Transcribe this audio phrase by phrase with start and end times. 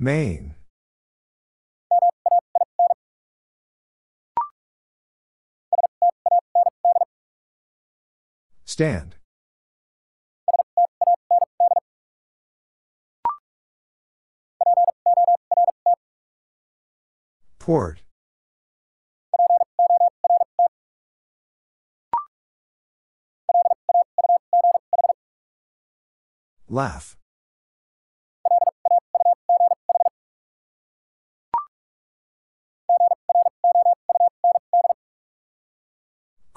[0.00, 0.54] Main.
[8.64, 9.16] Stand.
[17.58, 18.02] Port.
[26.68, 27.17] Laugh.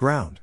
[0.01, 0.39] Ground.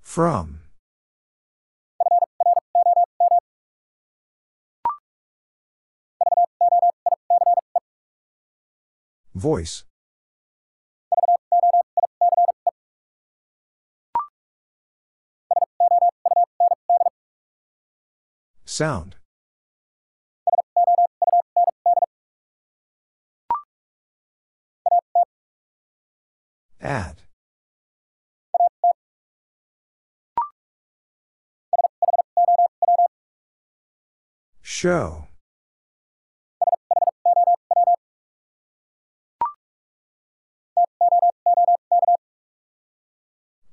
[0.00, 0.60] From.
[9.34, 9.82] Voice.
[18.64, 19.16] Sound.
[26.86, 27.22] Add.
[34.62, 35.26] Show.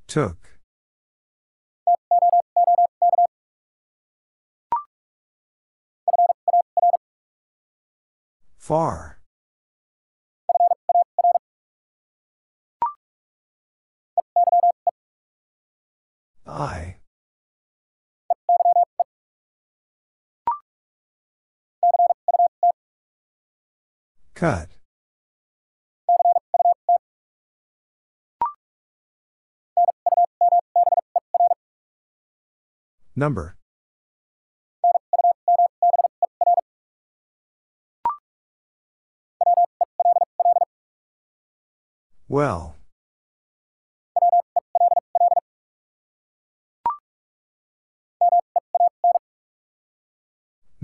[0.07, 0.37] Took.
[8.57, 9.12] Far.
[16.53, 16.97] I.
[24.35, 24.69] Cut.
[33.15, 33.55] Number.
[42.27, 42.72] Well.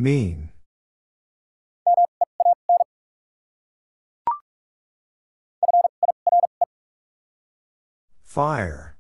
[0.02, 0.50] Mean.
[8.24, 8.96] Fire.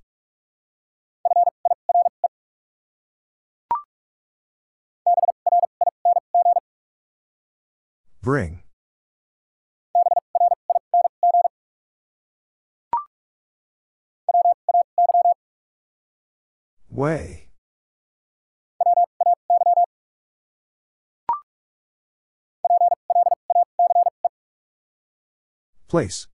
[8.22, 8.64] Bring.
[16.92, 17.49] Way.
[25.90, 26.28] Place.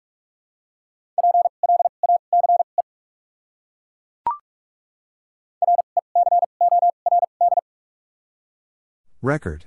[9.22, 9.66] Record.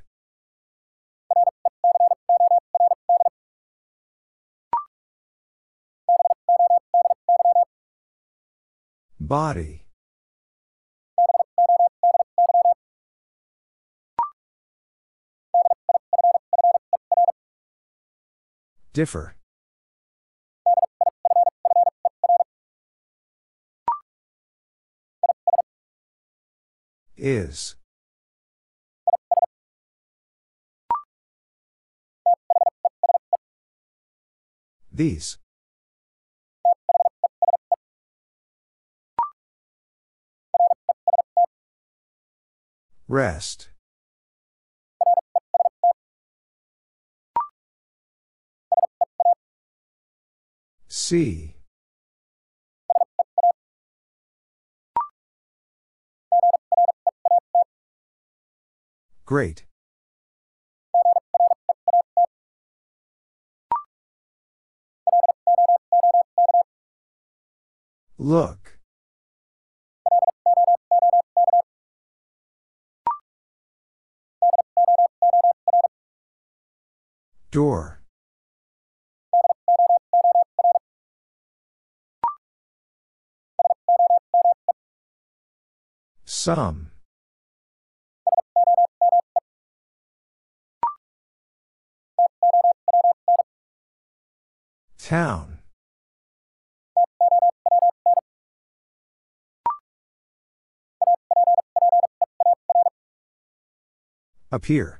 [9.21, 9.85] Body.
[18.91, 19.36] Differ.
[27.17, 27.75] Is.
[34.91, 35.37] These.
[43.07, 43.69] Rest.
[50.87, 51.56] See.
[59.27, 59.65] Great.
[68.17, 68.79] Look.
[77.51, 78.01] Door.
[86.23, 86.91] Some.
[95.07, 95.59] Town.
[104.51, 104.99] Appear.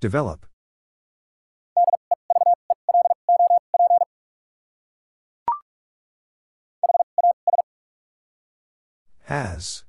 [0.00, 0.46] Develop.
[9.24, 9.84] Has.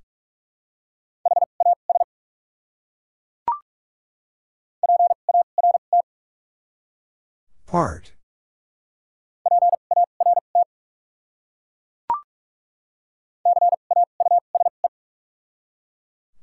[7.71, 8.11] Part.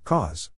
[0.04, 0.48] Cause.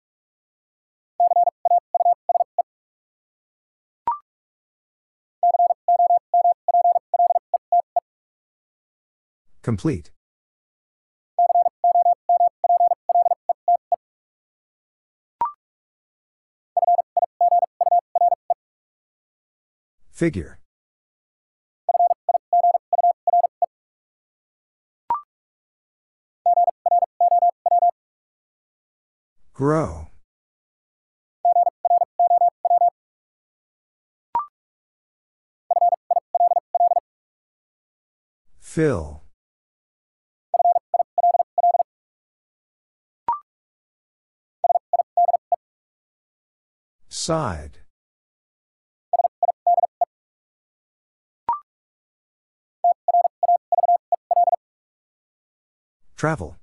[9.62, 10.12] Complete.
[20.12, 20.59] Figure.
[29.60, 30.06] Grow.
[38.58, 39.22] Fill.
[47.10, 47.80] Side.
[56.16, 56.59] Travel.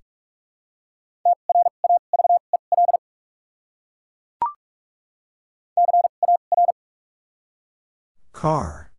[8.48, 8.92] Car.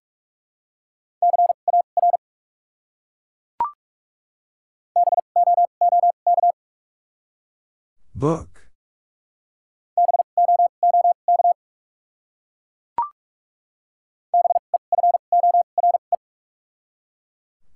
[8.15, 8.69] Book.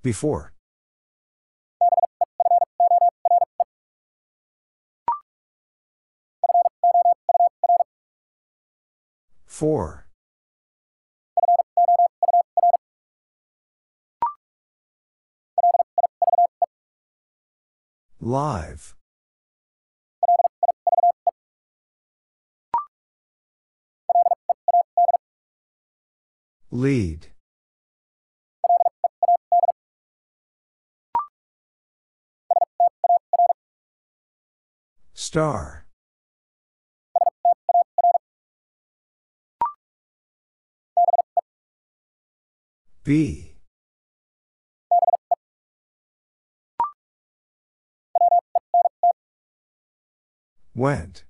[0.03, 0.53] Before.
[9.47, 10.02] Four.
[18.25, 18.95] Live.
[26.71, 27.27] Lead.
[35.13, 35.85] Star.
[43.03, 43.52] B.
[50.75, 51.23] Went.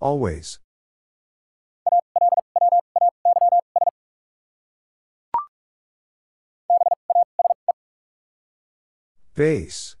[0.00, 0.60] Always.
[9.34, 9.96] Base.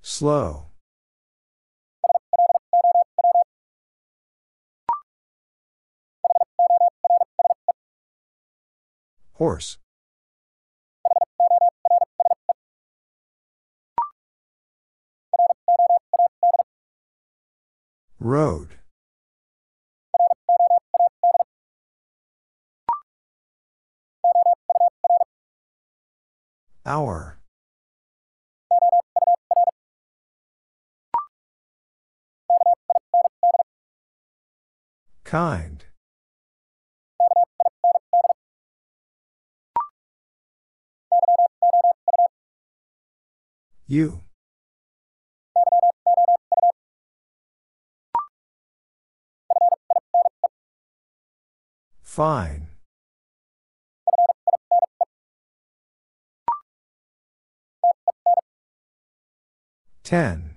[0.00, 0.71] Slow.
[9.42, 9.76] Horse.
[18.20, 18.68] Road.
[26.86, 27.40] Hour.
[35.24, 35.86] Kind.
[43.92, 44.22] You.
[52.00, 52.68] Fine.
[60.02, 60.56] Ten.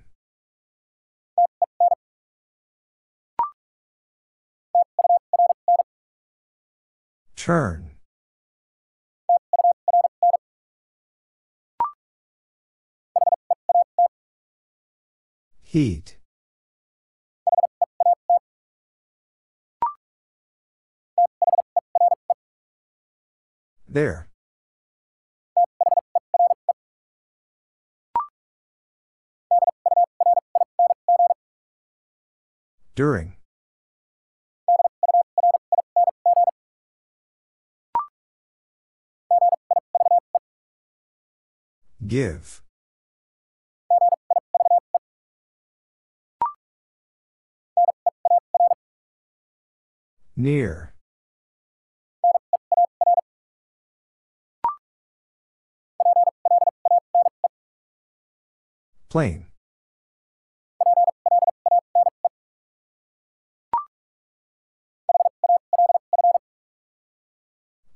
[7.36, 7.95] Turn.
[15.76, 16.16] Heat.
[23.86, 24.28] There.
[32.94, 33.36] During.
[42.06, 42.62] Give.
[50.36, 50.92] Near.
[59.08, 59.46] Plain.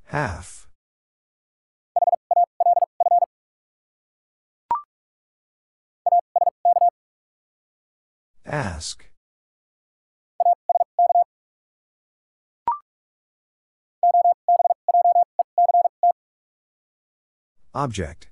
[0.04, 0.66] Half.
[8.46, 9.09] Ask.
[17.74, 18.28] Object.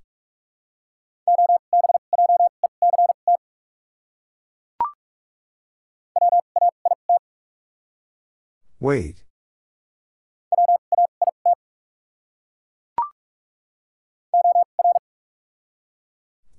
[8.80, 9.25] Wait.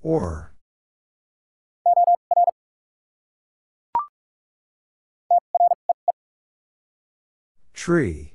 [0.02, 0.52] Or.
[7.74, 8.29] Tree.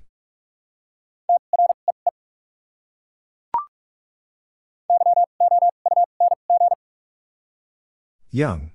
[8.35, 8.71] Young.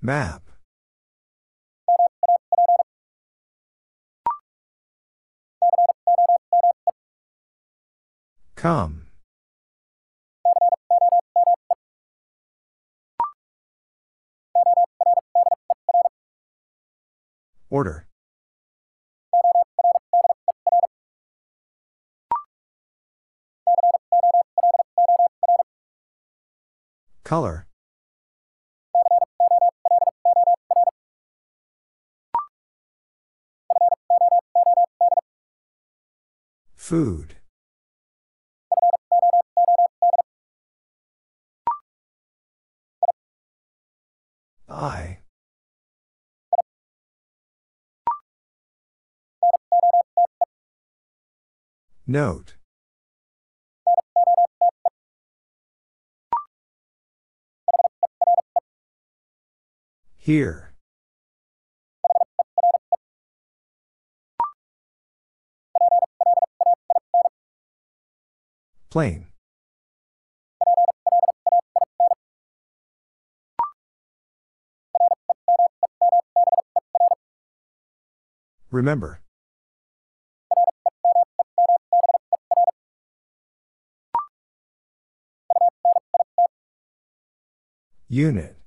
[0.00, 0.42] Map.
[8.54, 9.06] Come.
[17.68, 18.06] Order.
[27.30, 27.64] Color.
[36.74, 37.36] Food.
[44.68, 45.18] I.
[52.08, 52.54] Note.
[60.30, 60.70] Here.
[68.90, 69.26] Plain.
[78.70, 79.20] Remember.
[88.08, 88.59] Unit.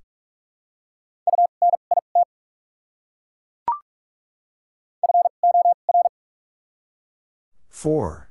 [7.83, 8.29] Four.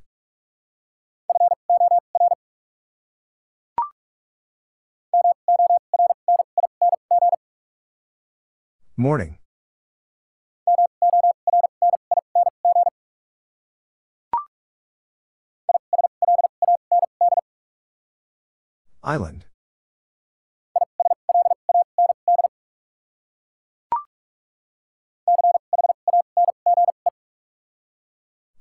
[8.96, 9.36] Morning.
[19.04, 19.44] Island.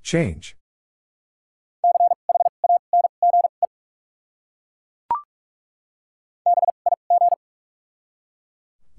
[0.03, 0.57] Change.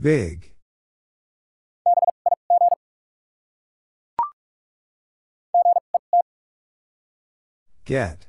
[0.02, 0.50] Big.
[7.84, 8.26] Get.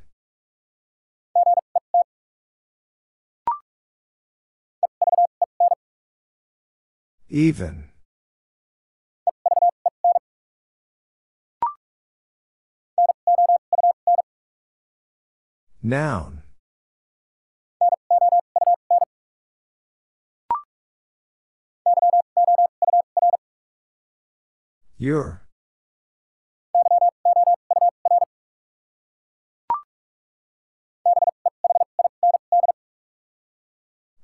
[7.27, 7.85] Even.
[15.81, 16.42] Noun.
[25.03, 25.41] Your.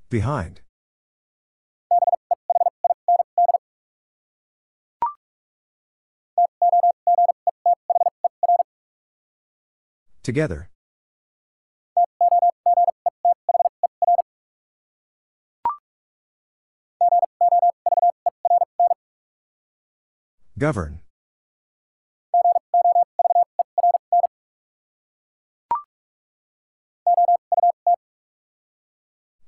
[0.09, 0.61] Behind.
[10.23, 10.69] Together.
[20.59, 20.99] Govern.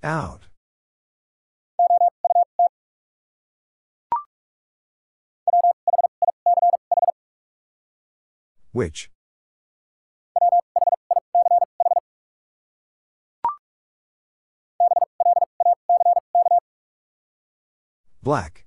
[0.01, 0.47] Out.
[8.71, 9.09] Which?
[18.23, 18.60] Black.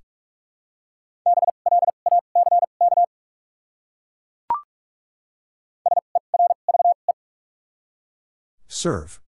[8.75, 9.21] Serve.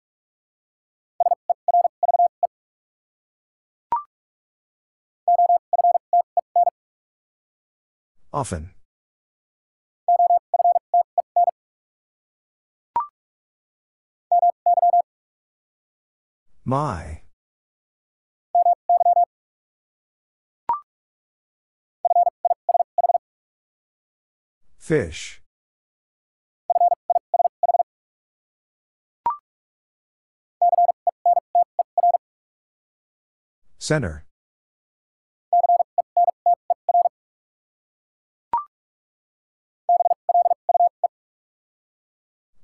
[8.34, 8.72] Often.
[16.66, 17.22] My.
[24.78, 25.42] Fish.
[33.88, 34.26] Center.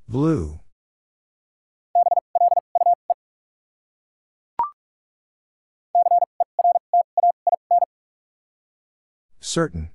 [0.05, 0.59] Blue.
[9.39, 9.91] Certain.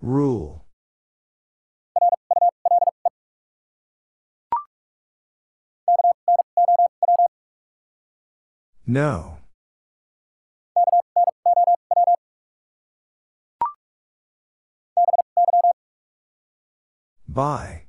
[0.00, 0.63] Rule.
[8.86, 9.38] No.
[17.26, 17.84] By.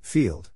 [0.00, 0.50] Field.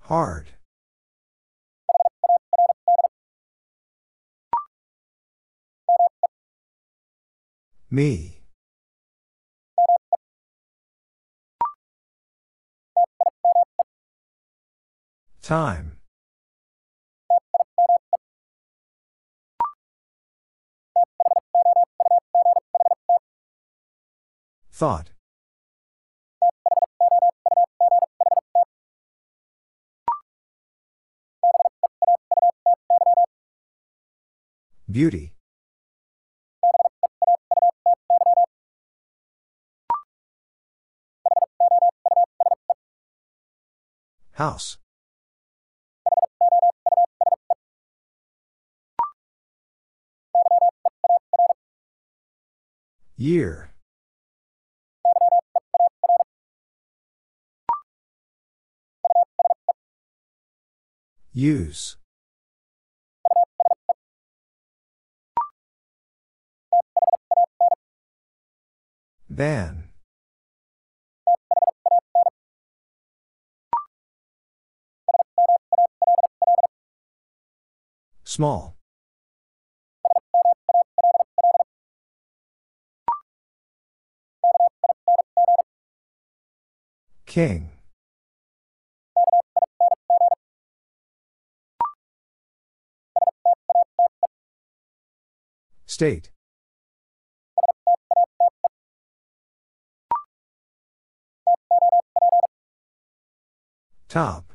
[0.00, 0.53] Hard.
[7.94, 8.40] Me.
[15.40, 15.98] Time.
[24.72, 25.10] Thought.
[34.90, 35.33] Beauty.
[44.34, 44.78] House.
[53.16, 53.70] Year.
[61.32, 61.96] Use.
[69.30, 69.93] Van.
[78.34, 78.74] Small.
[87.26, 87.70] King.
[95.86, 96.30] State.
[104.08, 104.53] Top.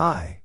[0.00, 0.40] High.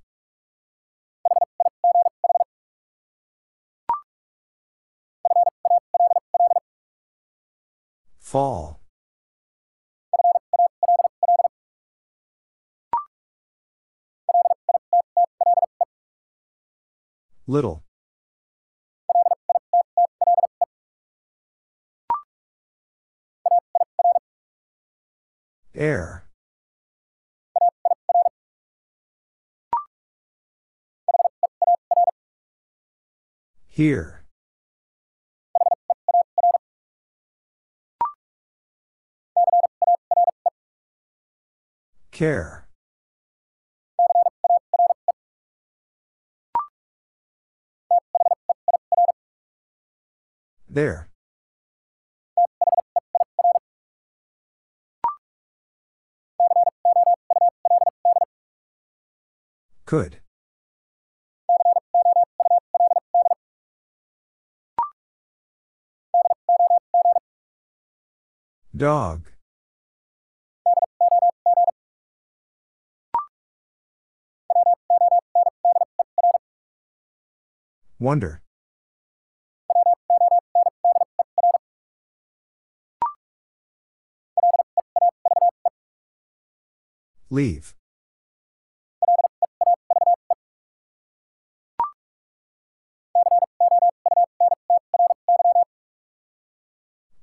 [8.20, 8.82] Fall.
[17.48, 17.86] Little.
[25.74, 26.25] Air.
[33.76, 34.24] Here.
[42.12, 42.70] Care.
[50.70, 51.10] There.
[59.86, 60.22] Could.
[68.76, 69.32] Dog.
[78.00, 78.42] Wonder.
[87.30, 87.74] Leave.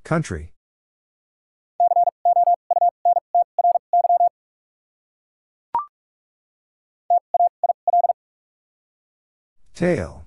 [0.03, 0.53] Country.
[9.75, 10.25] Tail.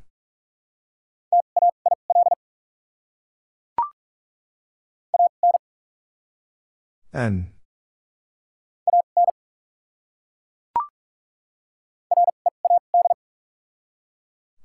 [7.13, 7.51] N.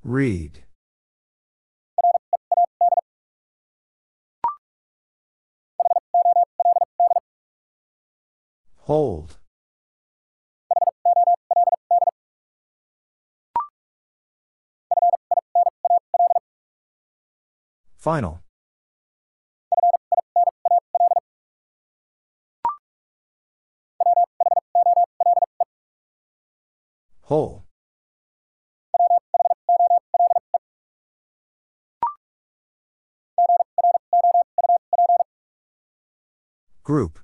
[0.03, 0.65] Read.
[8.79, 9.40] Hold.
[18.01, 18.41] Final.
[27.25, 27.65] Whole.
[36.83, 37.21] Group.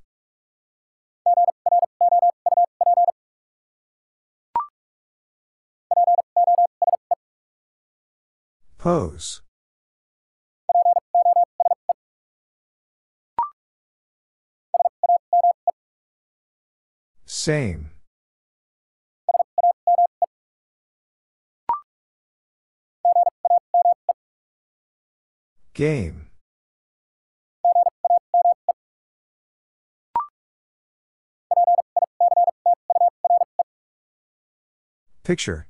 [8.76, 9.40] Pose.
[17.46, 17.90] Same.
[25.74, 26.26] Game.
[35.22, 35.68] Picture.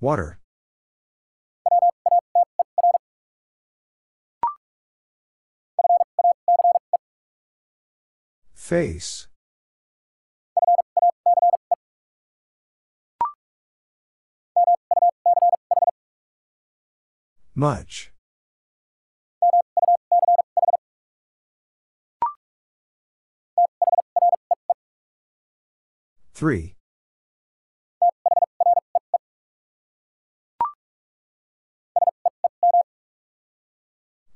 [0.00, 0.38] Water.
[8.64, 9.28] Face.
[17.54, 18.10] Much.
[26.32, 26.74] Three.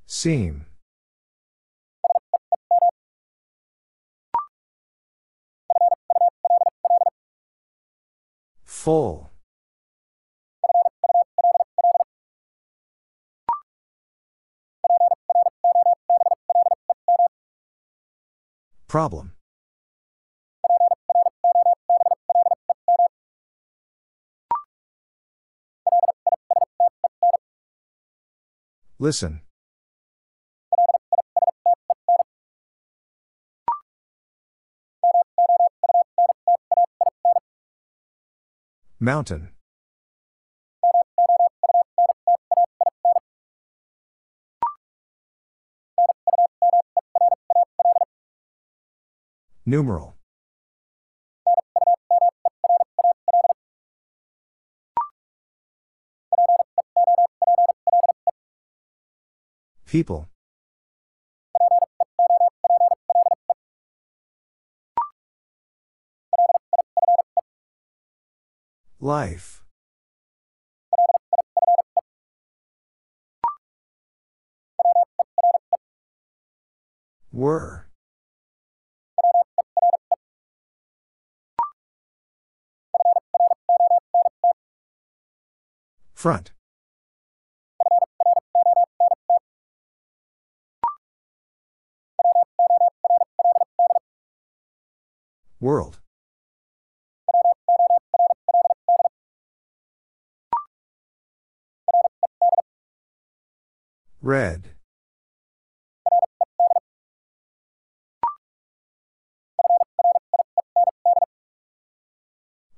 [0.07, 0.68] Seam.
[8.89, 9.29] Full.
[18.87, 19.35] Problem.
[28.99, 29.43] Listen.
[39.01, 39.51] Mountain.
[49.65, 50.17] Numeral.
[59.87, 60.29] People.
[69.01, 69.63] Life.
[77.31, 77.87] Were.
[86.13, 86.51] Front.
[95.61, 96.01] World.
[104.21, 104.71] Red.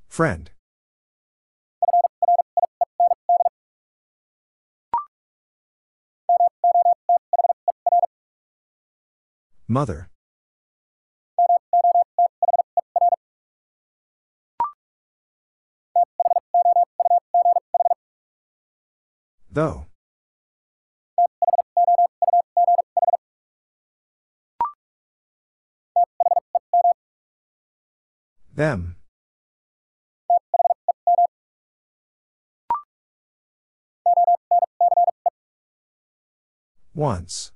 [0.09, 0.51] Friend.
[9.67, 10.11] Mother.
[19.51, 19.90] Though.
[28.61, 28.97] Them.
[36.95, 37.53] Once.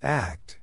[0.00, 0.60] Act.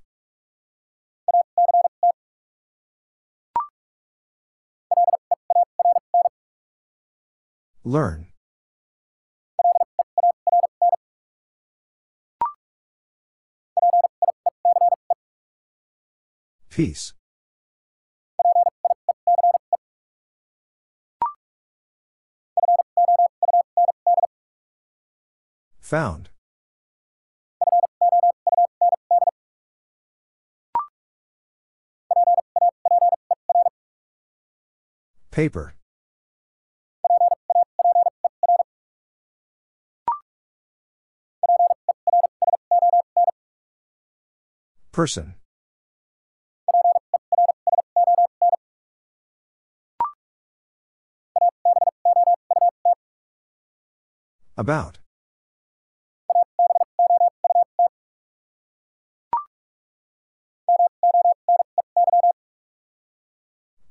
[7.83, 8.30] Learn.
[16.71, 17.11] Peace.
[25.81, 26.29] Found.
[35.29, 35.73] Paper.
[44.93, 45.35] Person.
[54.57, 54.99] About.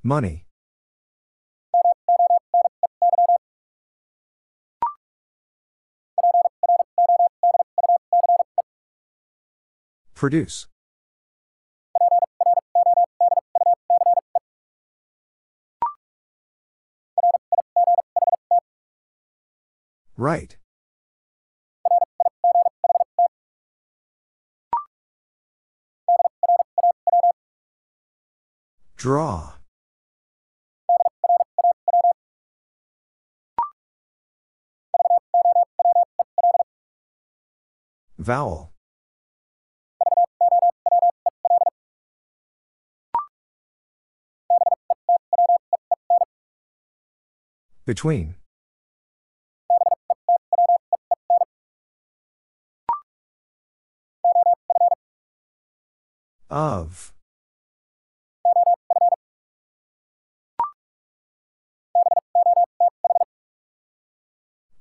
[0.03, 0.47] Money.
[10.15, 10.67] Produce.
[20.21, 20.55] Right.
[28.99, 29.53] Draw.
[38.19, 38.73] Vowel.
[47.87, 48.35] Between.
[56.51, 57.13] Of.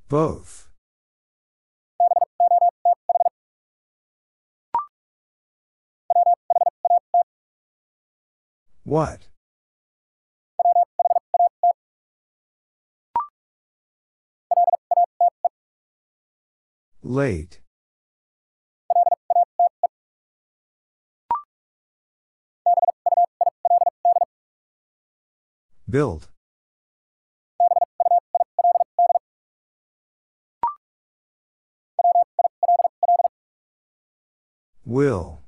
[0.07, 0.67] Both.
[8.83, 9.27] What?
[17.03, 17.59] Late.
[25.89, 26.29] Build.
[34.85, 35.41] Will.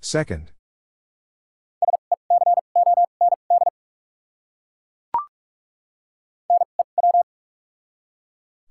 [0.00, 0.50] Second.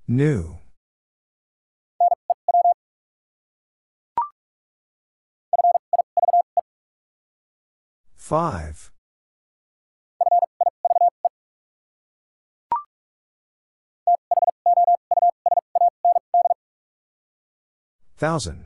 [0.06, 0.58] New.
[8.24, 8.90] Five.
[18.16, 18.64] Thousand.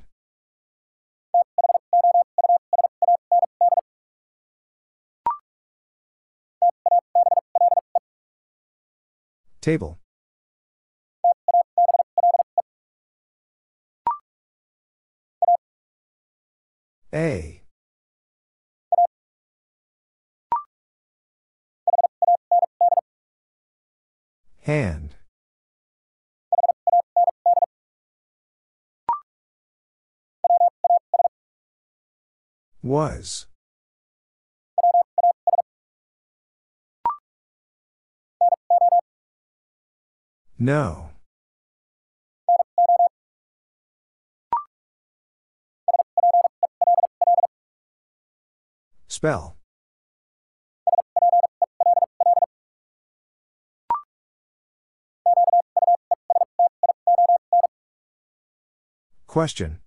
[9.60, 9.98] Table.
[17.12, 17.62] A.
[24.68, 25.16] Hand.
[32.82, 33.46] Was.
[40.58, 41.12] No.
[49.06, 49.57] Spell.
[59.38, 59.78] Question.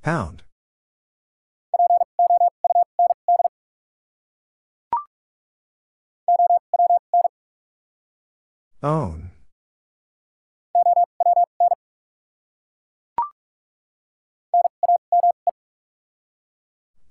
[0.00, 0.44] Pound.
[8.80, 9.32] Own.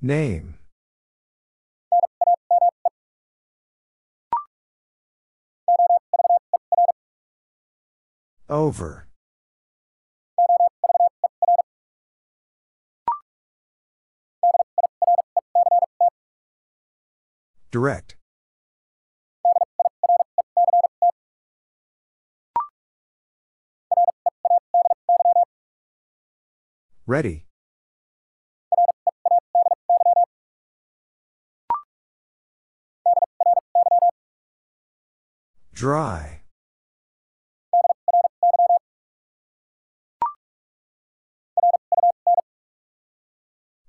[0.02, 0.56] Name.
[8.54, 9.08] Over.
[17.72, 18.16] Direct.
[27.08, 27.48] Ready.
[35.74, 36.33] Dry.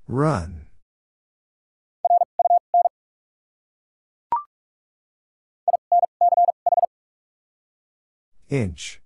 [0.06, 0.66] Run.
[8.50, 9.00] Inch.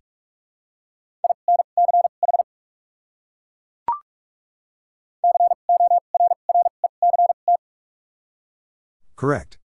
[9.17, 9.59] Correct.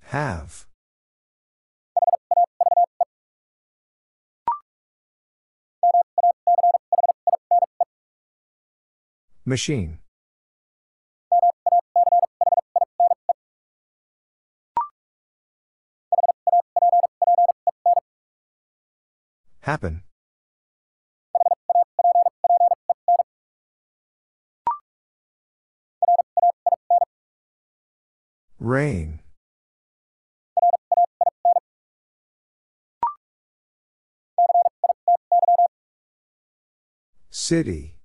[0.00, 0.69] Have.
[9.50, 9.98] Machine.
[19.62, 20.04] Happen.
[28.60, 29.18] Rain.
[37.30, 37.99] City.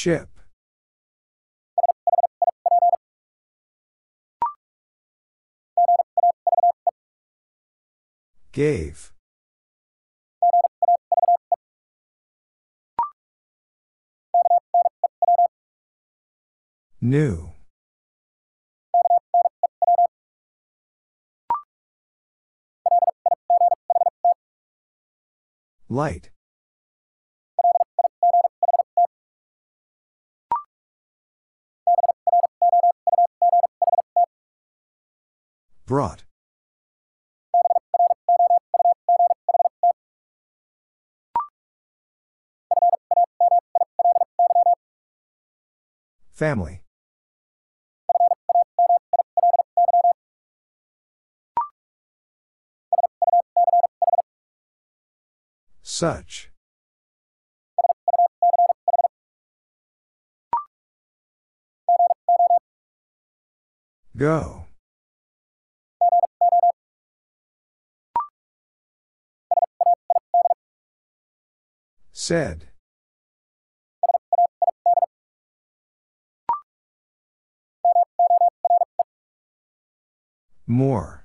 [0.00, 0.28] Ship.
[8.52, 9.12] Gave.
[17.00, 17.50] New.
[25.88, 26.30] Light.
[35.88, 36.24] Brought.
[46.30, 46.82] Family.
[55.82, 56.50] Such.
[64.14, 64.67] Go.
[72.28, 72.66] Said.
[80.66, 81.24] More.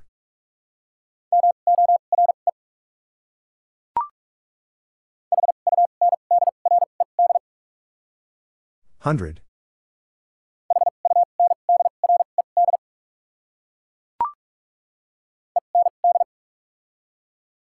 [9.00, 9.42] Hundred.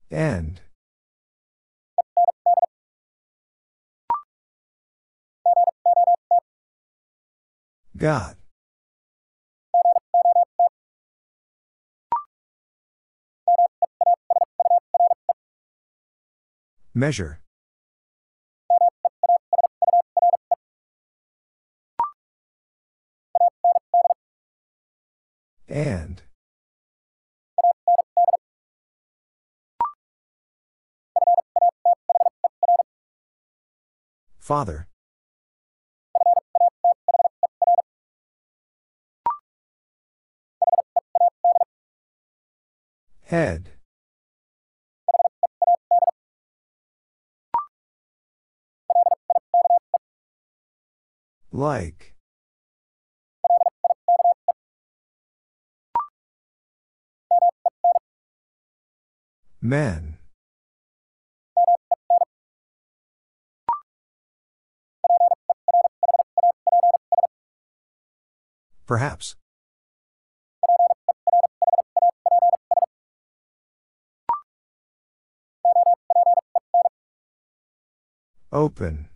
[0.10, 0.62] End.
[7.98, 8.36] God.
[16.94, 17.40] Measure.
[25.68, 26.22] And.
[34.40, 34.88] Father.
[43.26, 43.72] Head.
[51.52, 52.14] Like.
[59.60, 60.20] Men.
[68.86, 69.36] Perhaps.
[78.56, 79.10] Open.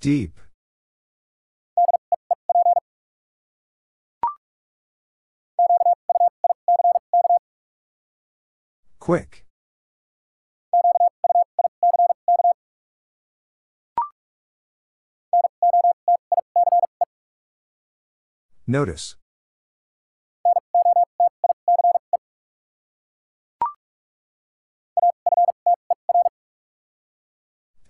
[0.00, 0.32] Deep.
[8.98, 9.46] Quick.
[18.66, 19.14] Notice.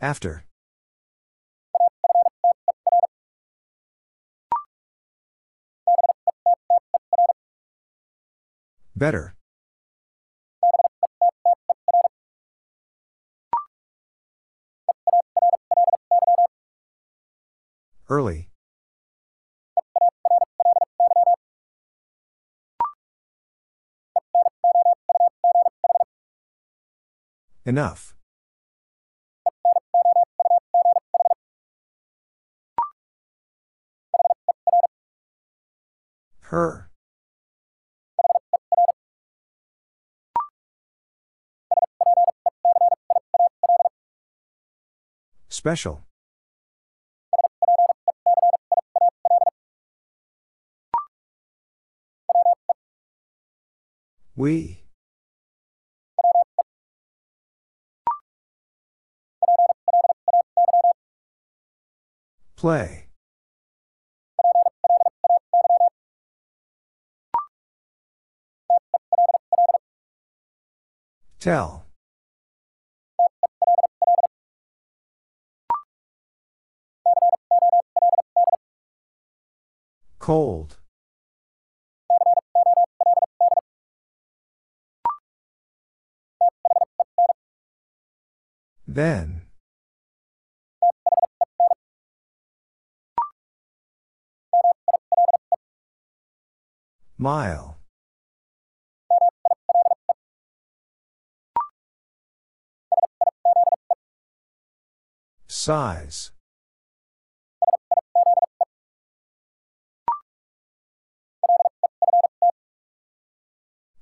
[0.01, 0.45] After.
[8.95, 9.35] Better.
[18.09, 18.49] Early.
[27.65, 28.18] Enough.
[36.49, 36.89] Her.
[45.51, 46.07] Special.
[54.35, 54.85] We.
[62.57, 63.08] Play.
[71.41, 71.87] Tell.
[80.19, 80.79] Cold.
[88.87, 89.43] Then.
[97.17, 97.78] Mile.
[105.61, 106.31] Size.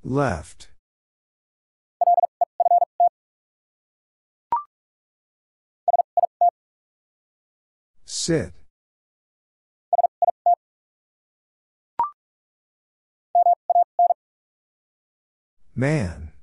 [0.05, 0.69] Left.
[8.05, 8.53] Sit.
[15.75, 16.36] Man.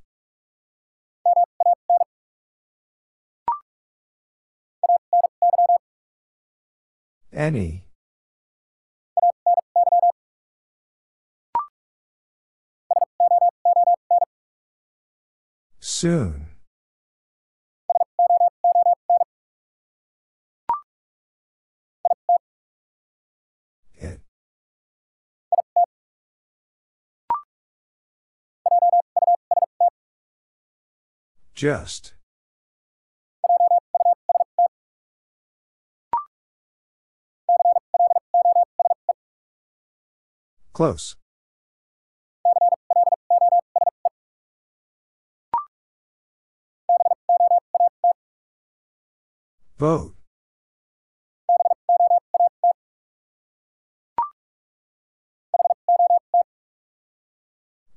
[7.33, 7.83] Any.
[15.79, 16.45] Soon.
[23.95, 24.21] It.
[31.55, 32.13] Just.
[40.73, 41.15] Close.
[49.77, 50.15] Vote.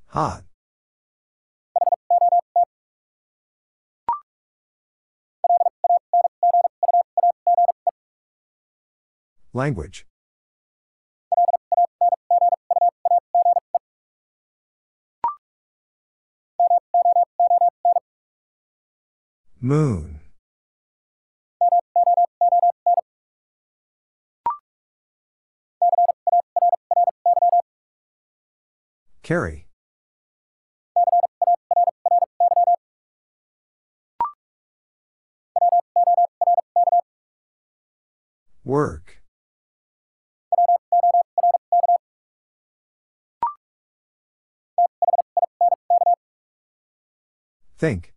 [0.07, 0.43] Hot.
[9.53, 10.06] Language.
[19.59, 20.19] Moon.
[29.23, 29.67] Carry.
[38.63, 39.23] Work.
[47.77, 48.13] Think.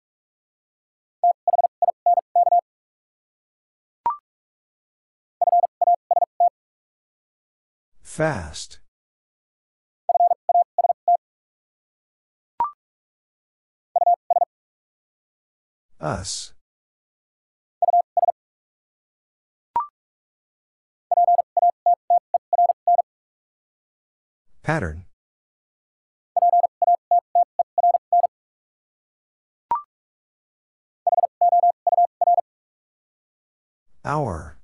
[8.21, 8.81] Fast.
[15.99, 16.53] Us.
[24.62, 25.07] Pattern.
[34.05, 34.60] Hour.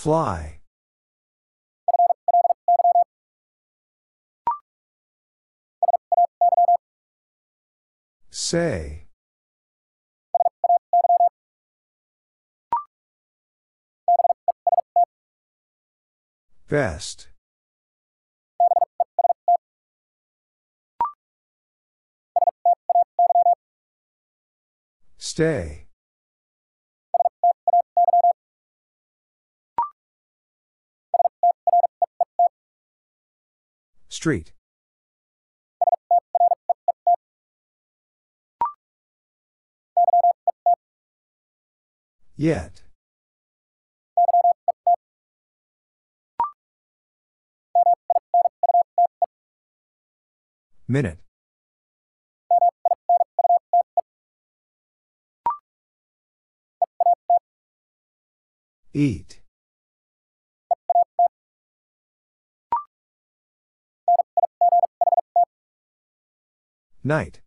[0.00, 0.60] Fly.
[8.30, 9.08] Say.
[16.66, 17.28] Best.
[25.18, 25.89] Stay.
[34.20, 34.52] Street.
[42.36, 42.82] Yet.
[50.86, 51.20] Minute.
[58.92, 59.39] Eat.
[67.02, 67.40] Night.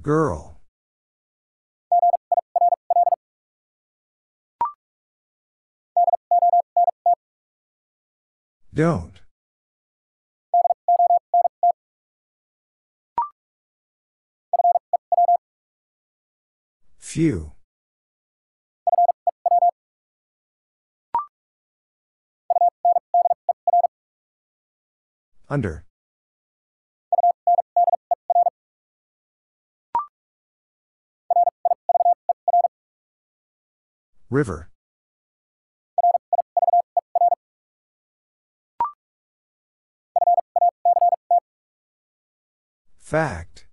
[0.00, 0.60] Girl.
[8.72, 9.20] Don't.
[16.96, 17.52] Few.
[25.50, 25.84] Under.
[34.30, 34.68] River.
[42.98, 43.66] Fact.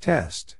[0.00, 0.56] Test.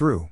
[0.00, 0.30] Through.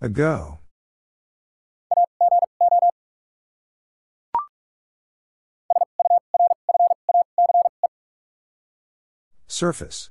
[0.00, 0.58] Ago.
[9.46, 10.10] Surface.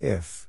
[0.00, 0.48] If.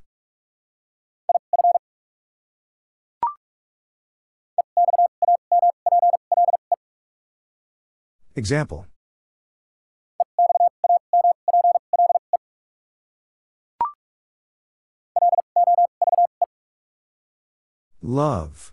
[8.40, 8.86] Example.
[18.00, 18.72] Love.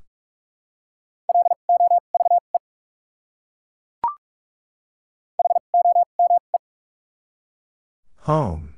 [8.22, 8.76] Home.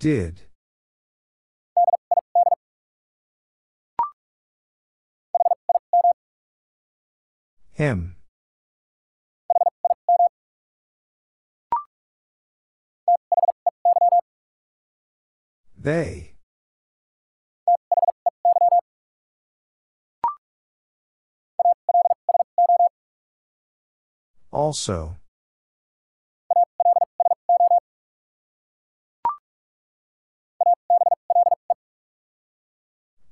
[0.00, 0.43] Did.
[7.74, 8.14] Him.
[15.76, 16.34] They.
[24.52, 25.16] Also.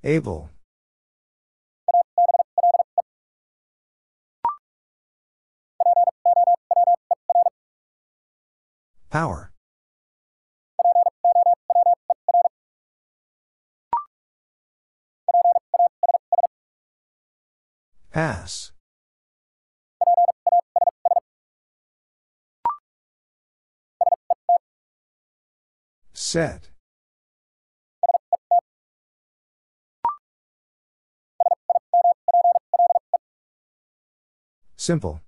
[0.05, 0.51] Able.
[9.13, 9.53] Power.
[18.11, 18.73] Pass.
[26.15, 26.71] Set.
[34.79, 35.21] Simple.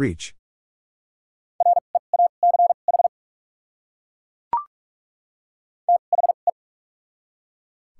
[0.00, 0.34] Reach.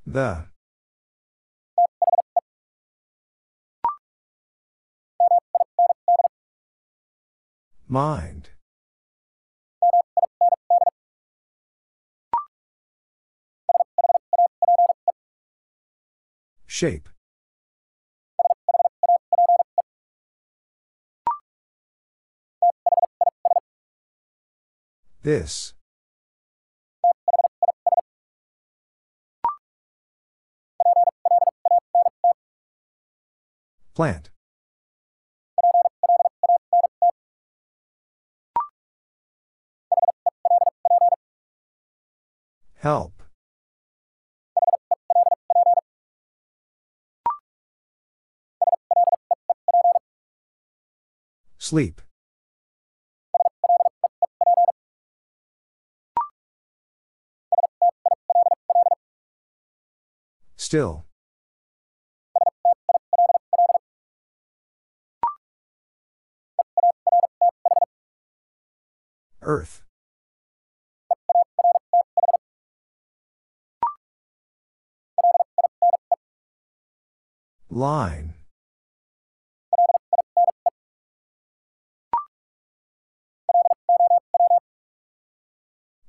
[0.06, 0.46] The.
[7.86, 8.48] Mind.
[16.66, 17.10] Shape.
[25.30, 25.74] This.
[33.94, 34.30] Plant.
[42.74, 43.22] Help.
[51.56, 52.00] Sleep.
[60.70, 61.02] Still.
[69.42, 69.82] Earth.
[77.68, 78.34] Line.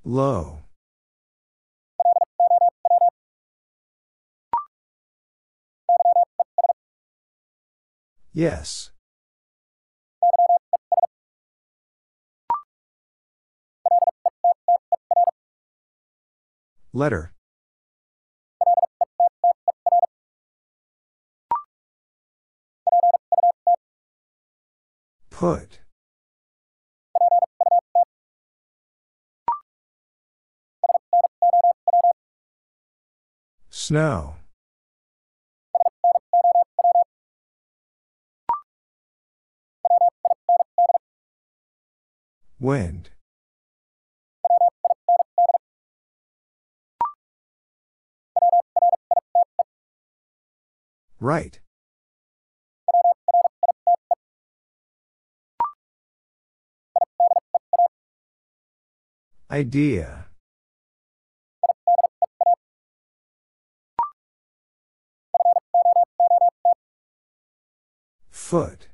[0.03, 0.60] Low.
[8.33, 8.91] Yes.
[16.93, 17.31] Letter.
[25.29, 25.79] Put.
[33.69, 34.35] Snow.
[42.61, 43.09] Wind.
[51.19, 51.59] Right.
[59.49, 60.27] Idea.
[68.29, 68.90] Foot.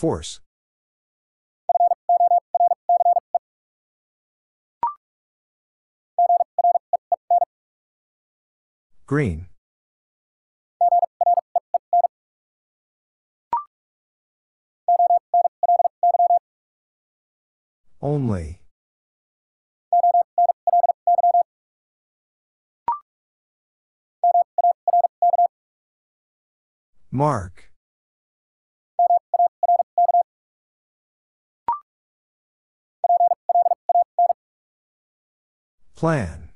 [0.00, 0.40] Force.
[9.06, 9.48] Green.
[18.00, 18.62] Only.
[27.10, 27.69] Mark.
[36.00, 36.48] Plan.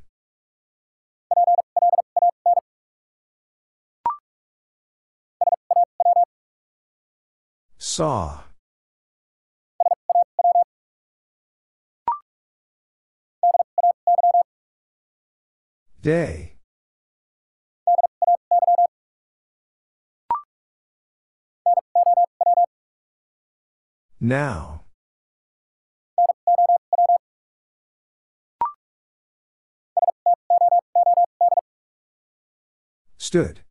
[7.77, 8.41] Saw.
[16.01, 16.55] Day.
[24.19, 24.84] Now.
[33.35, 33.62] Stood.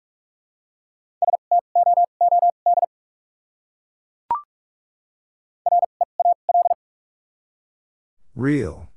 [8.36, 8.89] Real.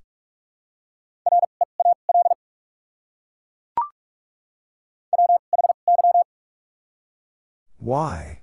[7.78, 8.42] Why?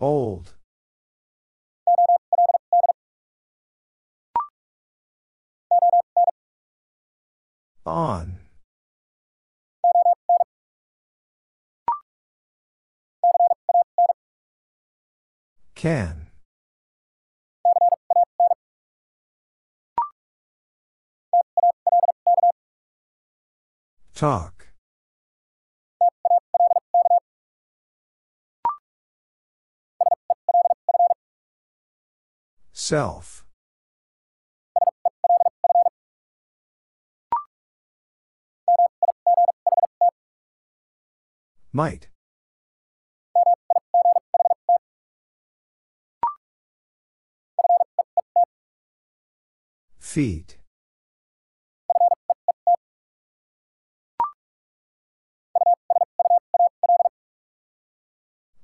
[0.00, 0.54] Old.
[7.84, 8.38] On.
[15.74, 16.28] Can.
[24.14, 24.68] Talk.
[32.72, 33.44] Self.
[41.74, 42.08] Might.
[49.98, 50.58] Feet.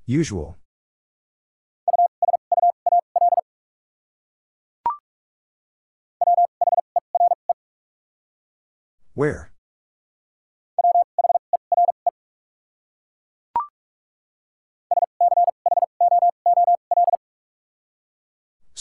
[0.05, 0.59] Usual.
[9.15, 9.48] Where?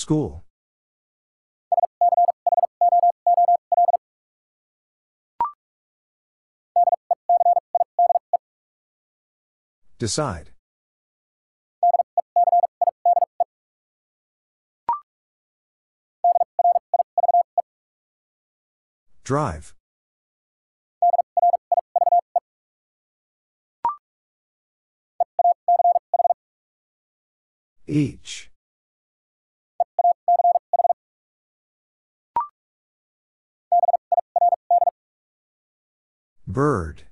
[0.07, 0.41] School.
[9.99, 10.51] Decide.
[19.25, 19.75] Drive.
[27.85, 28.46] Each.
[36.57, 37.03] Bird.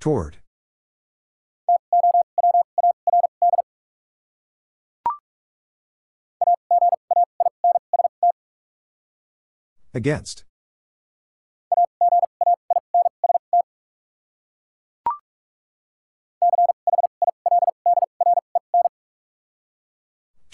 [0.00, 0.38] Toward.
[9.92, 10.44] Against.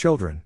[0.01, 0.40] Children.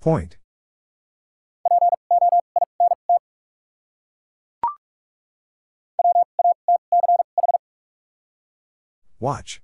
[0.00, 0.38] Point.
[9.20, 9.60] Watch.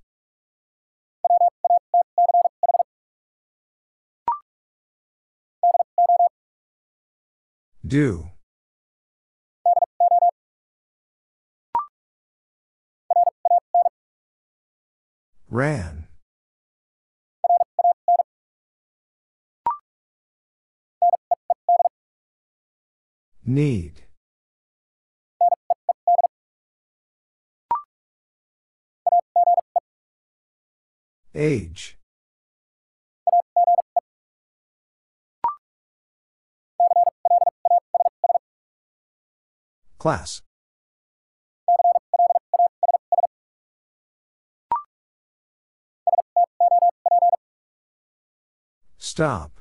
[7.83, 8.29] Do.
[15.51, 16.07] Ran.
[23.45, 24.03] Need.
[31.35, 31.97] Age.
[39.97, 40.41] Class.
[49.11, 49.51] Stop.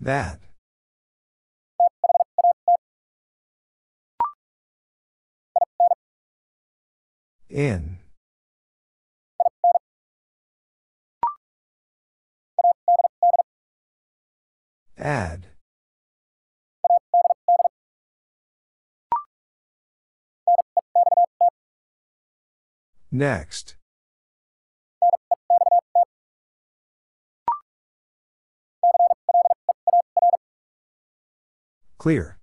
[0.00, 0.40] That.
[7.48, 7.98] In.
[14.98, 15.53] Add.
[23.14, 23.76] Next.
[31.96, 32.38] Clear.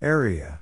[0.00, 0.60] Area.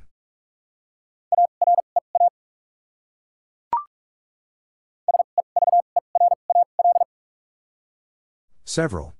[8.64, 9.14] Several.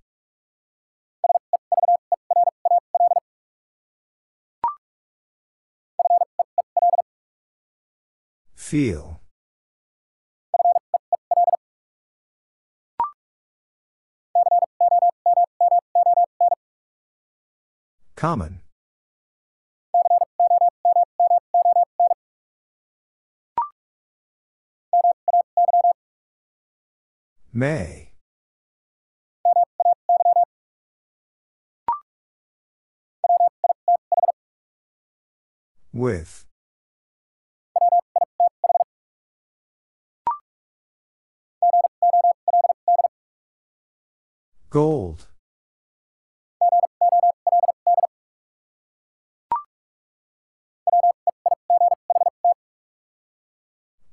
[8.64, 9.20] Feel.
[18.16, 18.62] Common.
[27.52, 28.12] May.
[35.92, 36.46] With.
[44.74, 45.28] Gold.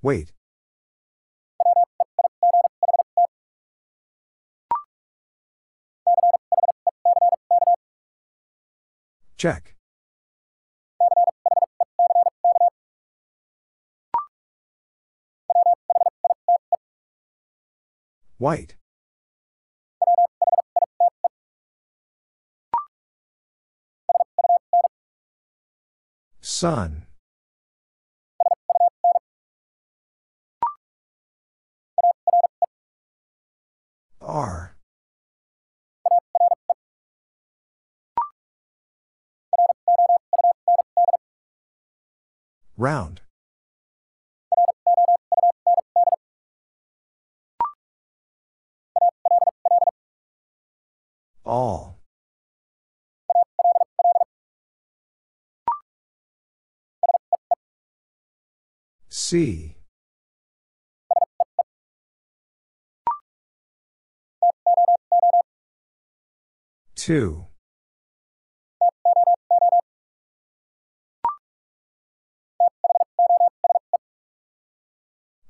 [0.04, 0.32] Wait.
[9.36, 9.74] Check.
[18.38, 18.76] White.
[26.62, 27.08] Sun.
[34.22, 34.76] R.
[42.78, 43.22] Round.
[51.44, 52.01] All.
[59.32, 59.78] See.
[66.96, 67.46] Two.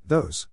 [0.06, 0.46] Those.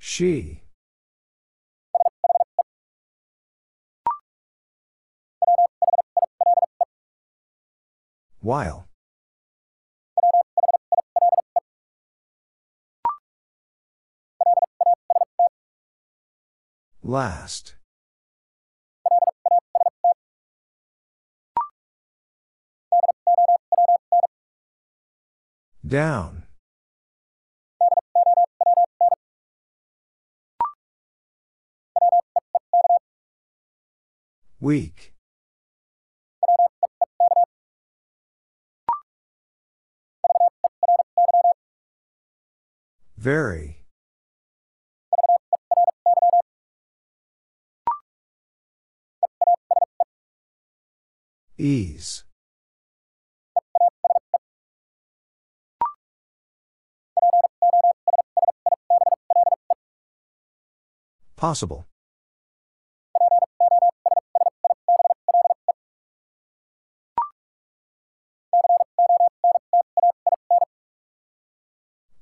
[0.00, 0.61] She.
[8.42, 8.88] While.
[17.04, 17.76] Last.
[25.86, 26.42] Down.
[34.60, 35.11] Weak.
[43.22, 43.76] Very.
[51.56, 52.24] Ease.
[61.36, 61.86] Possible.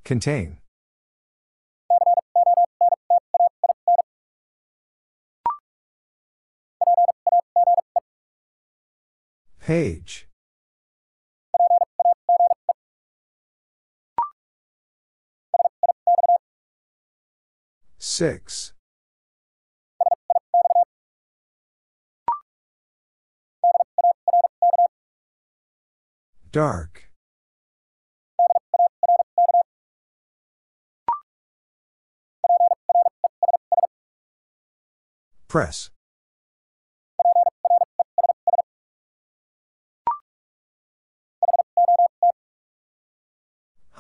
[0.04, 0.58] Contain.
[9.70, 10.26] Page.
[17.96, 18.72] Six.
[26.50, 27.04] Dark.
[35.46, 35.90] Press.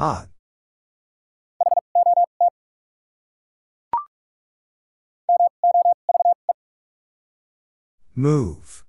[0.00, 0.28] Hot.
[8.14, 8.84] Move.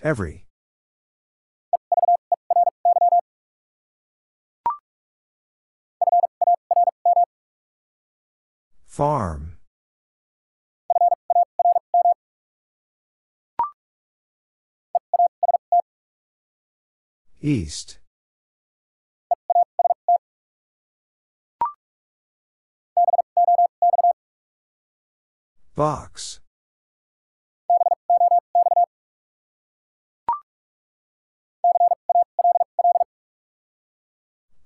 [0.00, 0.46] Every.
[8.86, 9.57] Farm.
[17.40, 17.98] East.
[25.76, 26.40] Box.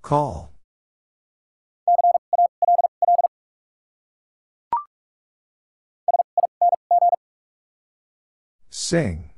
[0.01, 0.51] Call.
[8.71, 9.32] Sing.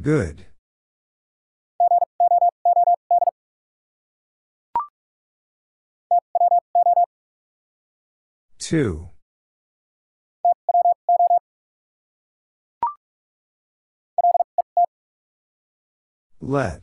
[0.00, 0.46] Good.
[8.58, 9.10] Two.
[16.40, 16.82] Let.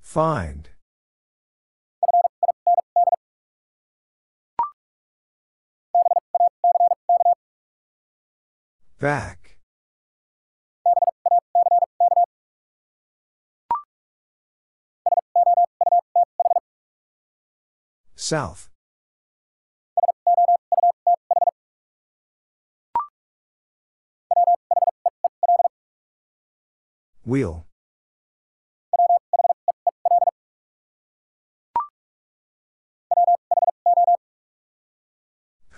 [0.00, 0.71] Find.
[9.02, 9.58] Back.
[18.14, 18.70] South.
[27.24, 27.66] Wheel.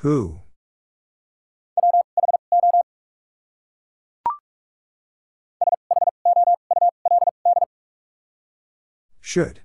[0.02, 0.43] Who?
[9.34, 9.62] Should.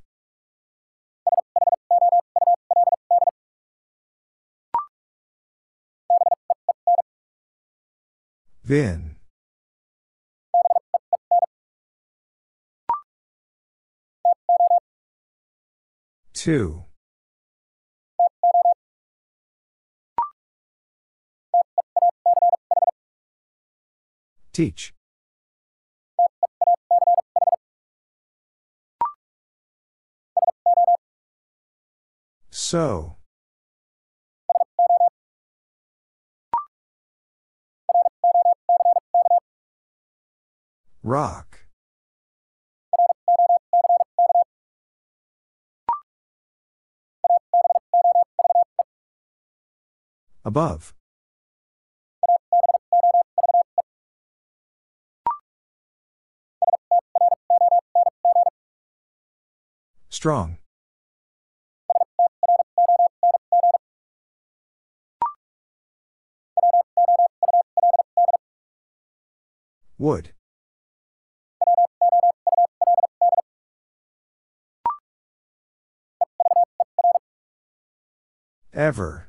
[8.64, 9.18] Vin.
[16.34, 16.86] Two.
[24.52, 24.94] Teach.
[32.70, 33.16] So.
[41.02, 41.62] Rock.
[50.46, 50.94] Above.
[60.12, 60.60] Strong.
[70.00, 70.32] Wood.
[78.74, 79.28] Ever.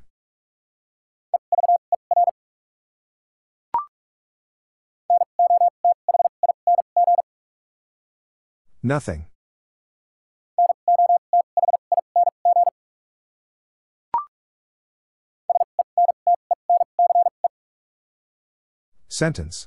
[8.81, 9.27] Nothing.
[19.09, 19.67] Sentence.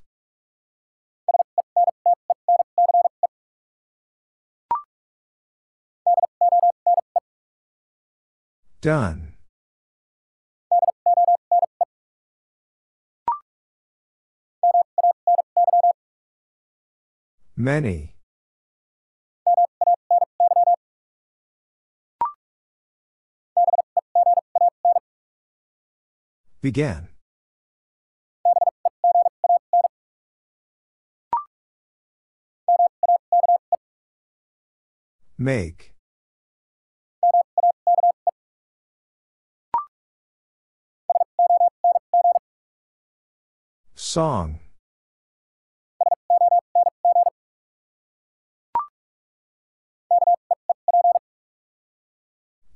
[8.84, 9.32] Done.
[17.56, 18.16] Many.
[26.62, 27.08] Began.
[35.38, 35.93] Make.
[44.14, 44.60] Song.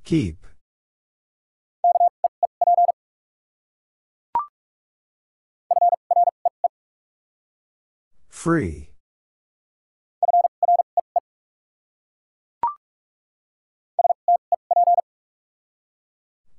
[0.03, 0.47] Keep.
[8.29, 8.89] Free.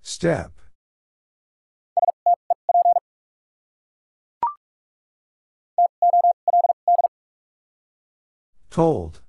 [0.02, 0.57] Step.
[8.78, 9.22] Told.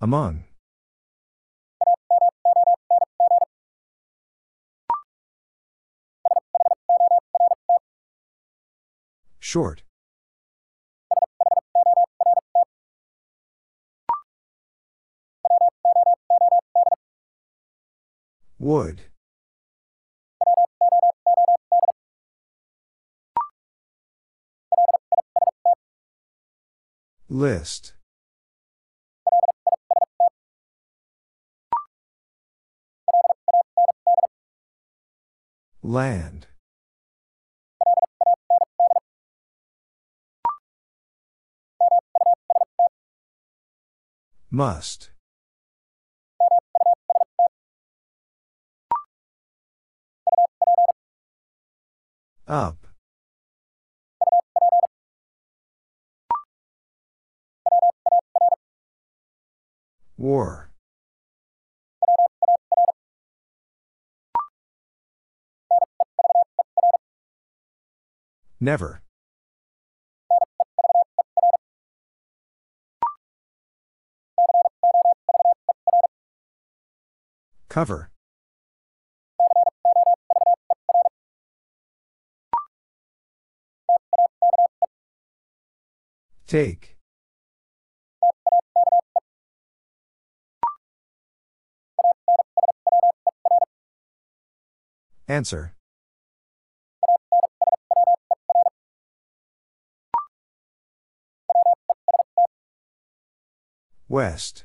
[0.00, 0.44] Among.
[9.40, 9.82] Short.
[18.60, 19.02] Wood.
[27.28, 27.94] List.
[35.82, 36.46] Land.
[44.50, 45.10] Must.
[52.46, 52.85] Up.
[60.18, 60.70] War.
[68.58, 69.02] Never.
[77.68, 78.10] Cover.
[86.46, 86.95] Take.
[95.28, 95.72] Answer.
[104.08, 104.64] West.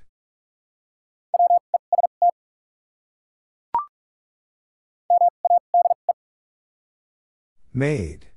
[7.73, 8.27] Made.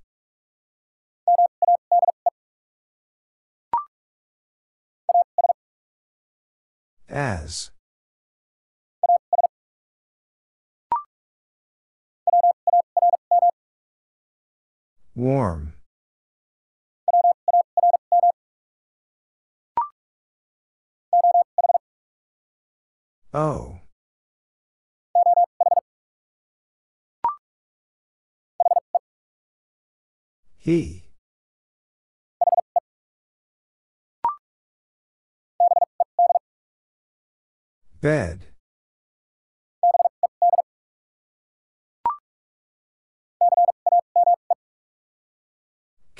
[7.08, 7.70] As.
[15.16, 15.74] Warm.
[23.32, 23.78] Oh.
[30.58, 31.04] He.
[38.00, 38.53] Bed.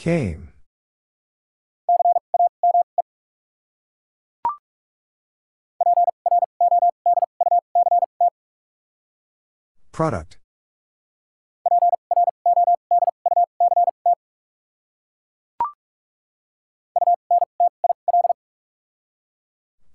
[0.05, 0.51] Came.
[9.93, 10.37] Product.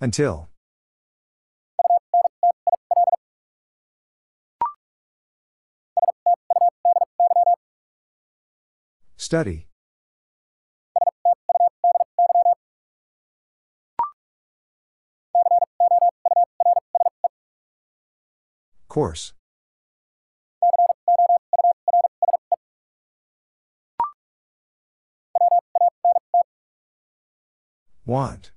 [0.01, 0.49] Until.
[9.17, 9.68] Study.
[18.89, 19.33] Course.
[28.05, 28.51] Want.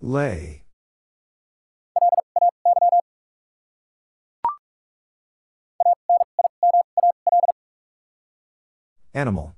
[0.00, 0.62] Lay.
[9.12, 9.56] Animal.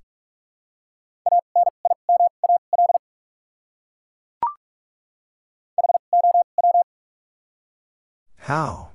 [8.44, 8.90] How?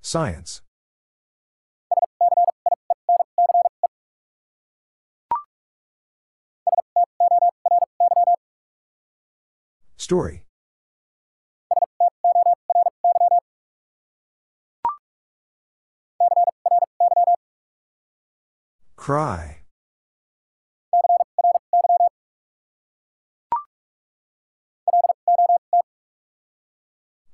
[0.00, 0.62] Science.
[9.96, 10.44] Story.
[18.94, 19.57] Cry.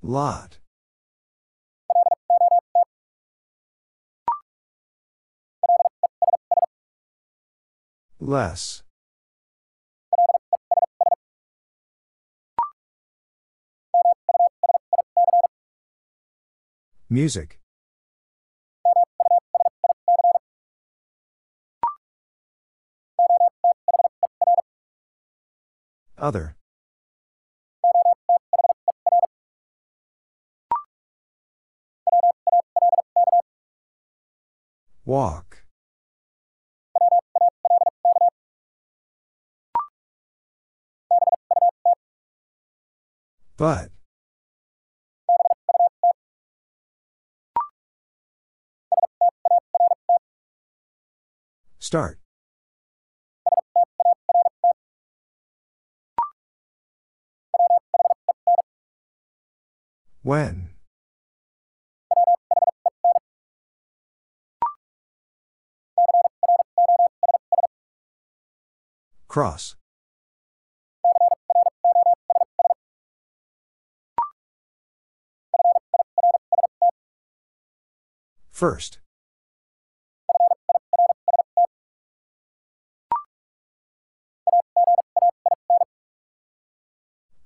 [0.07, 0.59] Lot.
[8.21, 8.83] Less.
[17.09, 17.59] Music.
[26.19, 26.57] Other.
[35.07, 35.65] Walk.
[43.57, 43.91] But.
[51.79, 52.19] Start.
[60.23, 60.74] When?
[69.35, 69.75] Cross.
[78.53, 78.99] First.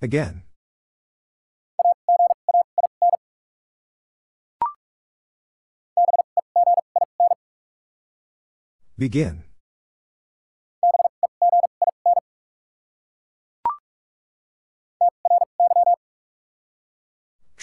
[0.02, 0.42] Again.
[8.98, 9.47] Begin.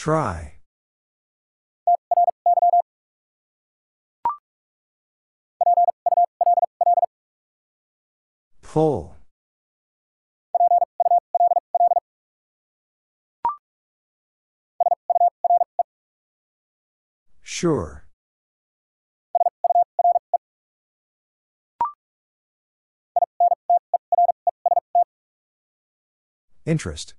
[0.06, 0.54] Try.
[8.62, 9.16] Pull.
[17.42, 18.06] Sure.
[26.68, 27.16] Interest.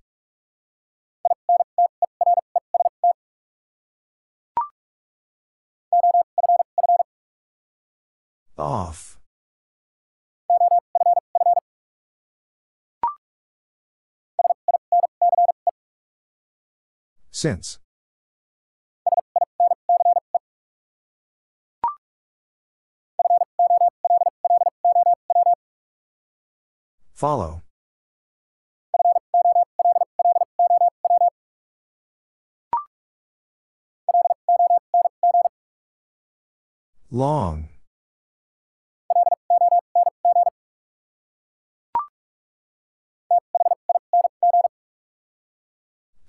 [8.58, 9.18] Off.
[17.30, 17.78] Since.
[27.12, 27.62] Follow.
[37.10, 37.68] Long.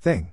[0.08, 0.32] Thing.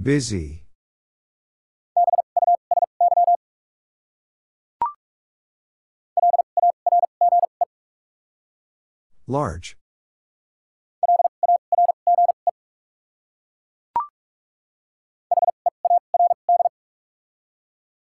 [0.00, 0.64] Busy.
[9.26, 9.76] Large.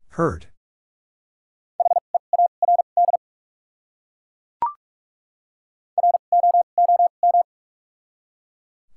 [0.09, 0.49] Hurt.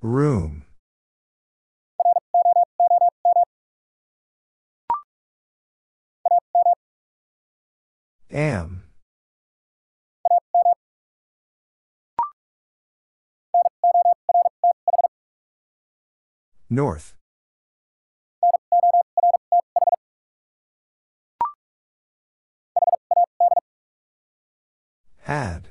[0.01, 0.63] Room.
[8.31, 8.83] Am.
[16.69, 17.15] North.
[25.23, 25.68] Had.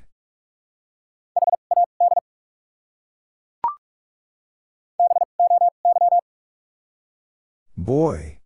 [7.89, 8.37] Boy.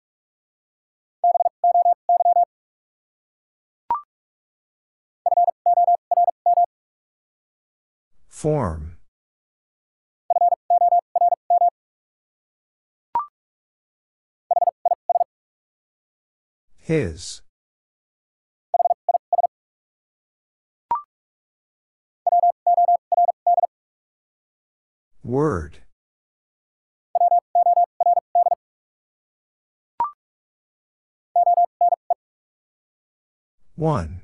[8.29, 8.99] Form.
[16.79, 17.43] His.
[25.25, 25.79] Word.
[33.83, 34.21] One.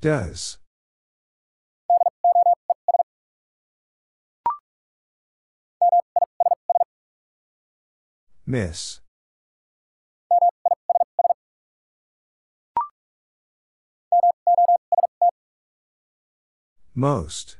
[0.00, 0.58] Does.
[8.46, 9.00] Miss.
[16.94, 17.59] Most.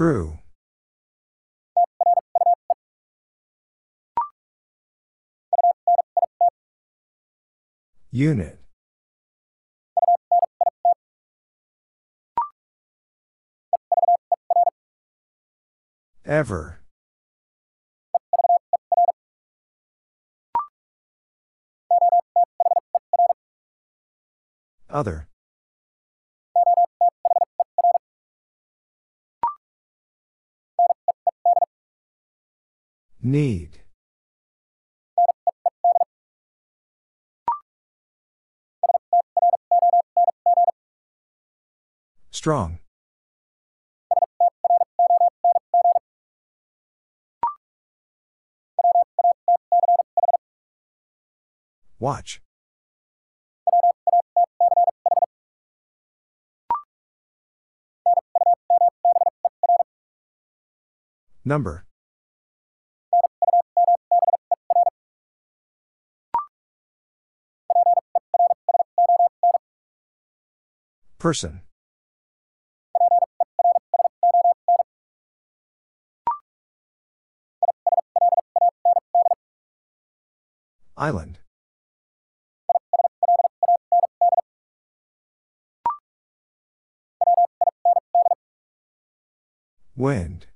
[0.00, 0.38] True.
[8.10, 8.58] Unit.
[16.24, 16.80] Ever.
[24.88, 25.29] Other.
[33.22, 33.82] Need.
[42.30, 42.78] Strong.
[51.98, 52.40] Watch.
[61.44, 61.84] Number.
[71.20, 71.60] Person.
[80.96, 81.38] Island.
[89.94, 90.46] Wind.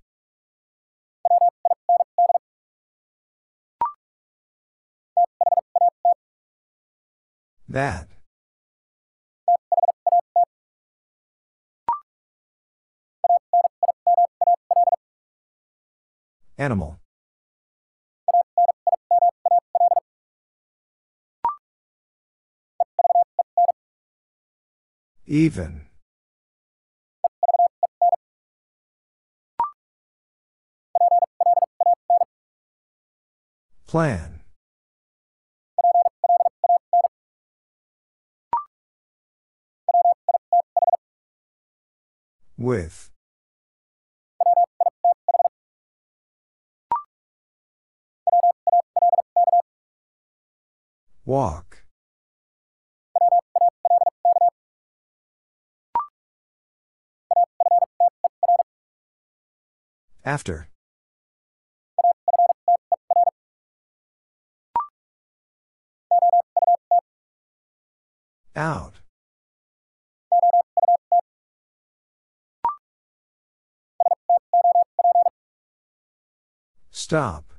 [7.68, 8.13] That.
[16.56, 16.98] Animal.
[25.26, 25.86] Even.
[33.86, 34.40] Plan.
[42.56, 43.13] With.
[51.26, 51.84] Walk.
[60.24, 60.68] After.
[68.54, 69.00] Out.
[76.90, 77.53] Stop.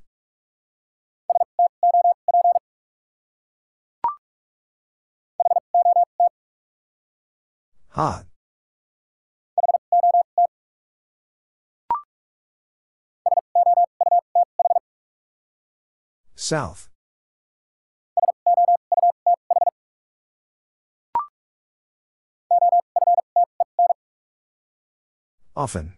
[7.95, 8.25] Hot.
[16.35, 16.89] South.
[25.55, 25.93] Often.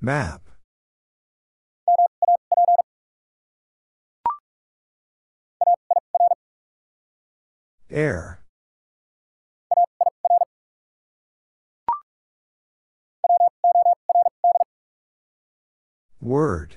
[0.00, 0.43] Map.
[7.94, 8.40] Air.
[16.20, 16.74] Word.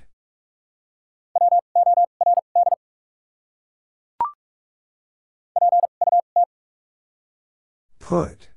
[7.98, 8.50] Put.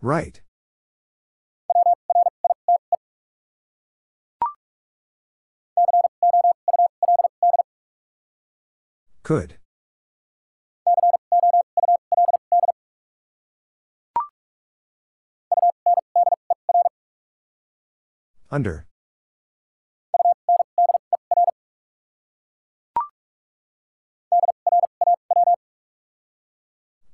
[0.00, 0.40] Right.
[9.22, 9.54] Could.
[18.50, 18.86] Under.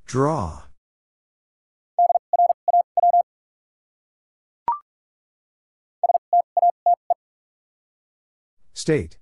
[0.06, 0.62] Draw.
[8.72, 9.18] State.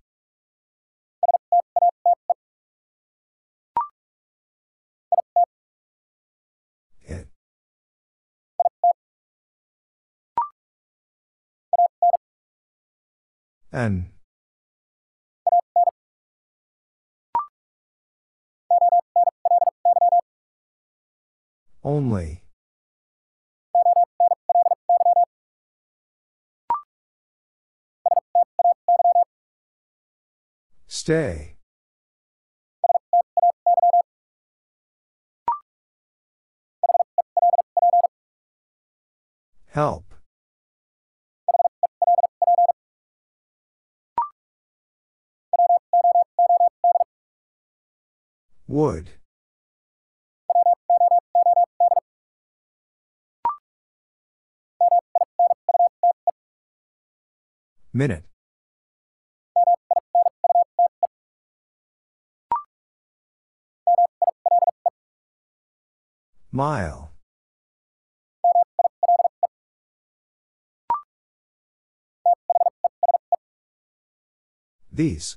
[13.76, 14.06] N.
[21.84, 22.42] Only.
[30.86, 31.56] Stay.
[39.66, 40.15] Help.
[48.68, 49.10] Would.
[57.92, 58.24] Minute.
[66.50, 67.12] Mile.
[74.90, 75.36] These.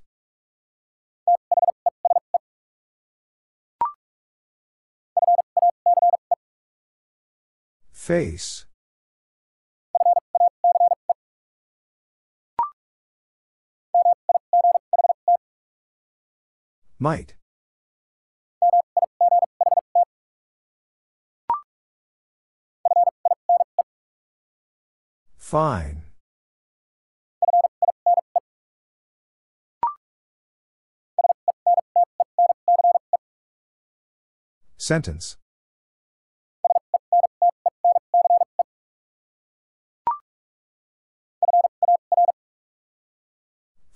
[8.09, 8.65] Face.
[16.97, 17.35] Might.
[25.37, 26.01] Fine.
[34.77, 35.37] Sentence.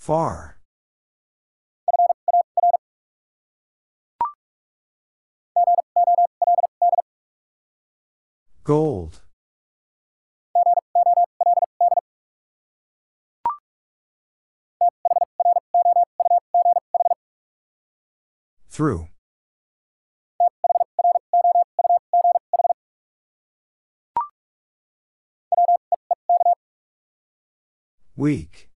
[0.03, 0.57] Far.
[8.65, 9.21] Gold.
[18.69, 19.07] Through.
[28.17, 28.72] Weak.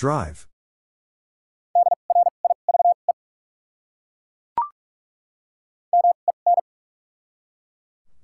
[0.00, 0.46] Drive.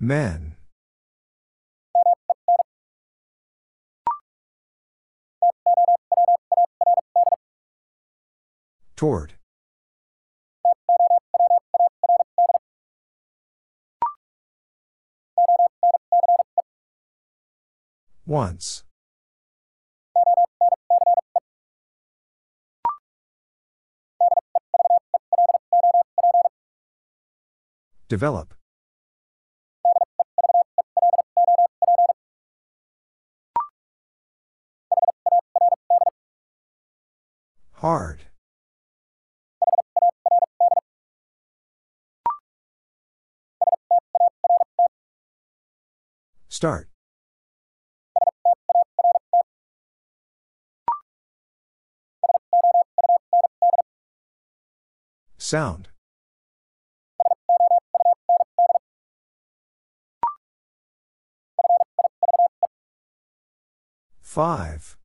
[0.00, 0.56] Men.
[8.96, 9.34] Toward.
[18.24, 18.85] Once.
[28.08, 28.54] Develop.
[37.72, 38.20] Hard.
[46.48, 46.88] Start.
[55.38, 55.88] Sound.
[64.36, 64.98] Five.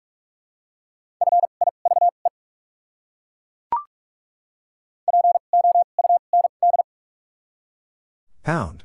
[8.43, 8.83] Pound.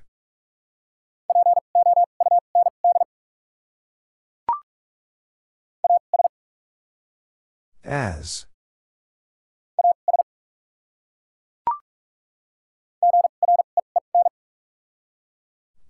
[7.85, 8.47] As.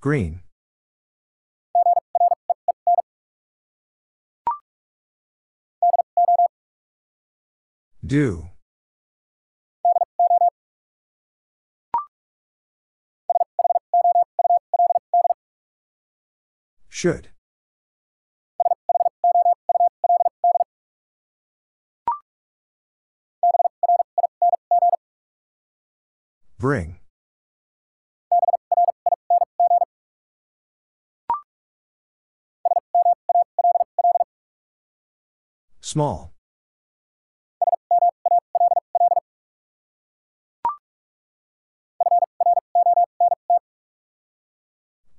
[0.01, 0.46] Green.
[8.07, 8.51] Do.
[16.89, 17.29] Should.
[26.59, 27.01] Bring.
[35.81, 36.36] Small.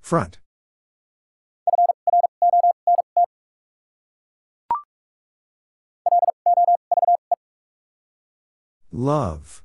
[0.07, 0.39] Front.
[8.89, 9.63] Love.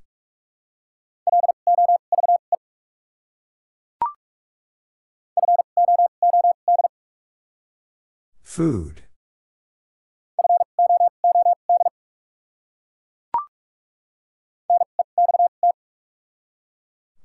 [8.42, 9.02] Food.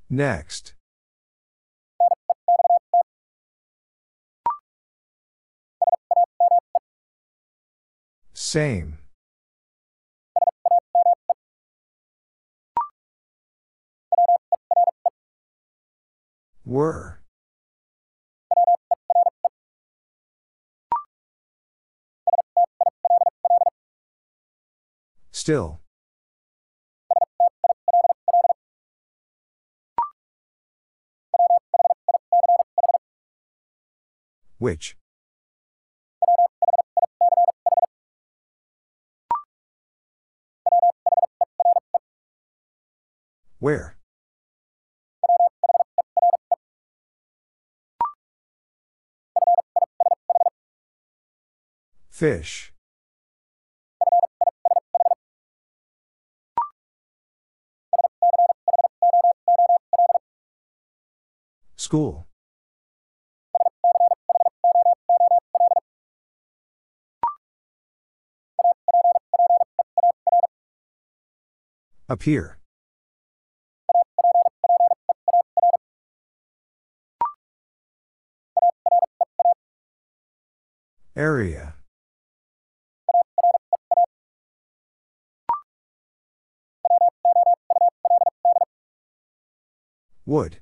[0.08, 0.77] Next.
[8.48, 8.96] Same.
[16.64, 17.20] Were.
[25.30, 25.80] Still.
[34.56, 34.96] Which?
[43.60, 43.96] Where?
[52.08, 52.72] Fish.
[61.76, 62.26] School.
[72.08, 72.57] Appear.
[81.18, 81.74] Area.
[90.24, 90.58] Wood.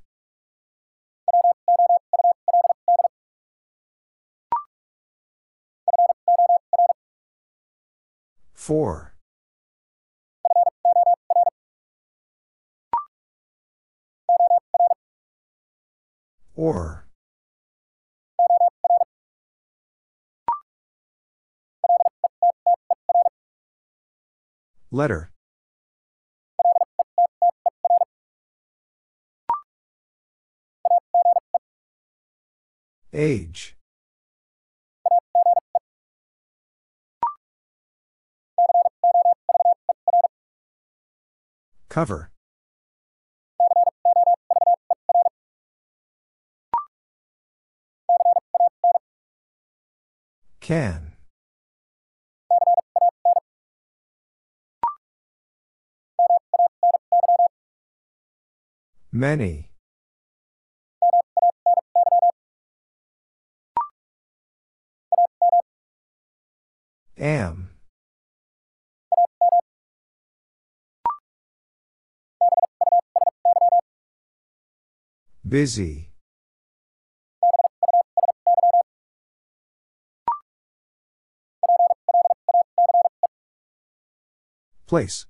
[8.55, 9.13] Four.
[16.55, 17.06] Or.
[24.91, 25.31] Letter.
[33.13, 33.75] Age.
[41.89, 42.31] Cover.
[50.59, 51.06] Can.
[59.17, 59.71] Many.
[67.17, 67.71] Am.
[75.43, 76.11] Busy.
[84.85, 85.25] Place.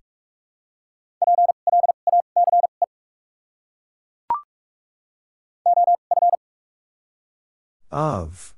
[7.98, 8.54] Of.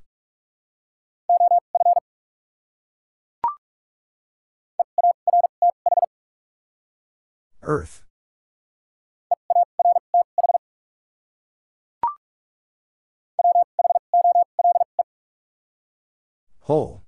[7.62, 8.02] Earth.
[16.60, 17.04] Whole.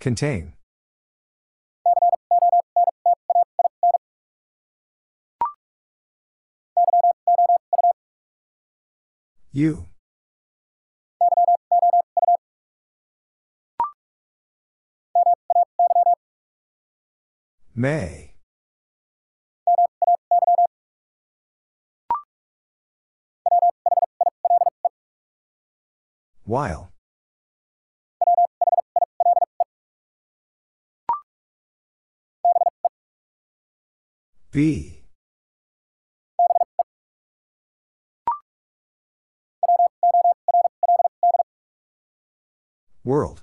[0.00, 0.54] Contain.
[9.52, 9.86] You.
[17.74, 18.34] May.
[26.44, 26.92] While.
[34.52, 34.99] Be.
[43.10, 43.42] World.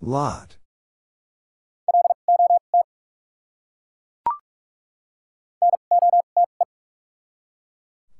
[0.00, 0.56] Lot.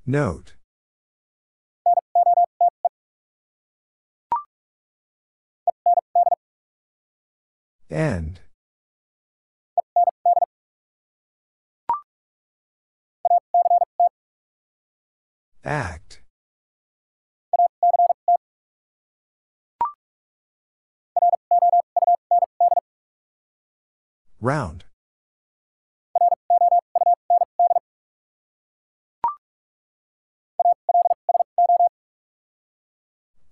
[0.07, 0.55] Note.
[7.91, 8.39] End.
[15.65, 16.23] Act.
[24.41, 24.85] Round.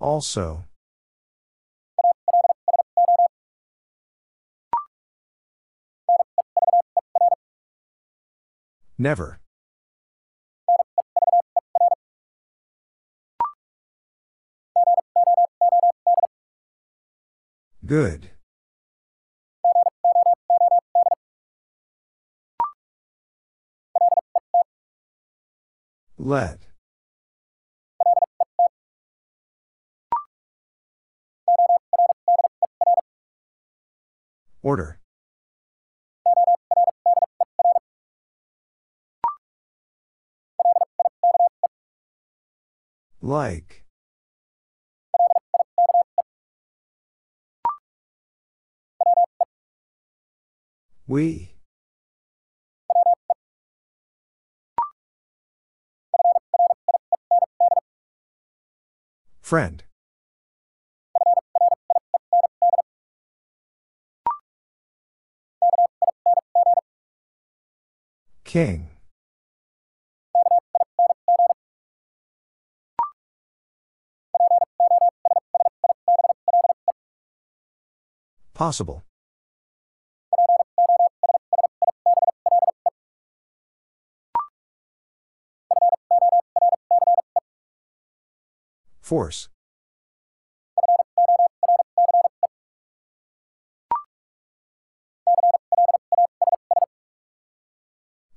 [0.01, 0.65] Also.
[8.97, 9.39] Never.
[17.89, 18.29] Good.
[26.19, 26.59] Let.
[34.63, 35.01] Order.
[43.23, 43.88] Like.
[51.09, 51.55] We.
[59.41, 59.83] Friend.
[68.45, 68.91] King.
[78.53, 79.08] Possible.
[89.09, 89.49] Force.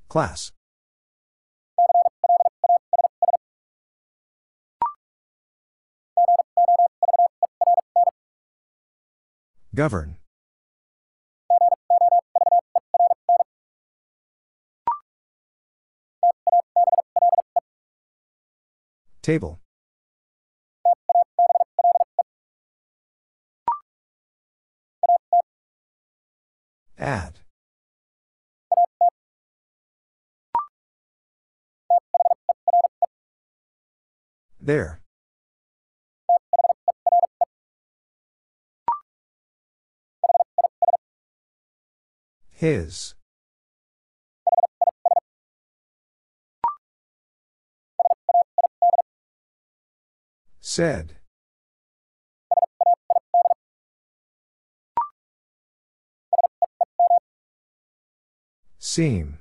[0.08, 0.54] Class.
[9.76, 10.16] Govern.
[19.22, 19.60] Table.
[27.02, 27.40] Add.
[34.62, 35.02] There.
[42.52, 43.16] His.
[50.60, 51.21] Said.
[58.94, 59.38] Seem.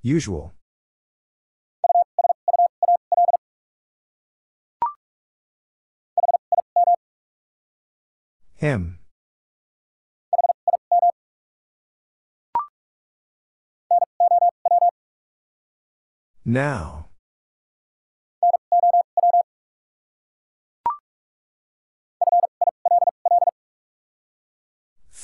[0.00, 0.54] Usual.
[8.54, 9.00] Him.
[16.46, 17.05] Now.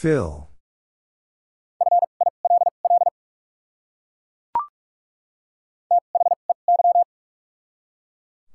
[0.02, 0.48] Fill.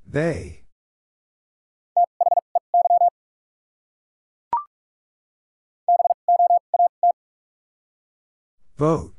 [0.06, 0.64] They.
[8.76, 9.14] Vote.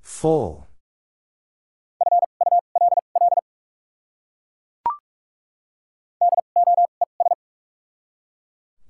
[0.00, 0.71] Full.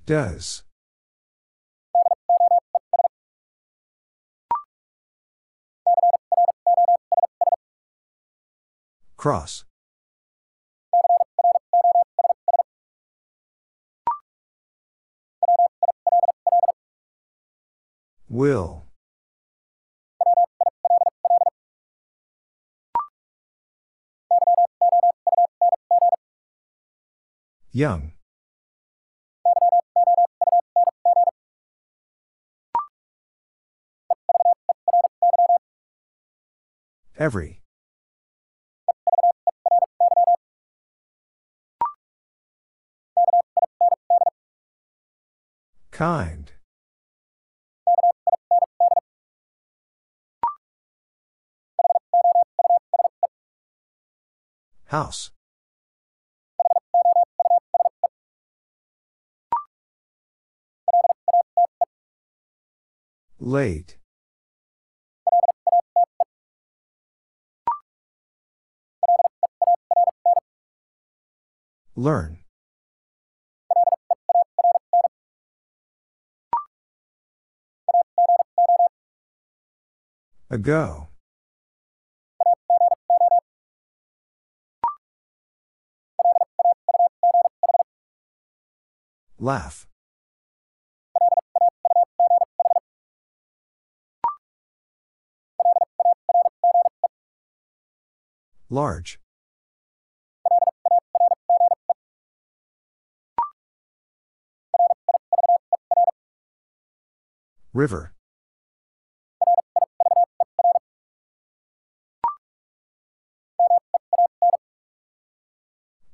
[0.05, 0.63] Does.
[9.15, 9.63] Cross.
[18.27, 18.87] Will.
[27.71, 28.11] Young.
[37.23, 37.61] Every.
[45.91, 46.51] Kind.
[54.87, 55.31] House.
[63.39, 63.95] Late.
[71.95, 72.39] Learn.
[80.49, 81.07] Ago.
[89.39, 89.87] Laugh.
[98.69, 99.19] Large.
[107.73, 108.13] River.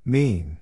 [0.06, 0.58] Mean.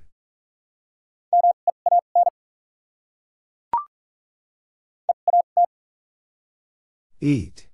[7.21, 7.67] Eat.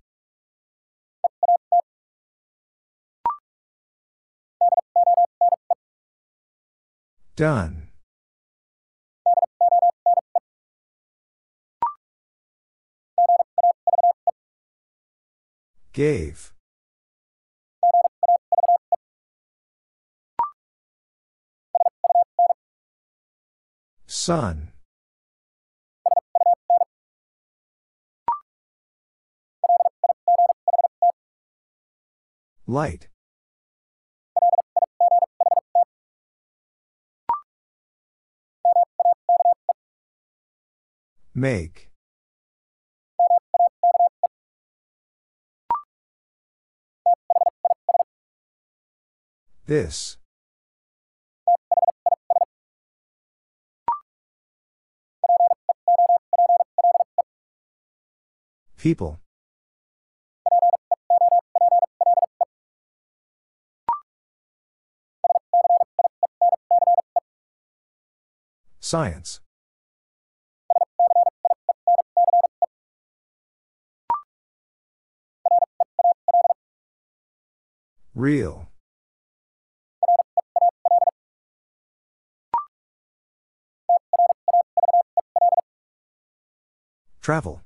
[7.35, 7.82] Done.
[15.93, 16.53] Gave.
[24.07, 24.71] Sun.
[32.65, 33.07] Light.
[41.35, 41.92] Make.
[49.73, 50.17] This.
[58.77, 59.19] People.
[68.79, 69.41] Science.
[78.13, 78.72] Real.
[87.23, 87.61] Travel.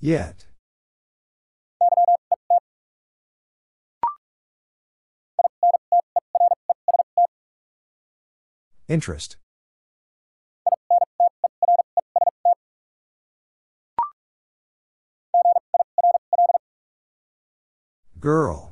[0.00, 0.46] Yet.
[8.88, 9.36] Interest.
[18.18, 18.67] Girl.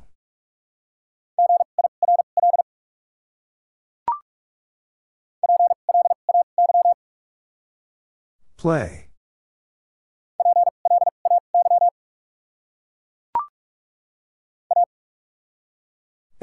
[8.67, 9.07] Play.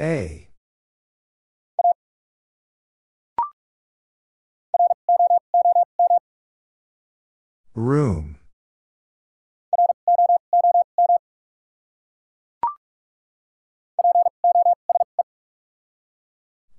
[0.01, 0.49] A.
[7.75, 8.37] Room.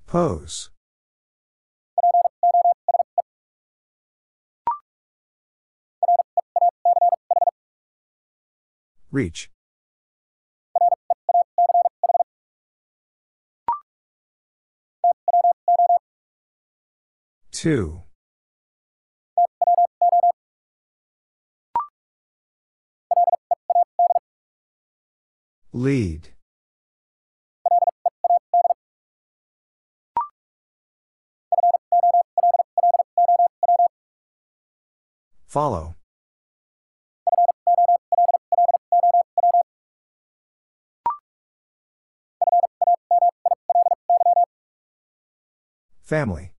[0.09, 0.70] Pose.
[9.10, 9.50] Reach.
[17.50, 18.02] Two.
[25.72, 26.28] Lead.
[35.46, 35.94] Follow.
[46.06, 46.52] Family.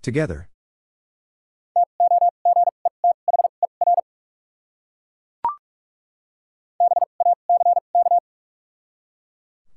[0.00, 0.48] Together.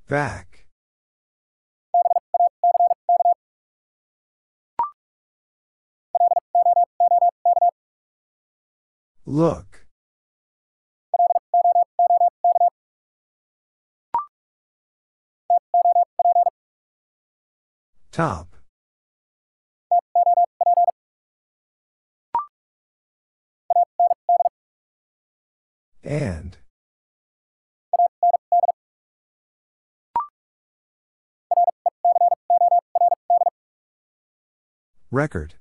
[0.07, 0.52] Back.
[9.25, 9.85] Look.
[18.11, 18.55] Top.
[26.03, 26.57] And.
[35.11, 35.55] Record.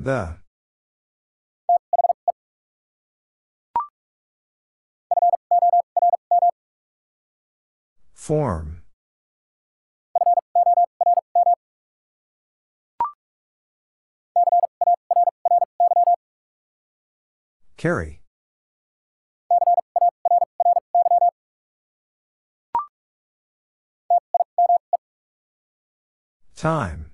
[0.00, 0.36] The.
[8.14, 8.82] Form.
[17.76, 18.20] Carry.
[26.54, 27.07] Time.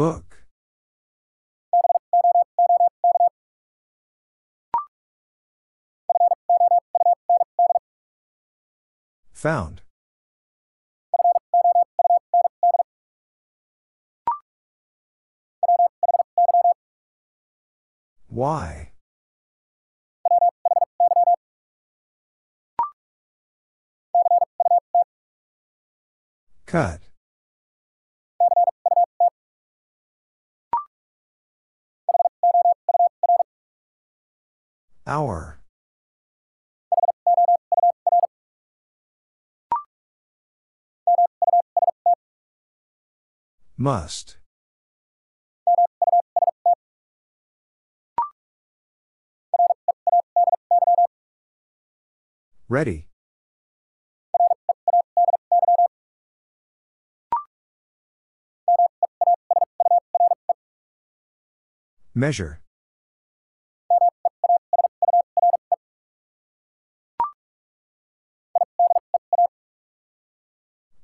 [0.00, 0.46] Book.
[9.34, 9.82] Found.
[18.28, 18.92] Why?
[26.64, 27.09] Cut.
[35.10, 35.58] Hour.
[43.76, 44.36] Must.
[52.68, 53.08] Ready.
[62.14, 62.60] Measure.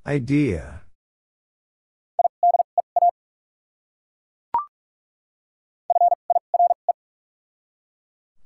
[0.06, 0.82] Idea.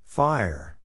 [0.07, 0.78] Fire.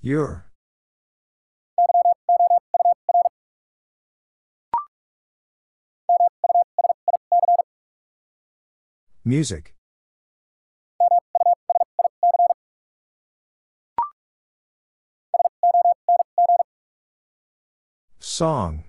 [0.00, 0.46] Your.
[9.24, 9.74] Music.
[18.32, 18.82] Song.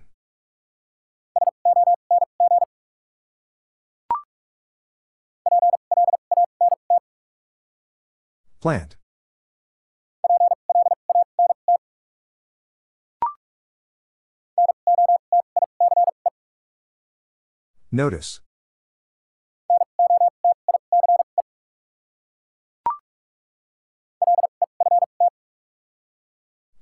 [8.61, 8.95] Plant.
[17.91, 18.39] Notice.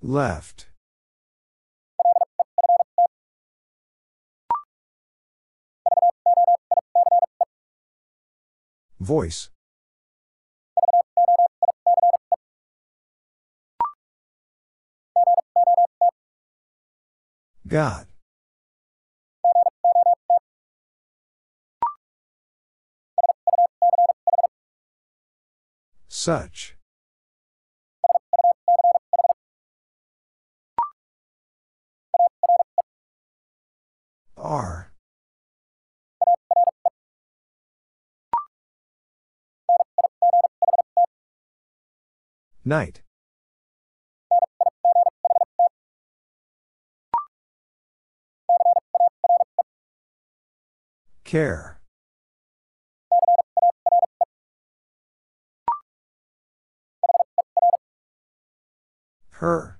[0.03, 0.70] Left.
[9.01, 9.49] Voice.
[17.67, 18.05] God.
[26.07, 26.75] Such.
[34.37, 34.90] Are.
[42.63, 43.01] Night.
[51.23, 51.79] Care.
[59.31, 59.79] Her.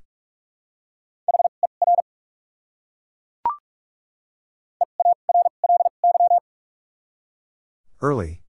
[8.02, 8.42] Early.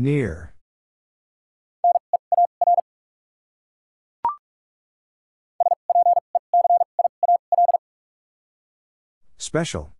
[0.00, 0.54] Near.
[9.36, 9.92] Special.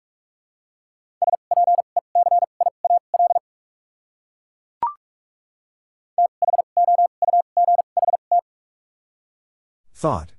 [9.93, 10.33] Thought.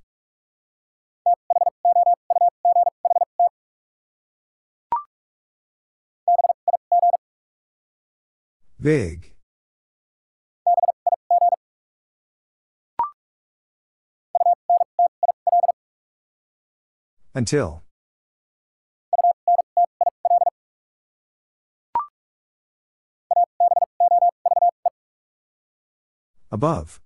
[8.80, 9.31] Big.
[17.34, 17.82] Until.
[26.50, 27.00] Above.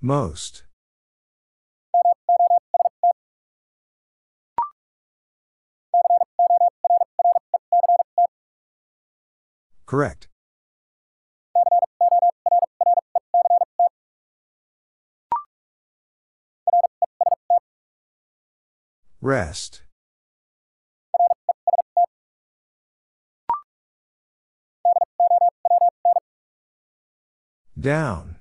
[0.00, 0.64] Most.
[9.86, 10.28] Correct.
[19.22, 19.82] Rest.
[27.78, 28.36] Down.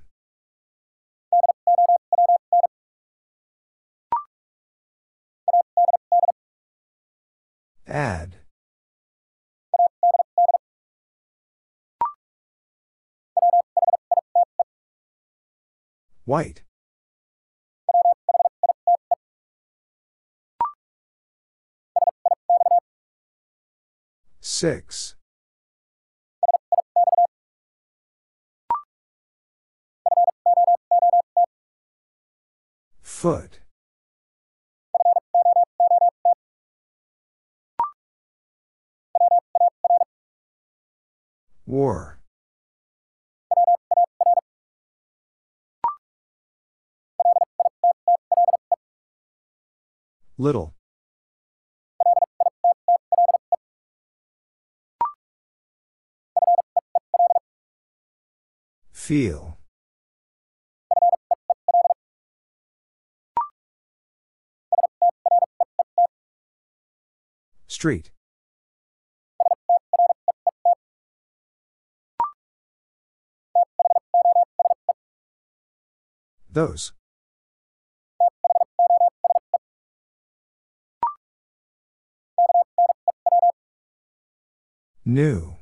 [7.86, 8.38] Add.
[16.26, 16.64] White.
[24.62, 25.16] Six.
[33.02, 33.60] Foot.
[41.66, 42.20] War.
[50.38, 50.76] Little.
[59.02, 59.58] Feel.
[67.66, 68.12] Street.
[76.52, 76.94] Those.
[85.04, 85.56] New.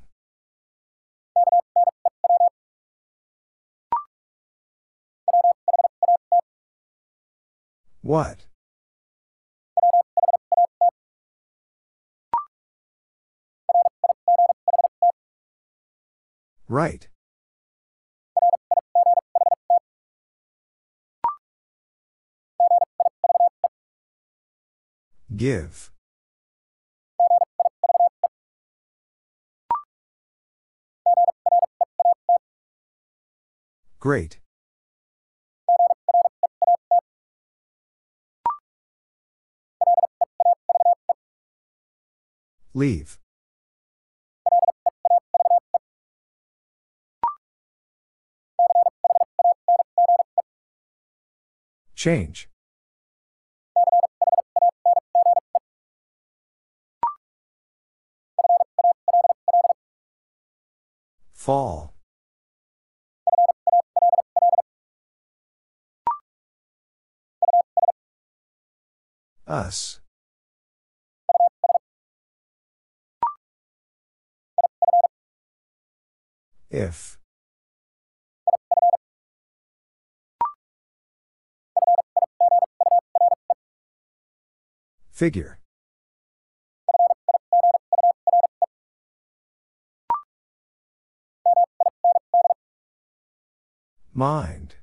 [8.09, 8.47] What?
[16.67, 17.07] Right.
[25.35, 25.91] Give.
[33.99, 34.39] Great.
[42.79, 43.19] Leave.
[51.93, 52.47] Change.
[61.33, 61.93] Fall.
[69.45, 69.99] Us.
[76.71, 77.17] If.
[85.09, 85.59] Figure.
[94.13, 94.75] Mind.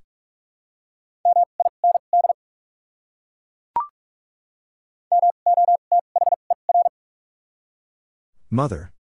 [8.51, 8.93] Mother.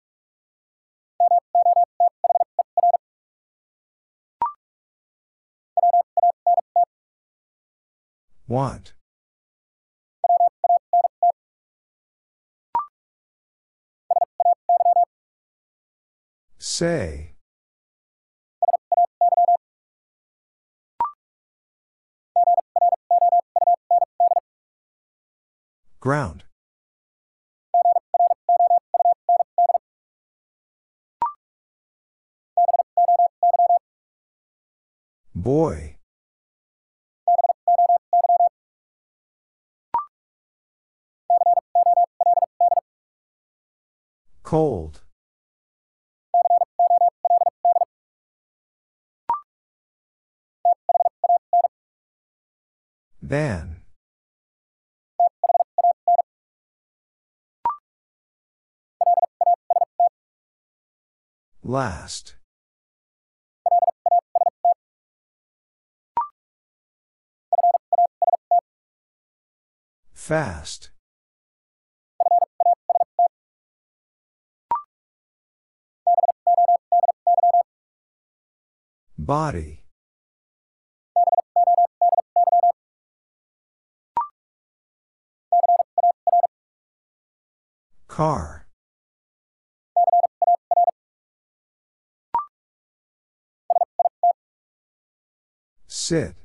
[8.47, 8.93] Want.
[16.59, 17.33] Say.
[25.99, 26.43] Ground.
[35.33, 35.94] Boy.
[44.45, 45.01] Cold.
[53.23, 53.81] Van.
[61.63, 62.35] Last.
[70.13, 70.94] Fast.
[79.25, 79.81] Body.
[88.07, 88.67] Car.
[95.87, 96.35] Sit.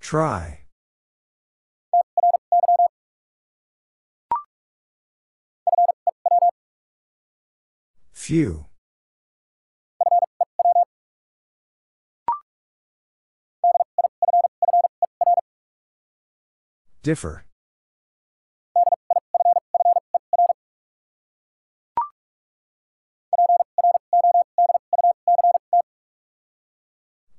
[0.00, 0.61] Try.
[8.32, 8.64] Few.
[17.02, 17.44] Differ.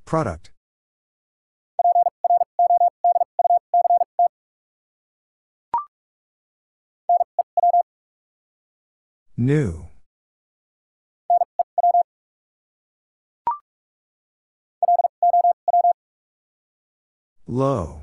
[0.05, 0.51] Product.
[9.35, 9.87] New.
[17.53, 18.01] Low.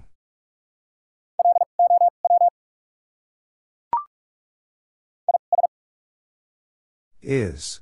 [7.20, 7.80] Is.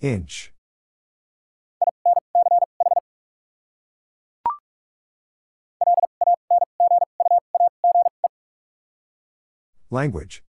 [0.00, 0.52] Inch.
[9.90, 10.44] Language.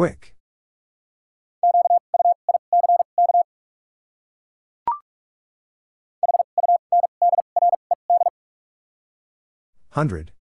[0.00, 0.34] Quick.
[9.90, 10.32] Hundred.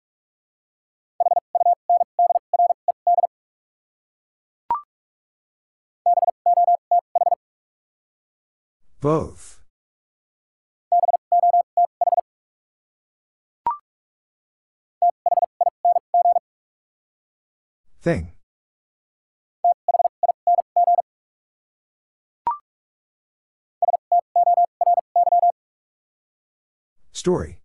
[9.02, 9.60] Both.
[18.02, 18.32] Thing.
[27.20, 27.60] Story.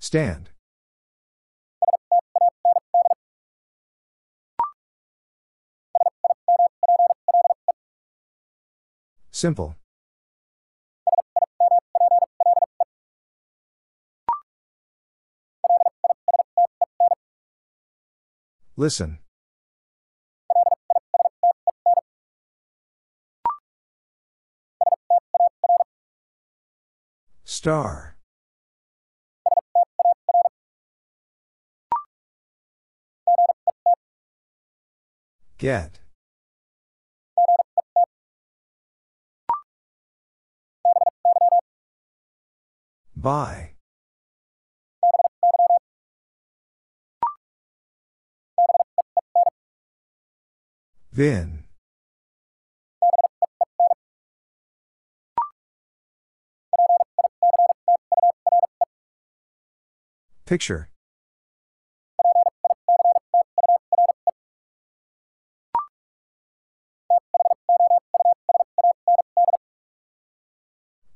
[0.00, 0.50] Stand.
[9.30, 9.76] Simple.
[18.76, 19.20] Listen.
[27.60, 28.16] Star.
[35.58, 36.00] Get.
[43.14, 43.72] By.
[51.12, 51.59] Vin.
[60.50, 60.88] Picture.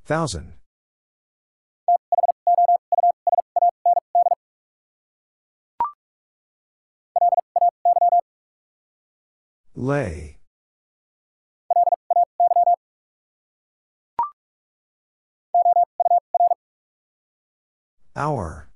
[0.05, 0.53] Thousand.
[9.75, 10.37] Lay.
[18.15, 18.69] Hour.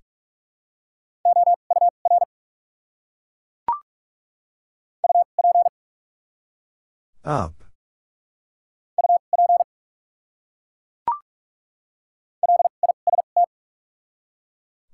[7.30, 7.64] Up.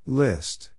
[0.06, 0.72] List.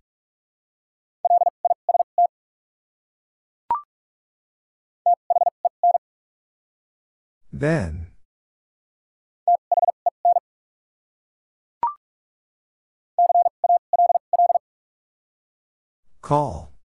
[7.51, 8.09] Then.
[16.21, 16.76] Call.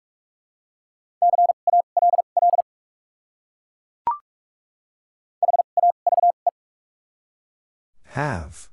[8.12, 8.68] Have.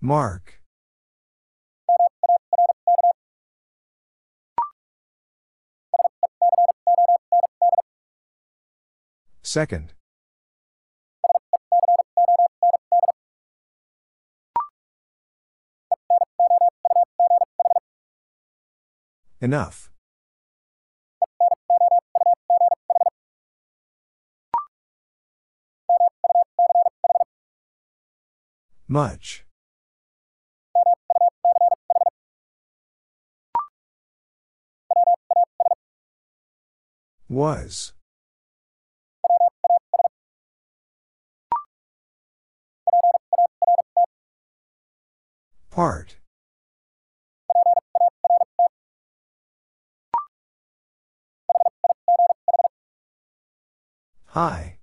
[0.00, 0.60] Mark.
[9.42, 9.94] Second.
[19.40, 19.88] Enough.
[28.90, 29.44] Much.
[37.28, 37.92] Was.
[45.70, 46.16] Part.
[54.28, 54.77] High.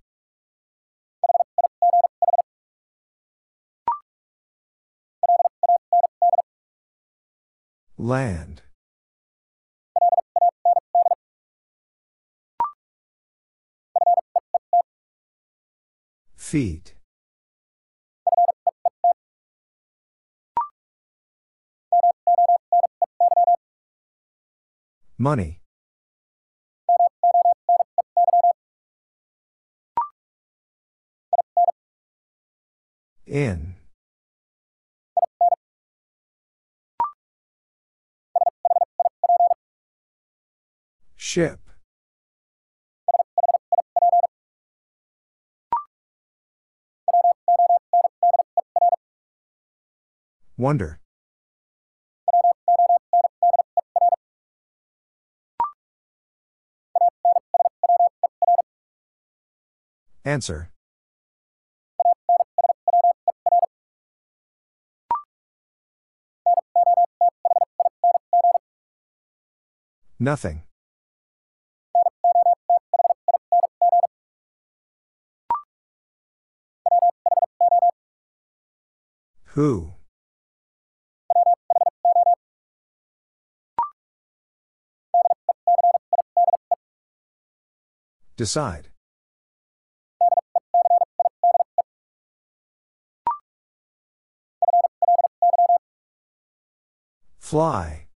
[8.05, 8.61] Land.
[16.35, 16.93] Feet.
[25.17, 25.61] Money.
[33.25, 33.74] In.
[41.35, 41.59] Ship.
[50.57, 51.01] Wonder.
[60.23, 60.71] Answer.
[70.17, 70.63] Nothing.
[79.55, 79.93] Who?
[88.35, 88.89] Decide.
[97.39, 98.07] Fly.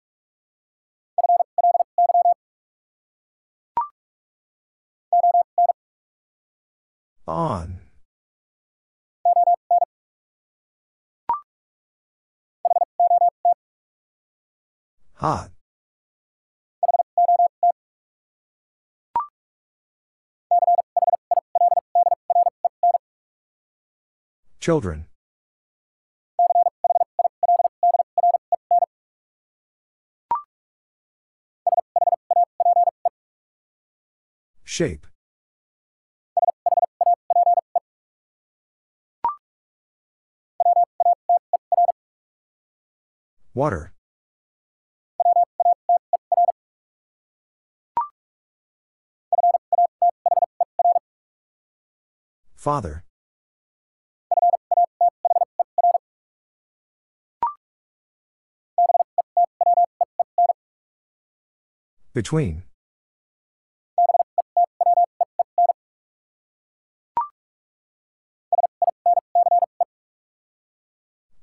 [7.29, 7.88] On.
[15.19, 15.51] Hot.
[24.61, 25.07] Children.
[34.63, 35.09] Shape.
[43.53, 43.93] Water.
[52.59, 53.05] Father.
[62.13, 62.65] Between.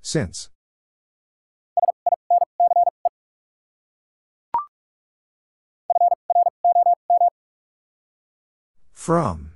[0.02, 0.50] Since.
[8.92, 9.55] From.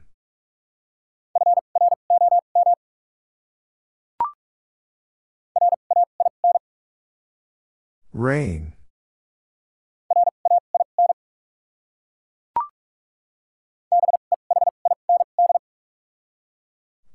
[8.20, 8.74] Rain.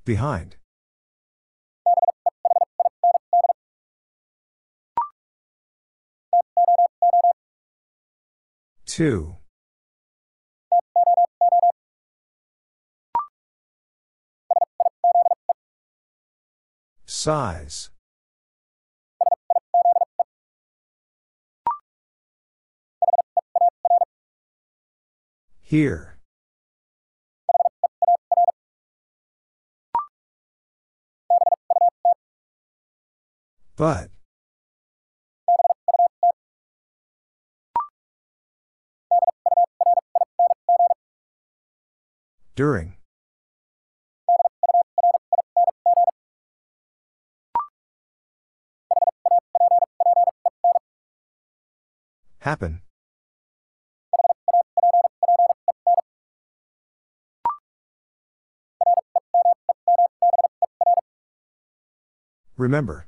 [0.07, 0.57] Behind.
[8.87, 9.37] Two.
[17.05, 17.91] Size.
[25.75, 26.15] Here.
[33.75, 34.09] But.
[42.55, 42.95] During.
[52.39, 52.84] Happen.
[62.57, 63.07] Remember.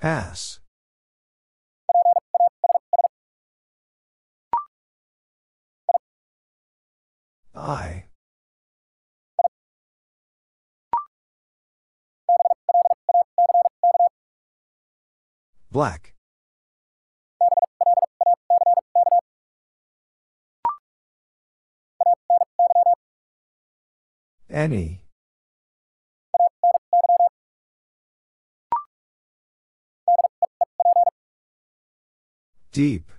[0.00, 0.60] Pass.
[7.54, 8.04] I.
[15.70, 16.13] Black.
[24.54, 25.00] Any.
[32.70, 33.10] Deep.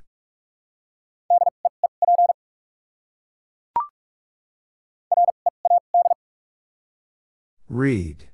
[7.68, 8.30] Read.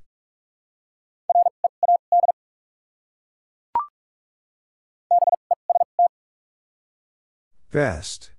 [7.72, 8.31] Best.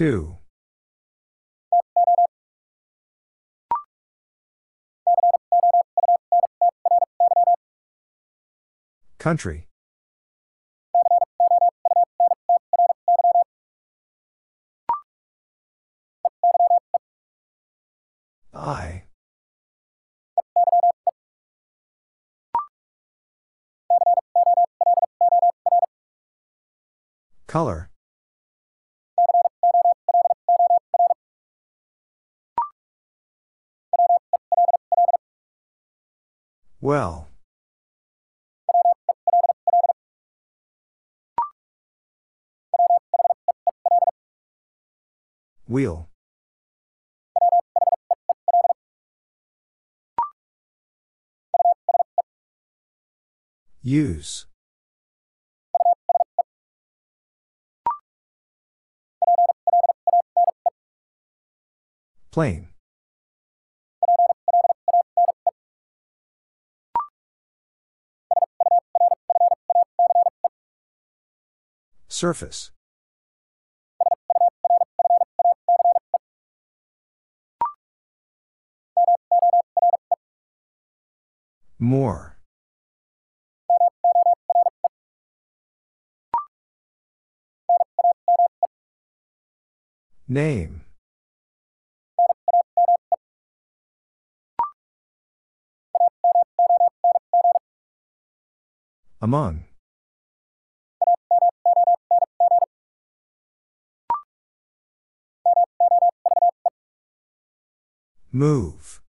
[0.00, 0.38] Two.
[9.18, 9.68] Country.
[18.54, 19.02] I.
[27.46, 27.89] Color.
[36.80, 37.28] Well.
[45.68, 46.08] Wheel.
[53.82, 54.46] Use.
[62.30, 62.69] Plain.
[72.20, 72.70] Surface.
[81.78, 82.36] More.
[90.28, 90.84] Name.
[99.22, 99.69] Among.
[108.32, 109.00] Move.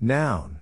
[0.00, 0.60] Noun.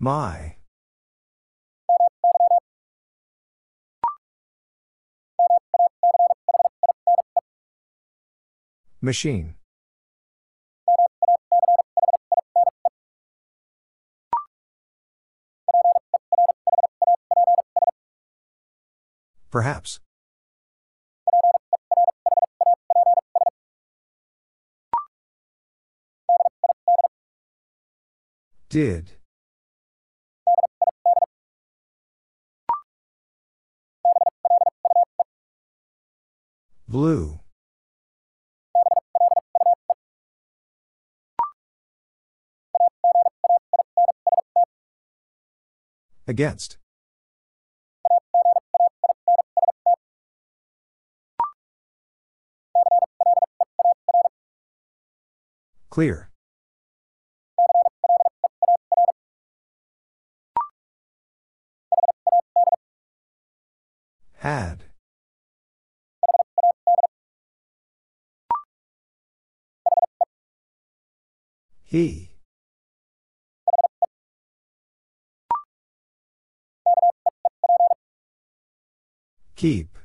[0.00, 0.56] My.
[9.00, 9.54] Machine.
[19.54, 20.00] Perhaps.
[28.68, 29.12] Did.
[36.88, 37.38] Blue.
[46.26, 46.78] Against.
[55.94, 56.28] Clear.
[64.38, 64.86] Had.
[71.84, 72.32] He.
[79.54, 80.03] Keep.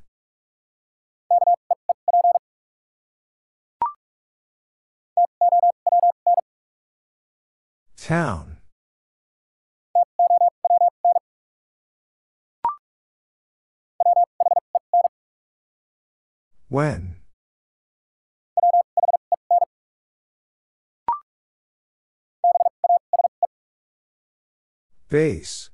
[8.09, 8.57] Town.
[16.69, 17.17] When?
[25.07, 25.69] Base.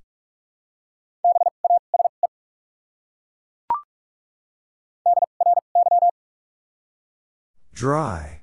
[7.74, 8.35] Dry.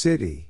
[0.00, 0.48] City.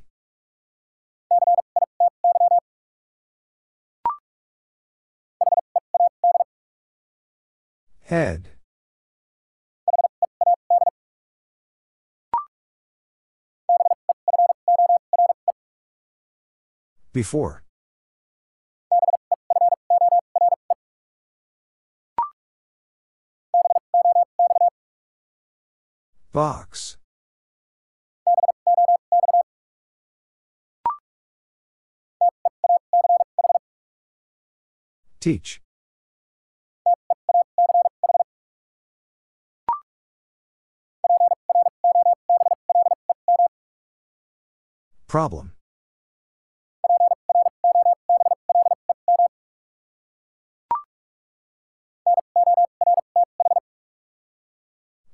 [8.03, 8.51] Head.
[17.13, 17.65] Before.
[26.33, 27.00] Box.
[35.21, 35.61] Teach.
[45.07, 45.53] Problem.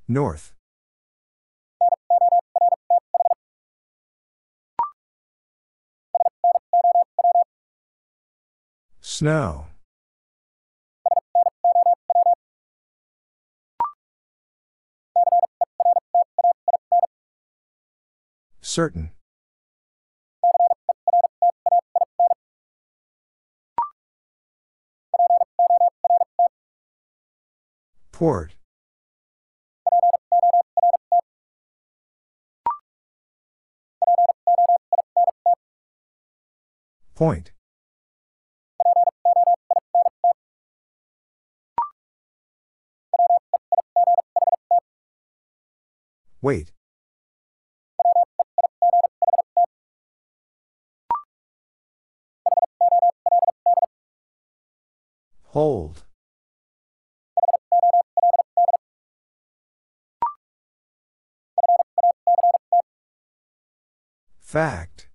[0.06, 0.52] North.
[9.00, 9.66] Snow.
[18.76, 19.10] Certain.
[28.12, 28.54] Port.
[37.14, 37.52] Point.
[46.42, 46.75] Wait.
[55.56, 56.04] Hold.
[64.38, 65.08] Fact.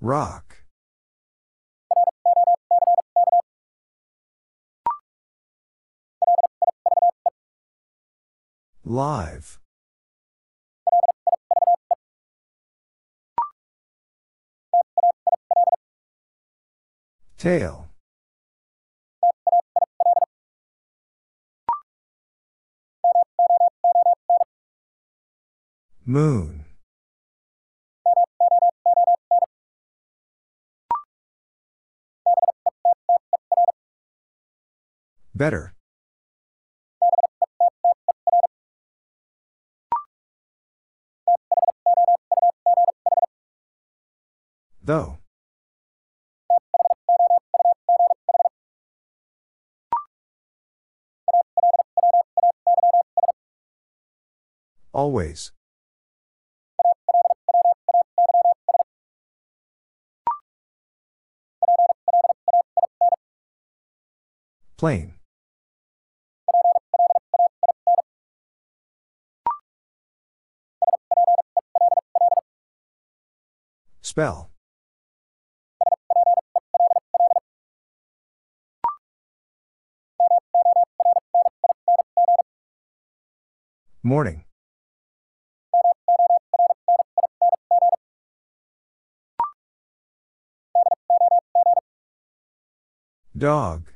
[0.00, 0.64] Rock.
[8.84, 9.61] Live.
[17.42, 17.88] Tail.
[26.06, 26.64] Moon.
[35.34, 35.74] Better.
[44.80, 45.21] Though.
[54.92, 55.52] Always.
[64.76, 65.14] Plain.
[74.02, 74.50] Spell.
[84.02, 84.44] Morning.
[93.42, 93.90] Dog.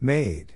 [0.00, 0.54] Made.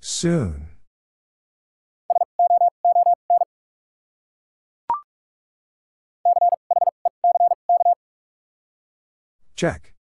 [0.00, 0.66] Soon.
[9.54, 9.95] Check.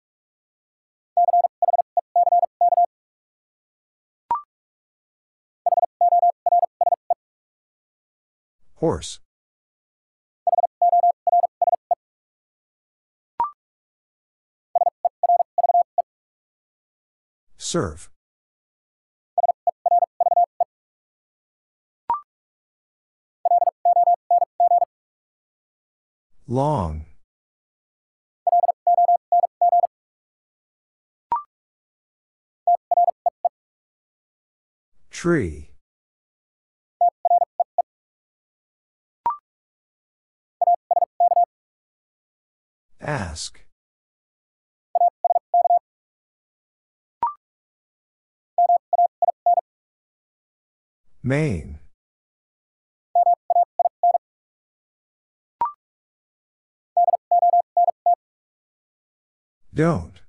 [8.84, 9.18] Horse.
[17.56, 18.10] Serve.
[26.46, 27.06] Long.
[35.10, 35.73] Tree.
[43.04, 43.60] Ask.
[51.22, 51.80] Main.
[59.74, 60.22] Don't.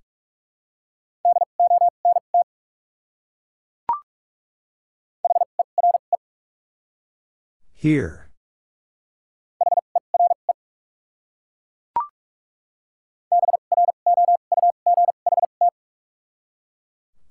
[7.74, 8.25] Here.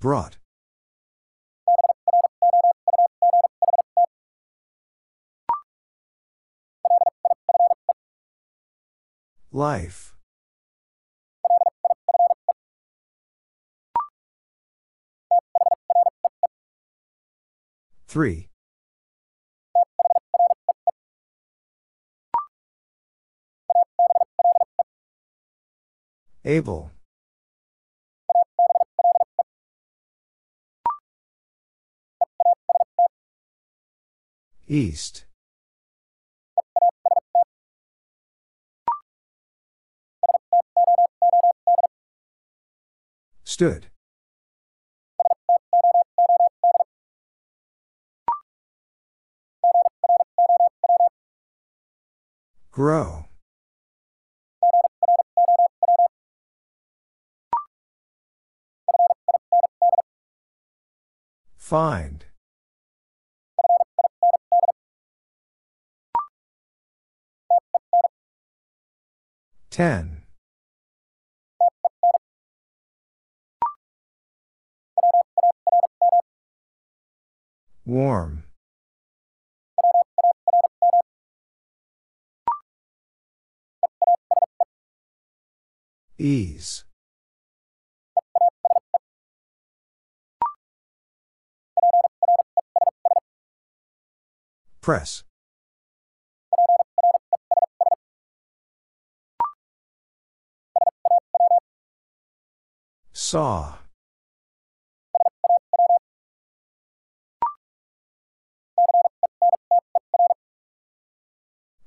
[0.04, 0.36] Brought.
[9.50, 10.12] Life.
[18.06, 18.50] Three.
[26.44, 26.93] Able.
[34.66, 35.24] East.
[43.44, 43.86] Stood.
[52.72, 53.26] Grow.
[61.56, 62.23] Find.
[69.74, 70.22] Ten.
[77.84, 78.44] Warm.
[86.18, 86.84] Ease.
[94.80, 95.24] Press.
[103.26, 103.76] Saw.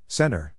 [0.07, 0.55] Center.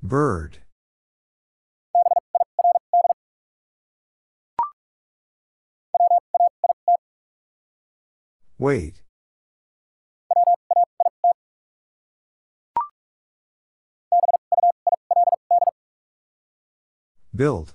[0.00, 0.58] Bird.
[8.56, 9.02] Wait.
[17.36, 17.74] Build.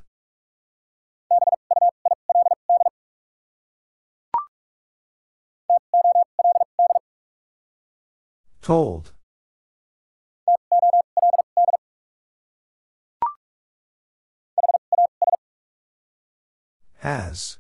[8.61, 9.13] Told.
[16.99, 17.59] Has.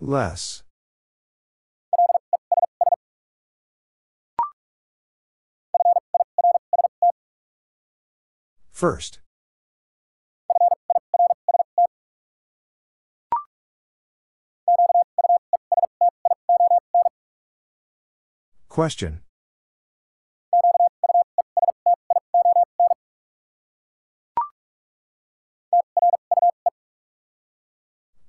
[0.00, 0.62] Less.
[8.78, 9.18] First.
[18.68, 19.22] Question.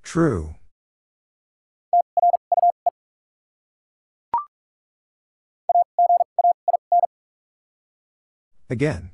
[0.01, 0.55] True.
[8.67, 9.11] Again.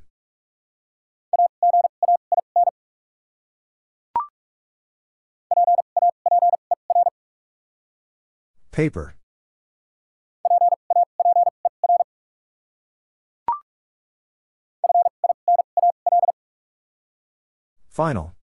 [8.76, 9.16] Paper.
[17.88, 18.36] Final.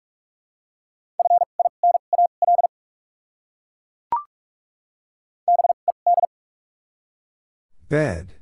[7.89, 8.35] Bed.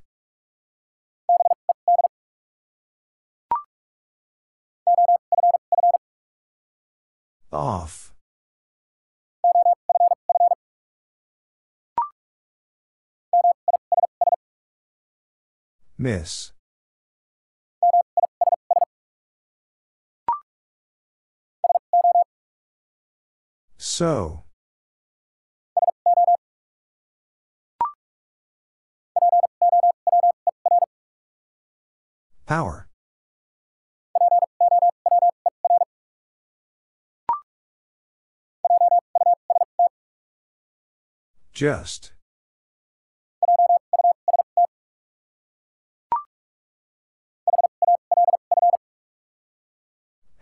[7.51, 8.13] Off.
[15.99, 16.53] Miss.
[23.77, 24.45] So.
[32.47, 32.89] Power.
[41.53, 42.13] Just.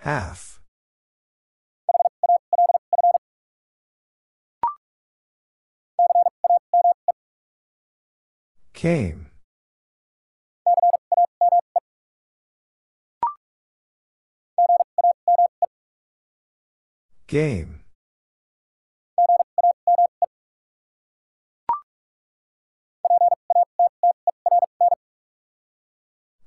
[0.07, 0.61] Half.
[8.73, 9.27] Came.
[17.27, 17.81] Game.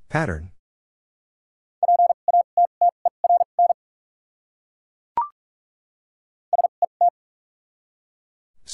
[0.08, 0.52] Pattern.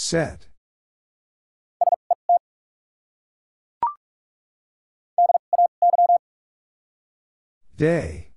[0.06, 0.50] Set.
[7.76, 8.30] Day.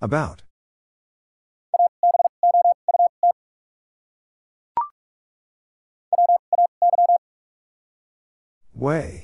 [0.00, 0.44] About.
[8.72, 9.23] Way.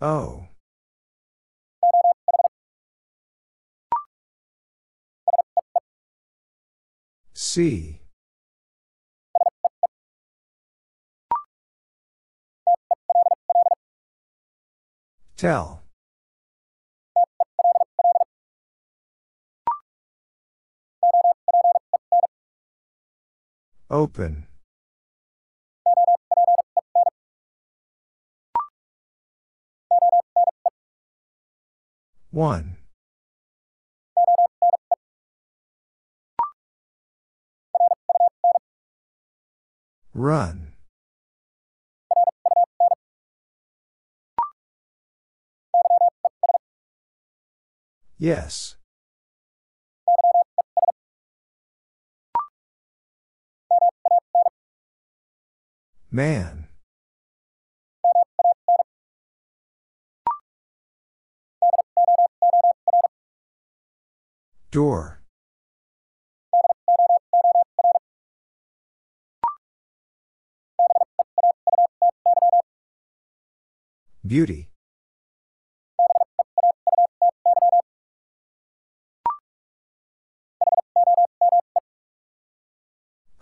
[0.00, 0.48] Oh.
[7.32, 8.00] See.
[15.36, 15.82] Tell.
[23.90, 24.45] Open.
[32.36, 32.76] One.
[40.12, 40.74] Run.
[48.18, 48.76] Yes.
[56.10, 56.65] Man.
[64.76, 65.22] Door.
[74.26, 74.68] Beauty.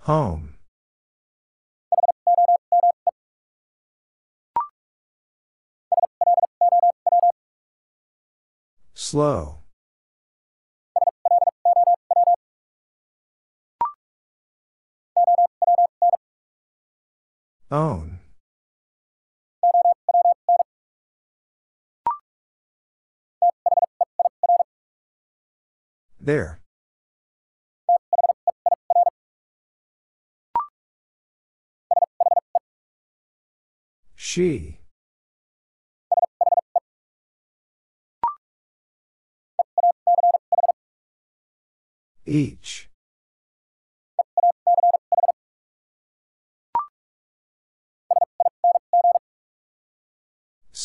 [0.03, 0.55] Home.
[8.95, 9.64] Slow.
[17.75, 18.21] Own.
[26.21, 26.61] There.
[34.15, 34.79] She.
[42.25, 42.89] Each.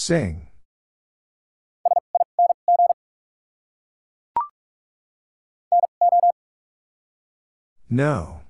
[0.10, 0.48] Sing.
[7.88, 8.42] No.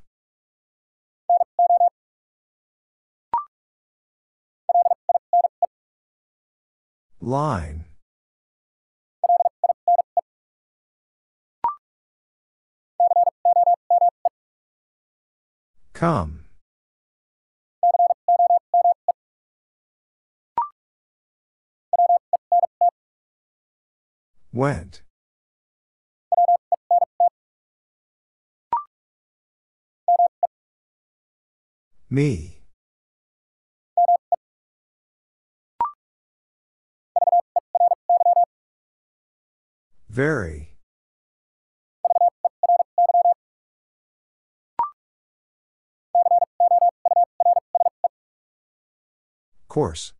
[7.19, 7.83] Line.
[15.91, 16.48] Come.
[24.51, 25.03] Went.
[32.09, 32.59] Me.
[40.09, 40.75] Very.
[49.67, 50.13] Course.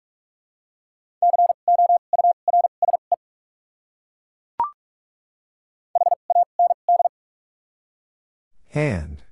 [8.70, 9.24] Hand.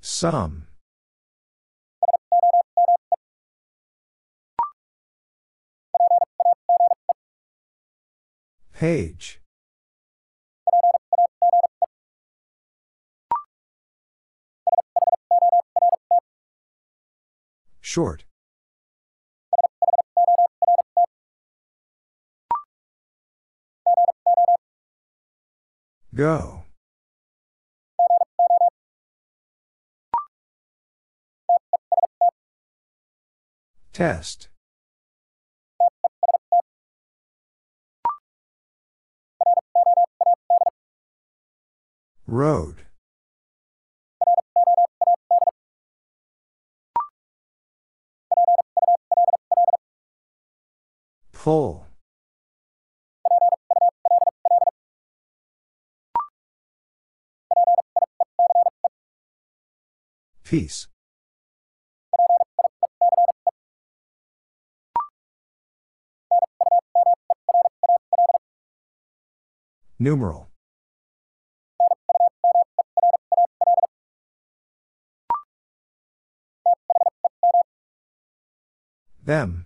[0.00, 0.66] Some.
[8.72, 9.40] Page.
[17.80, 18.24] Short.
[26.14, 26.64] Go.
[33.94, 34.48] Test.
[42.26, 42.86] Road.
[51.32, 51.86] Pull.
[60.52, 60.86] Peace.
[69.98, 70.50] Numeral.
[79.24, 79.64] Them.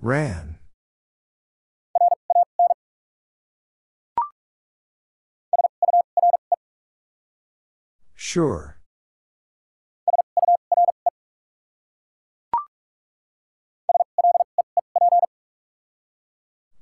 [0.00, 0.57] Ran.
[8.28, 8.76] Sure.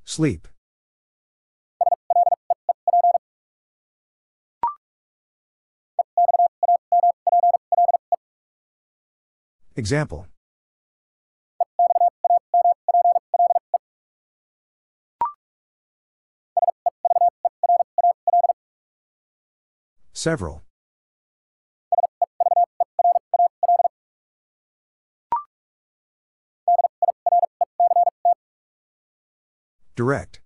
[0.03, 0.49] Sleep.
[9.77, 10.27] Example.
[20.11, 20.66] Several.
[29.97, 30.41] Direct.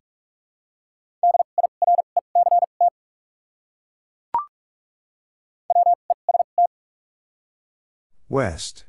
[8.29, 8.85] West.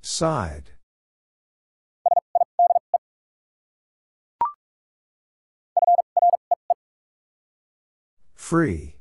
[0.00, 0.70] Side.
[8.34, 8.96] Free.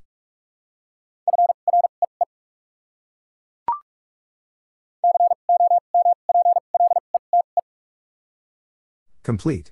[9.24, 9.72] Complete.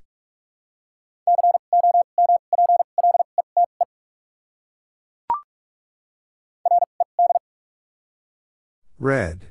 [9.00, 9.48] Red.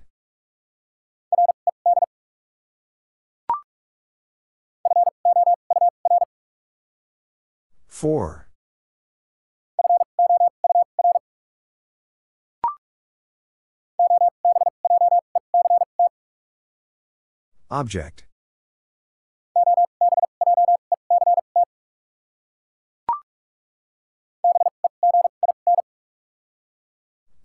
[7.89, 8.49] Four.
[17.71, 18.28] Object.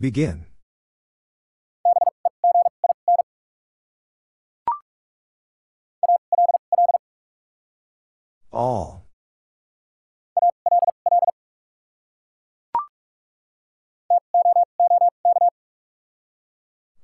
[0.03, 0.43] Begin.
[8.51, 9.06] All.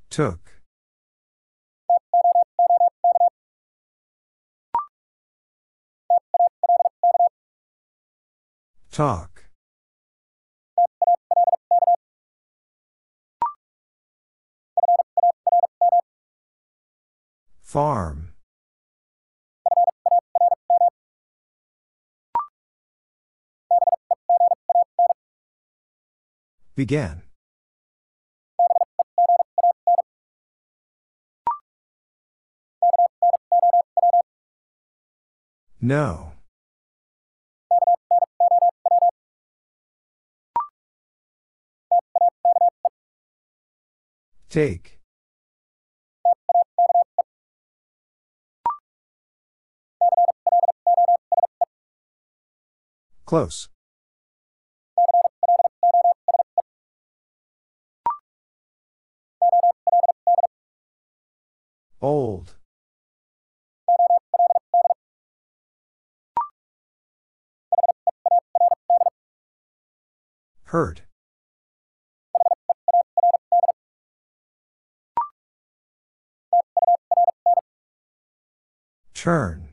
[0.09, 0.39] Took.
[8.91, 9.38] Talk.
[17.69, 18.33] Farm.
[26.75, 27.21] Began.
[35.79, 36.31] No.
[44.49, 44.98] Take.
[53.29, 53.69] Close.
[62.01, 62.55] Old.
[70.63, 71.03] Hurt.
[79.13, 79.68] Turn.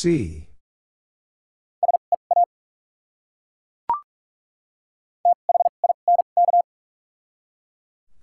[0.00, 0.46] See.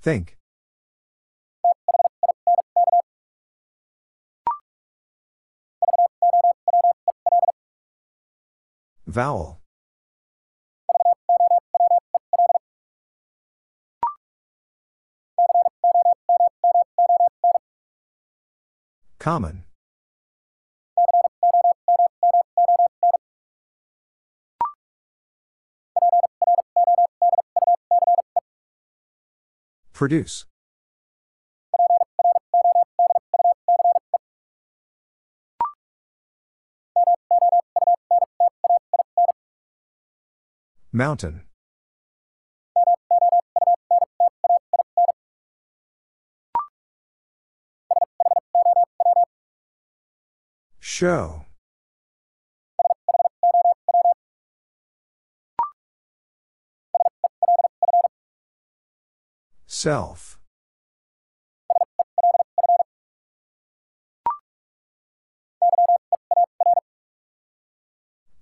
[0.02, 0.38] Think.
[9.06, 9.60] Vowel.
[19.20, 19.67] Common.
[29.98, 30.45] Produce.
[40.92, 41.48] Mountain.
[50.80, 51.47] Show.
[59.80, 60.40] Self.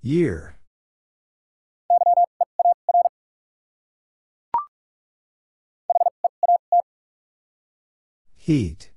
[0.02, 0.56] Year.
[8.38, 8.92] Heat.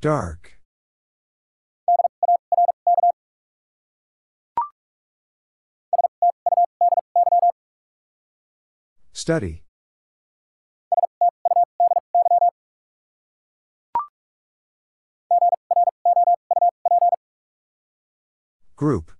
[0.00, 0.55] Dark.
[9.26, 9.64] Study.
[18.76, 19.10] Group.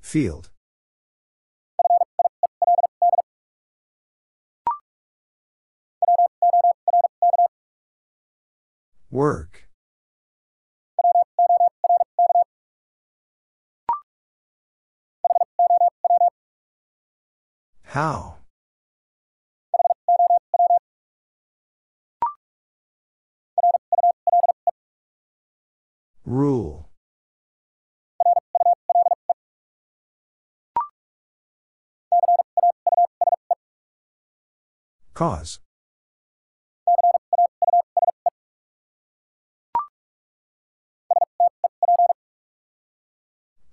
[0.00, 0.50] Field.
[9.12, 9.61] Work.
[17.92, 18.36] How?
[26.24, 26.88] Rule.
[35.12, 35.58] Cause.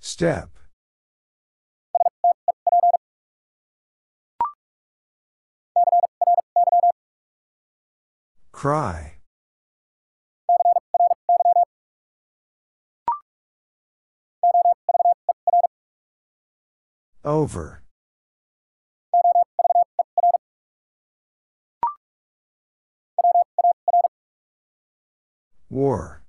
[0.01, 0.58] Step.
[8.59, 9.13] Cry.
[17.23, 17.83] Over.
[25.69, 26.23] War.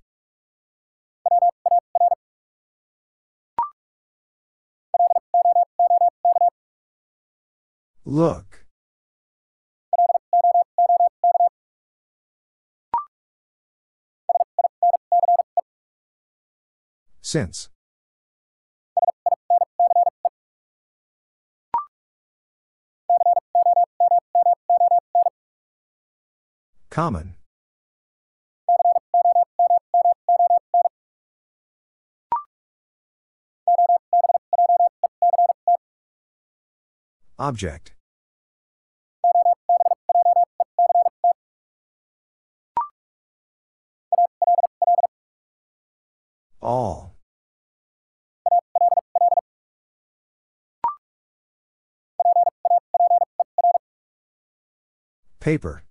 [8.05, 8.69] Look.
[17.31, 17.68] Since.
[26.91, 27.36] Common.
[37.39, 37.92] Object.
[46.60, 47.19] All.
[55.41, 55.83] Paper.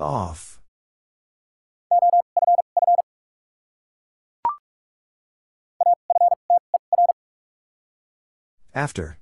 [0.00, 0.60] Off.
[8.74, 9.18] After.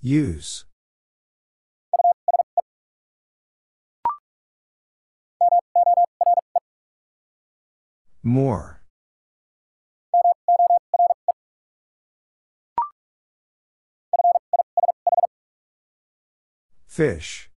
[0.00, 0.64] Use.
[8.26, 8.80] More.
[16.86, 17.50] Fish.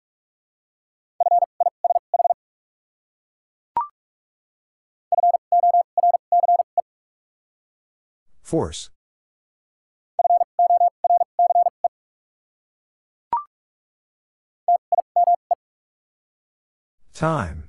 [8.42, 8.90] Force.
[17.14, 17.65] Time.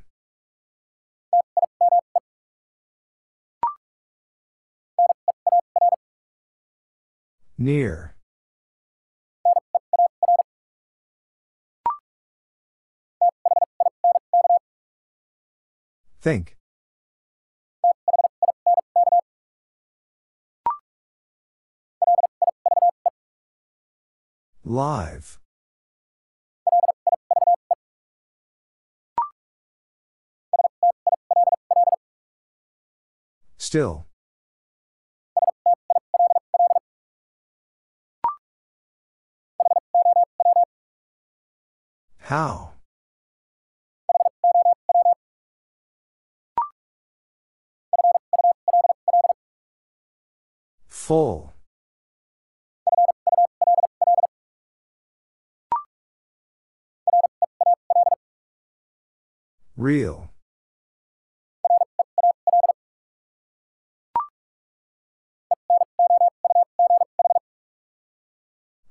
[7.60, 8.14] Near.
[16.22, 16.58] Think.
[24.64, 25.40] Live.
[33.58, 34.07] Still.
[42.28, 42.74] How?
[50.90, 51.54] Full.
[59.78, 60.30] Real.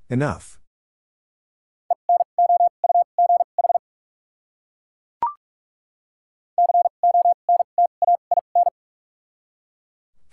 [0.09, 0.59] Enough.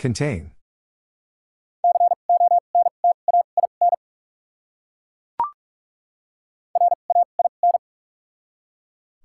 [0.04, 0.52] Contain.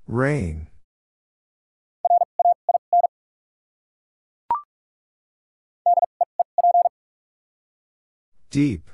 [0.07, 0.69] Rain.
[8.51, 8.89] Deep.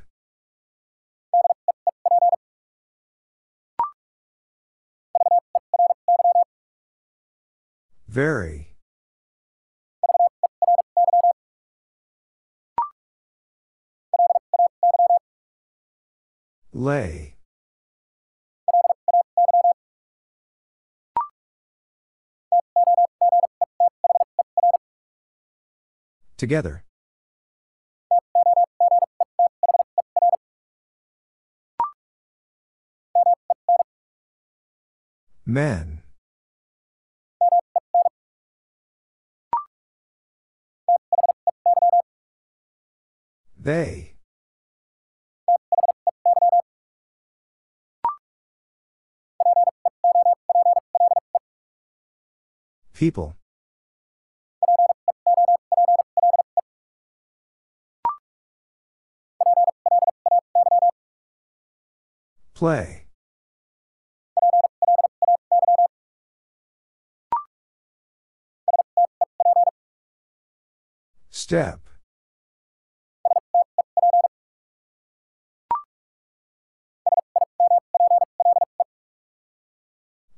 [8.08, 8.63] Very.
[16.76, 17.36] Lay.
[26.36, 26.82] Together.
[35.46, 36.02] Men.
[43.56, 44.13] They.
[52.94, 53.36] People.
[62.54, 63.06] Play.
[71.30, 71.80] Step.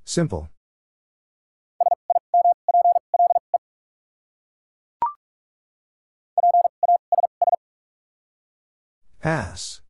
[0.06, 0.48] Simple.
[9.26, 9.80] Pass.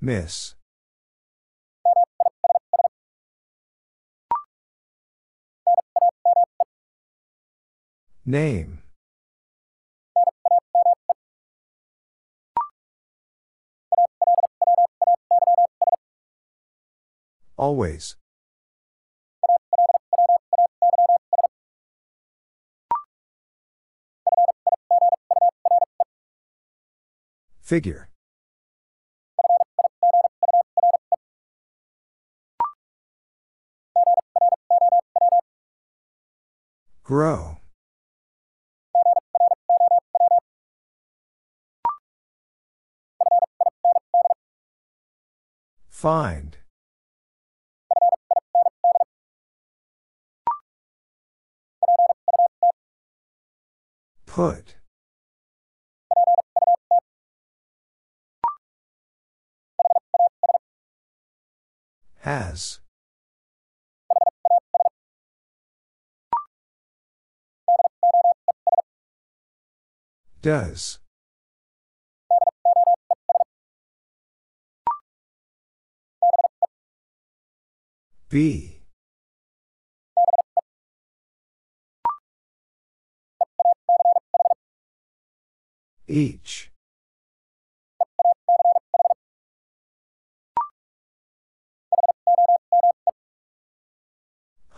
[0.00, 0.54] Miss.
[8.24, 8.78] Name.
[17.58, 18.16] Always.
[27.72, 28.10] Figure.
[37.02, 37.56] Grow.
[45.88, 46.58] Find.
[54.26, 54.74] Put.
[62.22, 62.78] Has.
[70.40, 71.00] Does.
[78.28, 78.82] Be.
[86.06, 86.71] Each.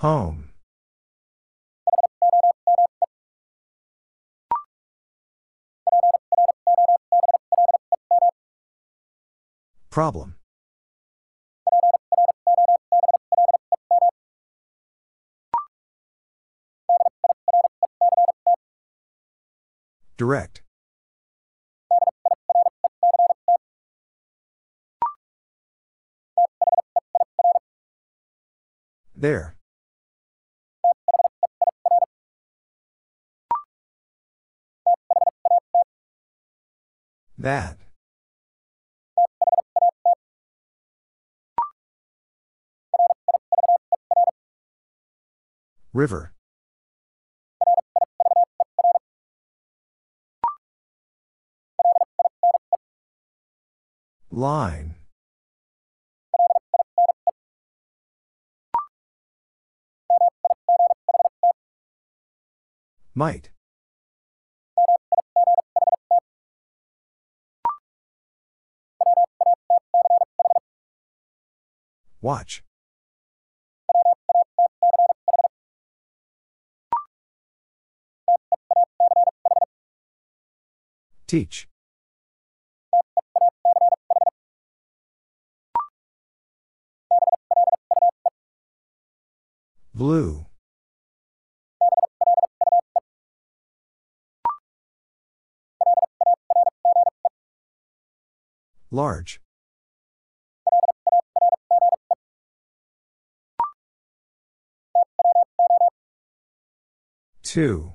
[0.05, 0.51] Home.
[9.89, 10.35] Problem.
[20.19, 20.61] Direct.
[29.17, 29.54] There.
[37.39, 37.79] That.
[45.93, 46.33] River.
[54.31, 54.97] Line.
[63.15, 63.54] Might.
[72.25, 72.63] Watch.
[81.27, 81.69] Teach.
[89.95, 90.47] Blue.
[98.91, 99.44] Large.
[107.55, 107.93] Two.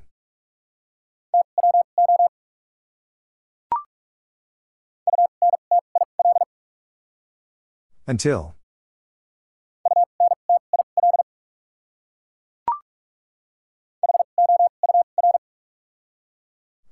[8.07, 8.55] Until.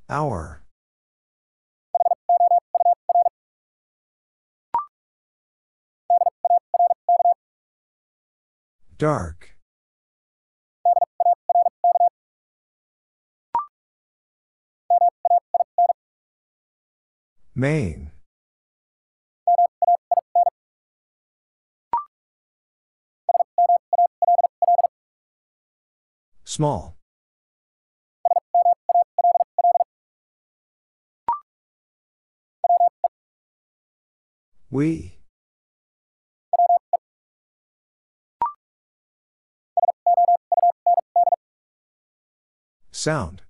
[0.09, 0.61] Hour.
[8.97, 9.56] Dark.
[17.59, 18.11] Main.
[26.43, 26.99] Small.
[34.69, 35.17] We.
[42.91, 43.46] Sound.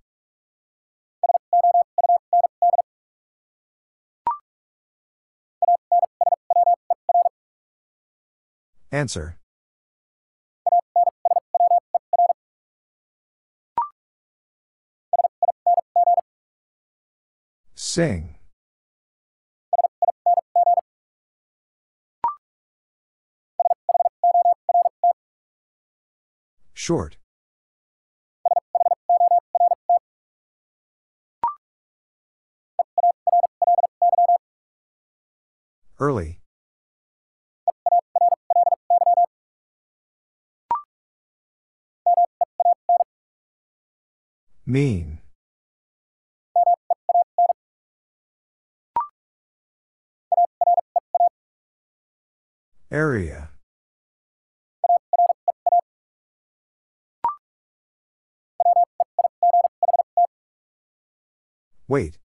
[8.98, 9.38] Answer.
[17.76, 18.38] Sing.
[26.74, 27.18] Short.
[36.00, 36.40] Early.
[44.70, 45.20] Mean.
[52.92, 53.50] Area.
[61.88, 62.18] Wait.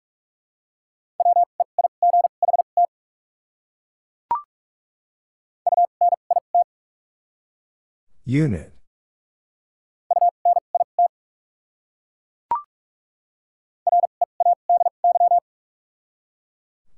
[8.25, 8.73] Unit.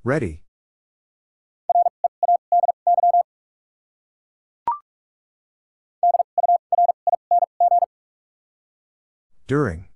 [0.06, 0.44] Ready.
[9.48, 9.88] During.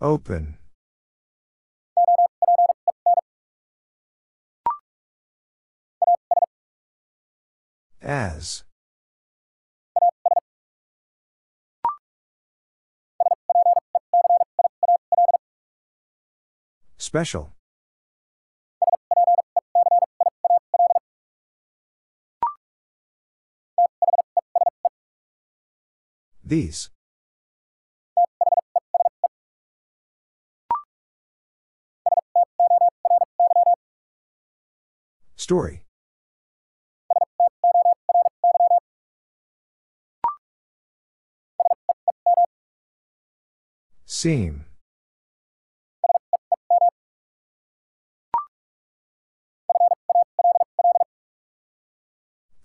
[0.00, 0.56] Open.
[8.00, 8.64] As.
[17.14, 17.52] Special.
[26.44, 26.90] These.
[35.36, 35.84] Story.
[44.04, 44.64] Seem.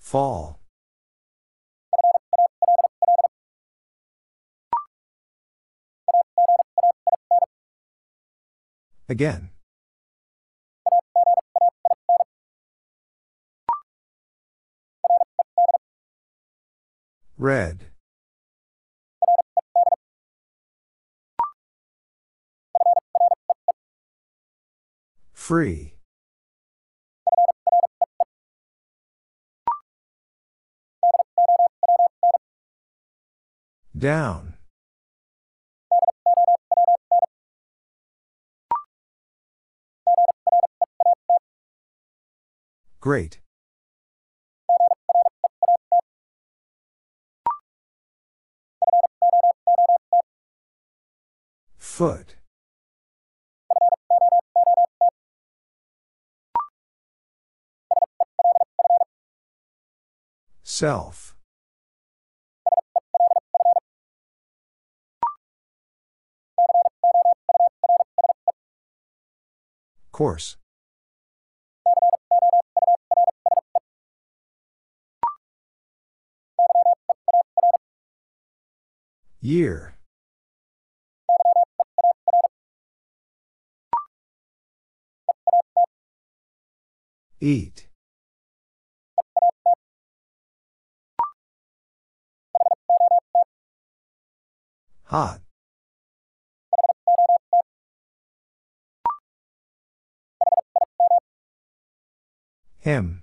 [0.09, 0.59] Fall.
[9.07, 9.51] Again.
[17.37, 17.85] Red.
[25.33, 25.98] Free.
[33.99, 34.53] Down.
[43.01, 43.39] Great.
[51.77, 52.35] Foot.
[60.63, 61.35] Self.
[70.19, 70.57] Course.
[79.39, 79.95] Year.
[87.39, 87.87] Eat.
[95.03, 95.39] Hot.
[102.89, 103.21] Him.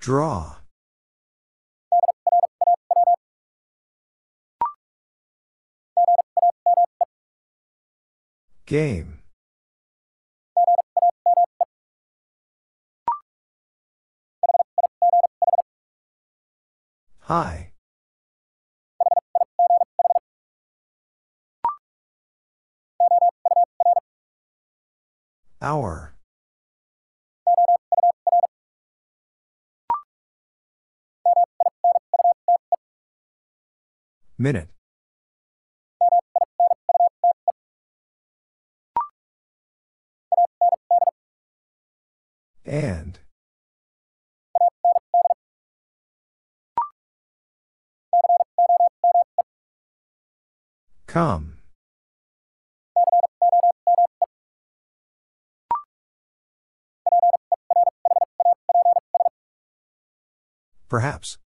[0.00, 0.56] Draw.
[8.66, 9.20] Game.
[17.20, 17.75] High.
[25.66, 26.14] Hour.
[34.38, 34.68] Minute.
[42.64, 43.18] And.
[51.08, 51.55] Come.
[60.88, 61.38] Perhaps.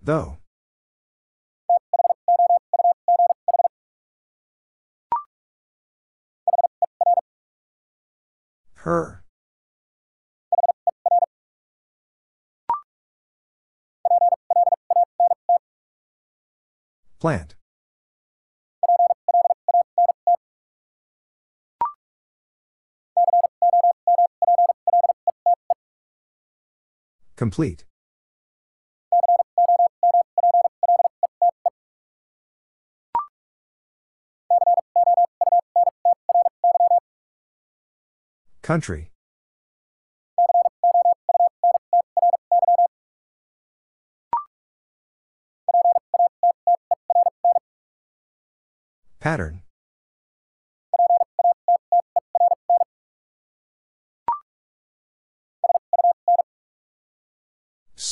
[0.00, 0.38] Though.
[8.74, 9.24] Her.
[17.18, 17.56] Plant.
[27.36, 27.84] Complete.
[38.62, 39.10] Country.
[49.20, 49.65] Pattern.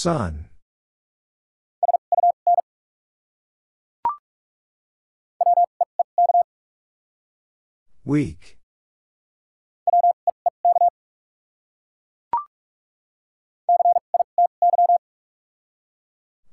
[0.04, 0.50] Sun.
[8.04, 8.58] Weak.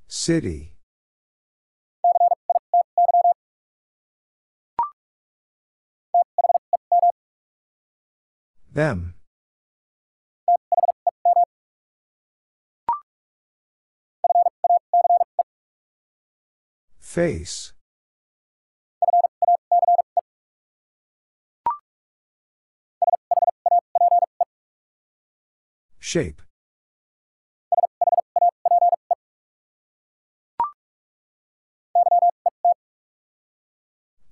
[0.07, 0.77] City.
[8.73, 9.15] Them.
[17.11, 17.73] Face.
[25.99, 26.41] Shape.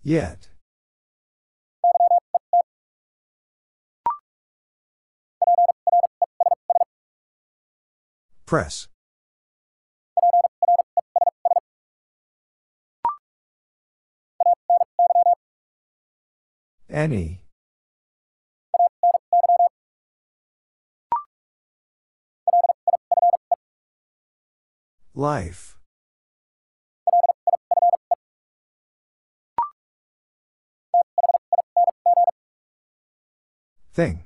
[0.02, 0.48] Yet.
[8.46, 8.88] Press.
[16.90, 17.42] Any.
[25.14, 25.76] Life.
[33.94, 34.24] Thing.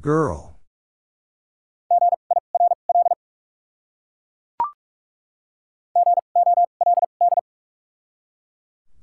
[0.00, 0.49] Girl.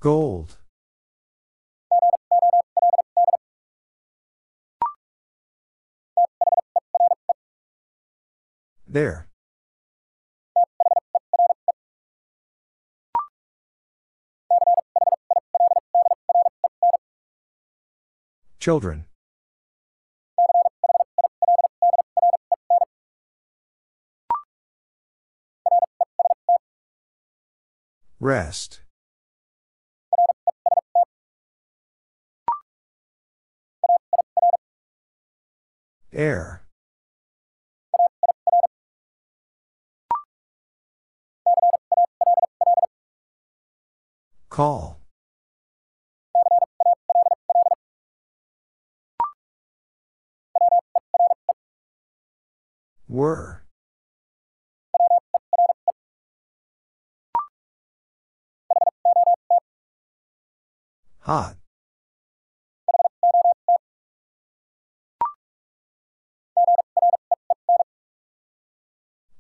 [0.08, 0.56] Gold.
[8.88, 9.28] There.
[18.62, 19.08] Children.
[28.22, 28.80] Rest.
[36.18, 36.64] Air.
[44.50, 45.00] Call.
[53.08, 53.64] Were.
[61.20, 61.58] Hot.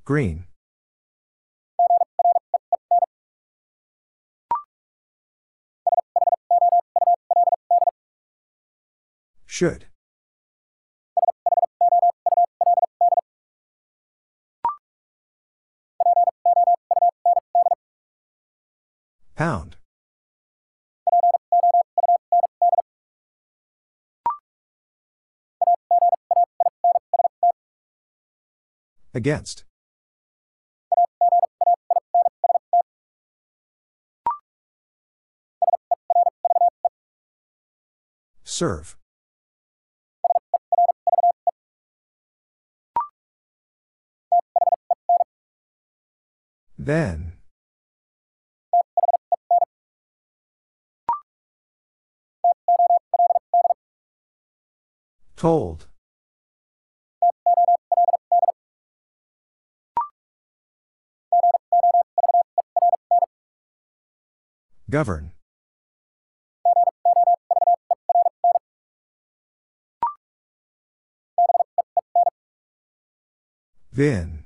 [0.08, 0.46] Green.
[9.46, 9.88] Should.
[19.36, 19.76] Pound.
[29.14, 29.66] Against.
[38.58, 38.98] Serve.
[46.76, 47.34] Then.
[55.36, 55.86] Told.
[64.90, 65.37] Govern.
[73.98, 74.44] Then.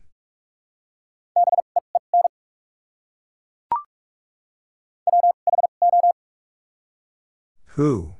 [7.75, 8.13] Who?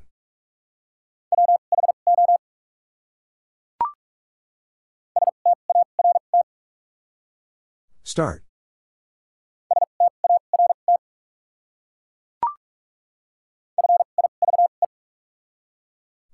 [8.04, 8.44] Start.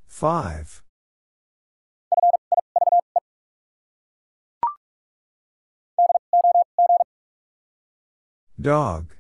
[0.08, 0.82] Five.
[8.60, 9.14] Dog.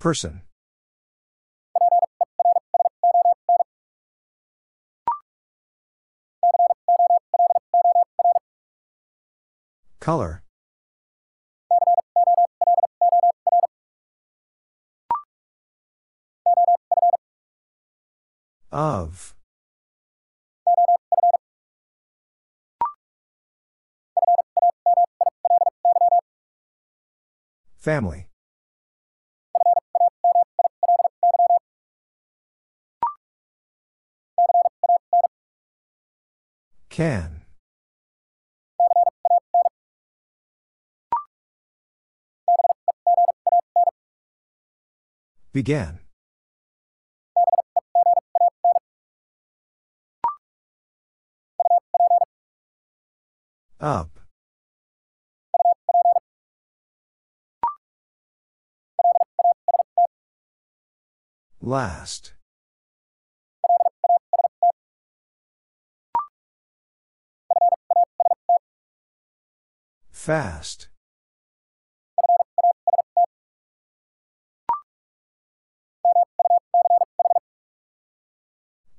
[0.00, 0.42] Person.
[10.00, 10.42] Color.
[18.72, 19.34] Of.
[27.84, 28.28] Family.
[36.88, 37.42] Can.
[45.52, 45.98] Began.
[53.78, 54.23] Up.
[61.66, 62.34] Last.
[70.10, 70.88] Fast.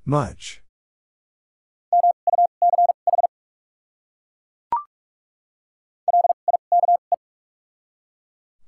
[0.04, 0.60] Much.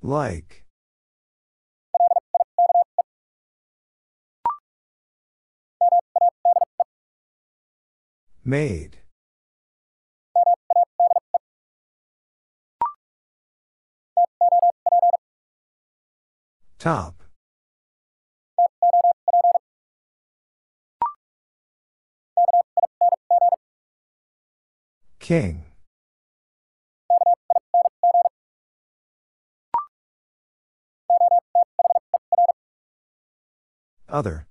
[0.00, 0.67] Like.
[8.48, 8.96] Made.
[16.78, 17.22] Top.
[25.18, 25.66] King.
[34.08, 34.47] Other.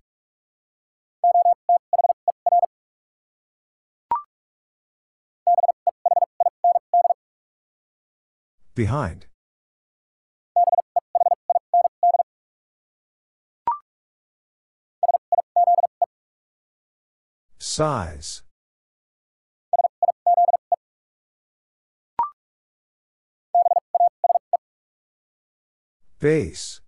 [8.78, 9.26] Behind.
[17.58, 18.44] Size.
[26.20, 26.82] Base.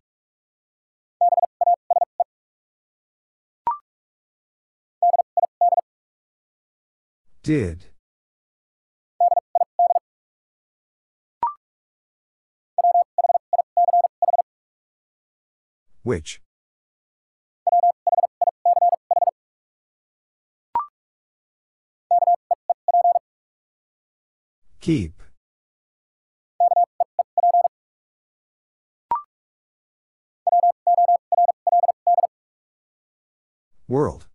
[7.42, 7.89] Did.
[16.10, 16.42] Which?
[24.80, 25.22] Keep.
[33.88, 34.26] World.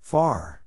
[0.00, 0.63] Far.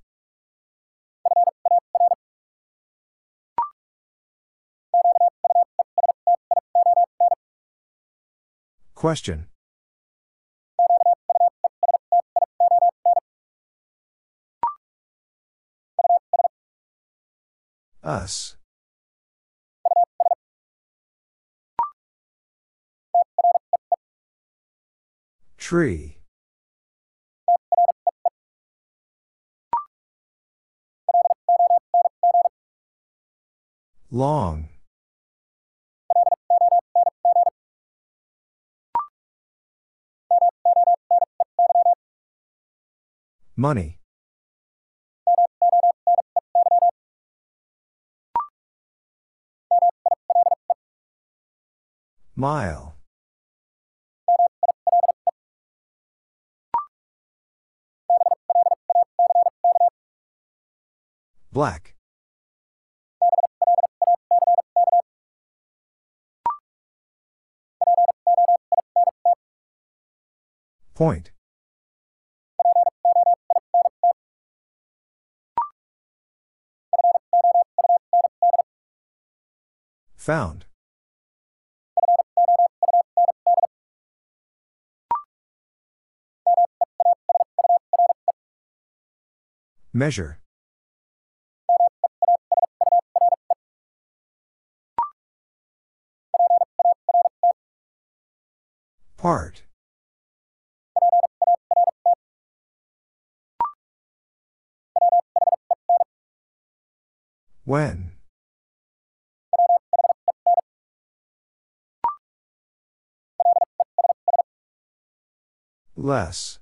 [8.98, 9.46] Question.
[18.04, 18.56] Us.
[25.60, 26.18] Tree.
[34.10, 34.70] Long.
[43.60, 43.98] Money.
[52.36, 52.98] Mile.
[61.52, 61.96] Black.
[70.94, 71.32] Point.
[80.28, 80.66] Found.
[89.94, 90.40] Measure.
[99.16, 99.64] Part.
[107.64, 108.17] When?
[116.00, 116.60] Less.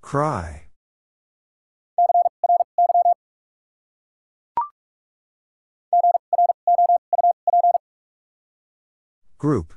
[0.00, 0.62] Cry.
[9.38, 9.74] Group.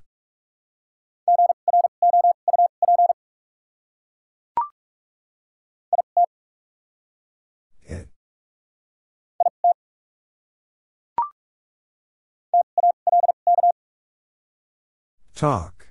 [15.35, 15.89] Talk.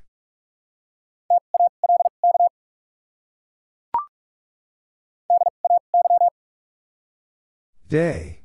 [7.87, 8.41] Day.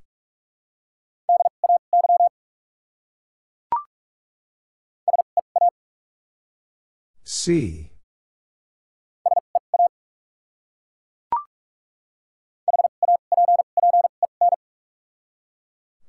[7.24, 7.92] See.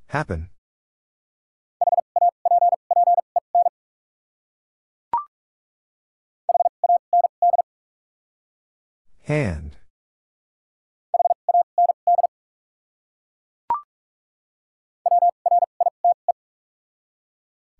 [0.08, 0.50] Happen.
[9.30, 9.76] Hand.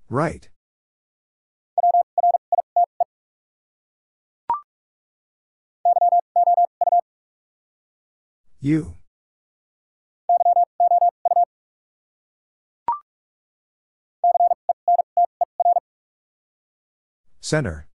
[0.09, 0.49] Right.
[8.61, 8.95] You.
[17.41, 17.90] Center.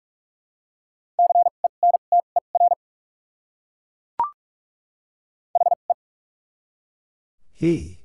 [7.65, 7.99] He.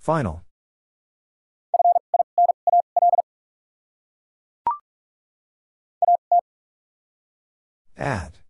[0.00, 0.42] Final.
[7.96, 8.40] At.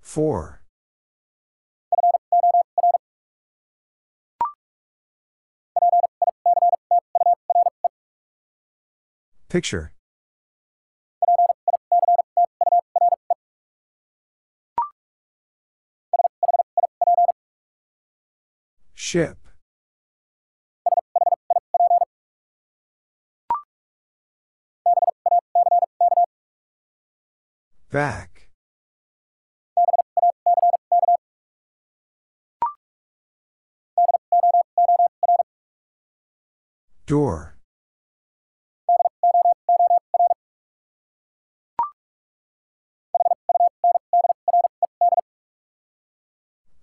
[0.00, 0.57] Four.
[9.48, 9.92] Picture.
[18.94, 19.38] Ship.
[27.90, 28.50] Back.
[37.06, 37.57] Door.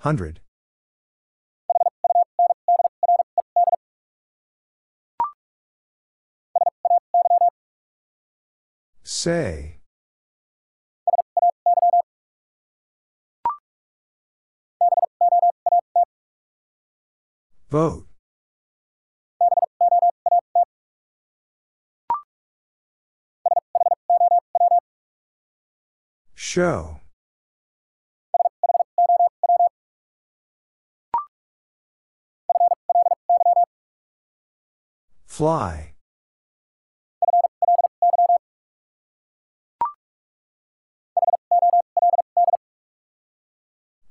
[0.06, 0.40] Hundred.
[9.01, 9.80] Say.
[17.72, 18.06] Vote.
[26.35, 27.00] Show.
[35.35, 35.91] Fly.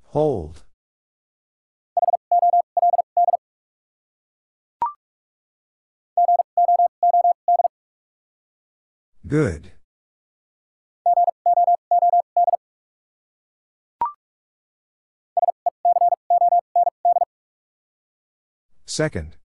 [0.02, 0.64] Hold.
[9.26, 9.72] Good.
[18.84, 19.38] Second.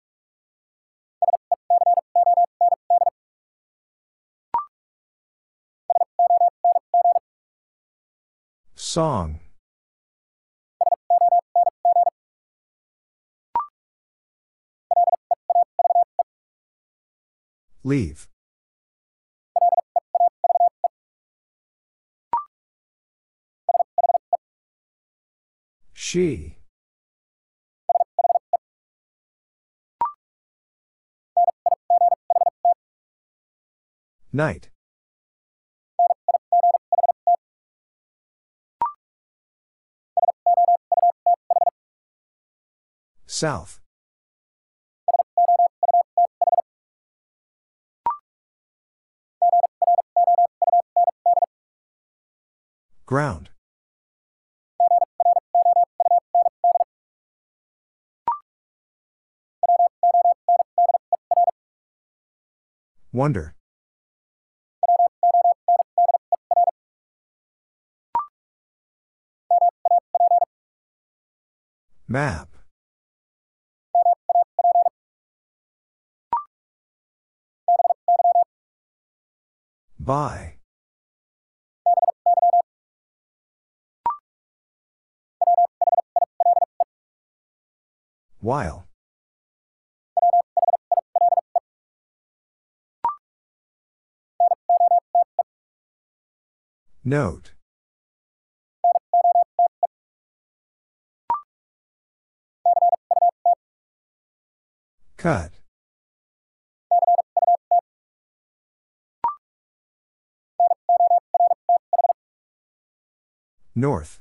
[8.89, 9.39] Song.
[17.83, 18.27] Leave.
[25.93, 26.57] She.
[34.33, 34.69] Night.
[43.39, 43.79] South.
[53.05, 53.49] Ground.
[63.13, 63.55] Wonder.
[72.05, 72.58] Map.
[80.09, 80.55] By.
[88.39, 88.87] While.
[97.05, 97.51] Note.
[105.17, 105.58] Cut.
[113.79, 114.19] North.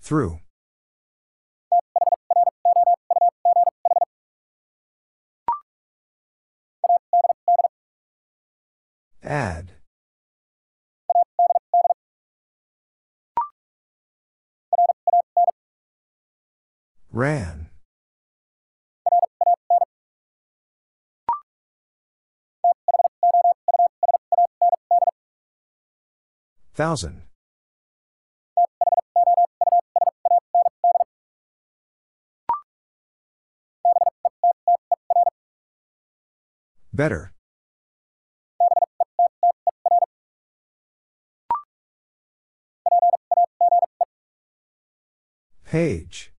[0.00, 0.40] Through.
[9.22, 9.72] Add.
[17.12, 17.69] Ran.
[26.80, 27.20] Thousand.
[36.90, 37.34] Better.
[45.66, 46.32] Page.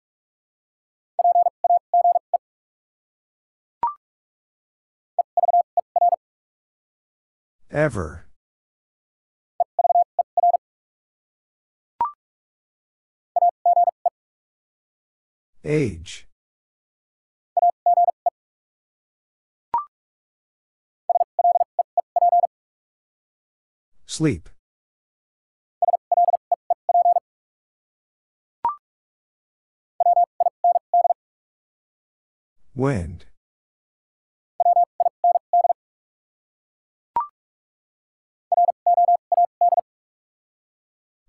[7.71, 8.30] Ever.
[15.71, 16.27] Age.
[24.05, 24.49] Sleep.
[32.75, 33.27] Wind.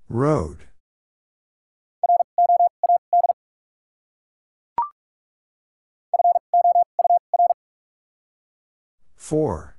[0.10, 0.71] Road.
[9.32, 9.78] Four.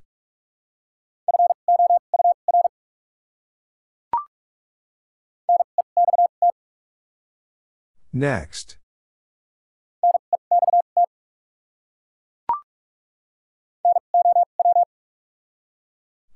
[8.15, 8.79] Next.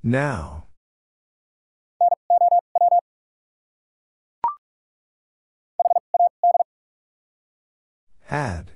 [0.03, 0.67] Now.
[8.25, 8.76] Had.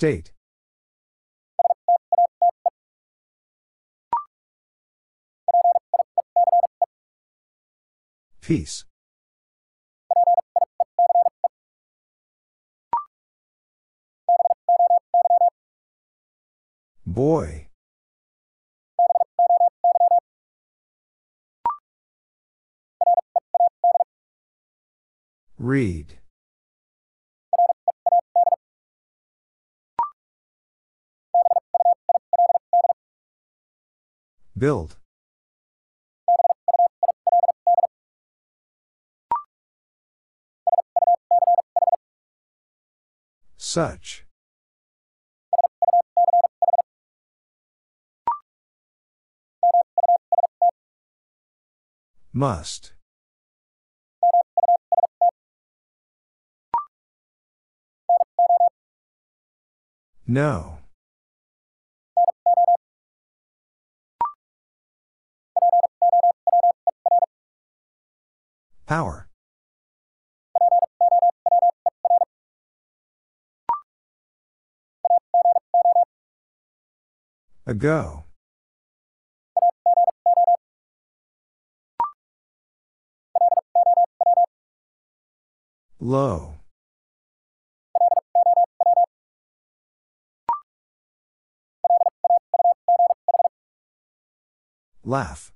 [0.00, 0.32] State.
[8.40, 8.86] Peace.
[17.04, 17.68] Boy.
[25.58, 26.19] Read.
[34.60, 34.98] Build.
[43.56, 44.26] Such.
[52.34, 52.92] Must.
[60.26, 60.79] No.
[68.90, 69.28] Power.
[77.66, 78.24] Ago.
[86.00, 86.56] Low.
[95.04, 95.52] Laugh.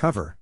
[0.00, 0.38] Cover.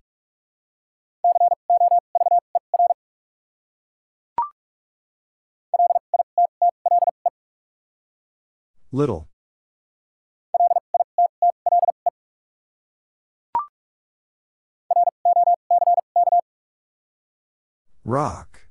[8.93, 9.29] Little.
[18.05, 18.69] Rock.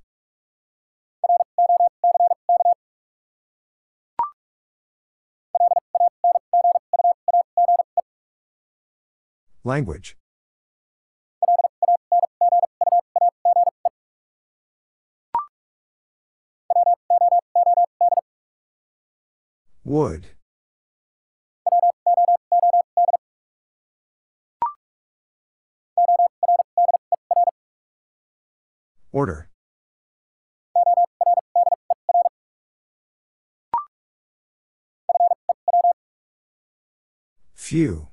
[9.66, 10.16] Language.
[19.88, 20.28] Wood.
[29.14, 29.50] Order.
[37.56, 38.10] Few.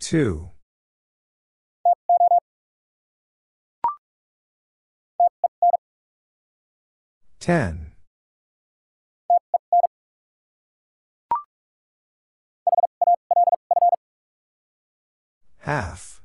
[0.00, 0.51] Two.
[7.42, 7.90] Ten.
[15.58, 16.22] Half.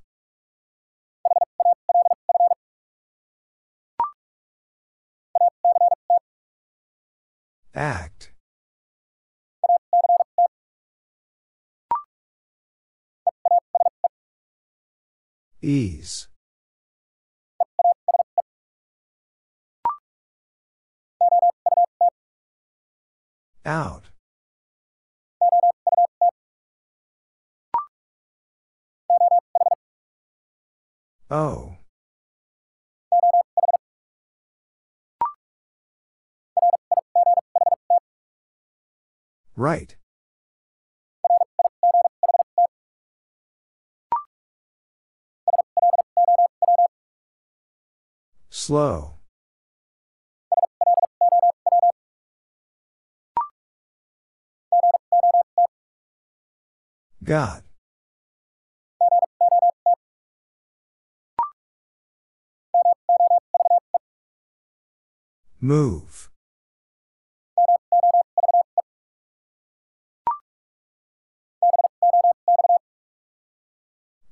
[7.74, 8.32] Act.
[15.64, 16.28] Ease.
[23.68, 24.06] Out.
[31.30, 31.76] Oh.
[39.58, 39.98] Right.
[48.50, 49.17] Slow.
[57.28, 57.62] God.
[65.60, 66.30] Move.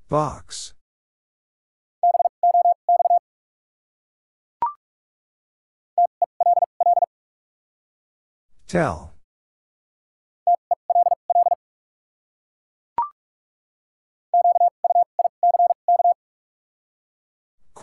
[0.08, 0.74] Box.
[8.68, 9.15] Tell.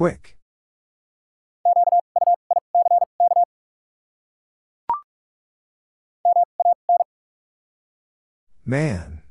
[0.02, 0.36] Quick.
[8.66, 9.22] Man.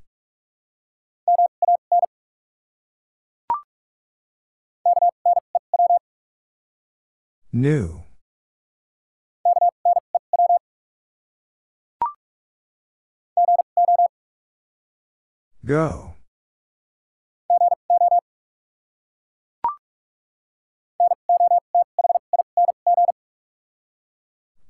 [7.52, 8.04] New.
[15.66, 16.11] Go.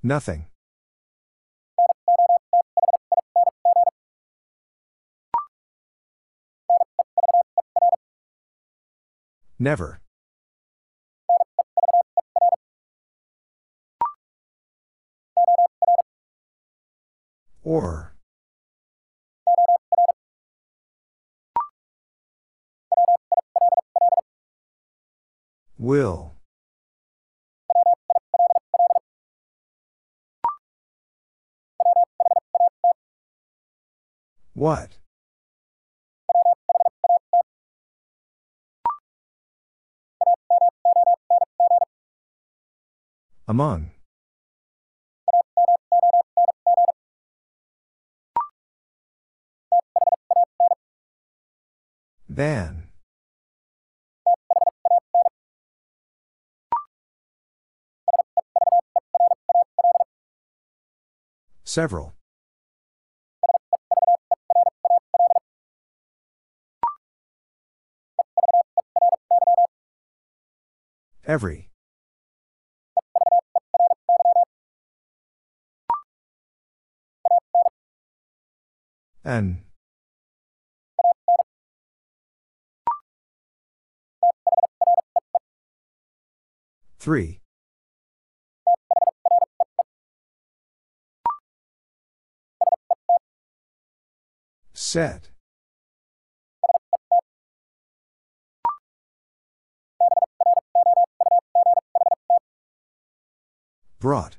[0.04, 0.46] Nothing.
[9.60, 10.02] Never.
[17.64, 18.16] Or.
[25.78, 26.41] Will.
[34.62, 35.00] What?
[43.48, 43.90] Among.
[52.30, 52.84] Than.
[61.64, 62.14] Several.
[71.26, 71.70] Every.
[79.24, 79.64] An.
[86.98, 87.40] Three.
[94.74, 95.31] Set.
[104.02, 104.38] Brought.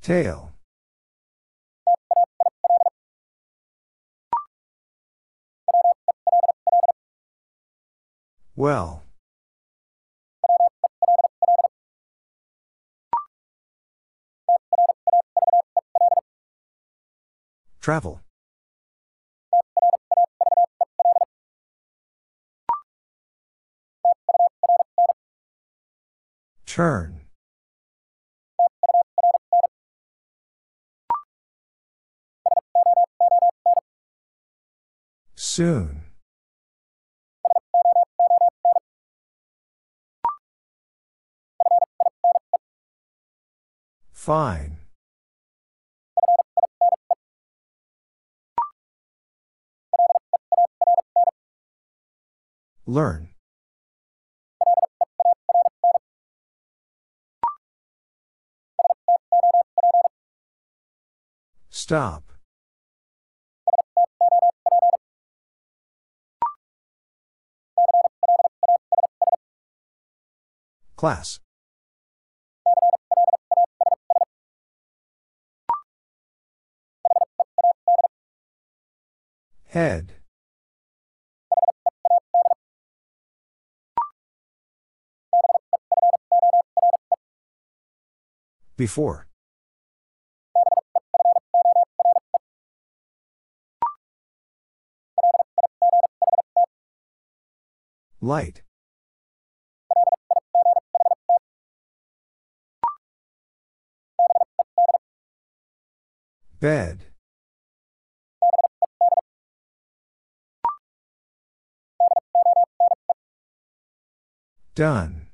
[0.00, 0.52] Tail.
[8.54, 9.02] Well.
[17.80, 18.23] Travel.
[26.74, 27.20] Turn.
[35.36, 36.02] Soon.
[44.10, 44.78] Fine.
[52.84, 53.33] Learn.
[61.84, 62.32] Stop.
[70.96, 71.40] Class.
[79.66, 80.14] Head.
[88.78, 89.26] Before.
[98.24, 98.62] Light.
[106.58, 107.04] Bed.
[114.74, 115.26] Done.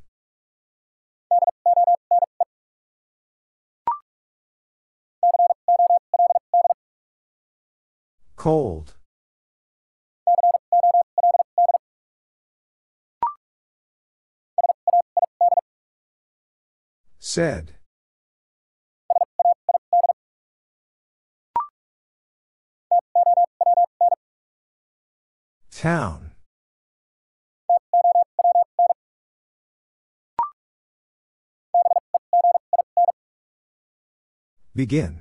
[8.35, 8.94] Cold.
[17.33, 17.75] Said.
[25.70, 26.33] Town.
[34.75, 35.20] Begin.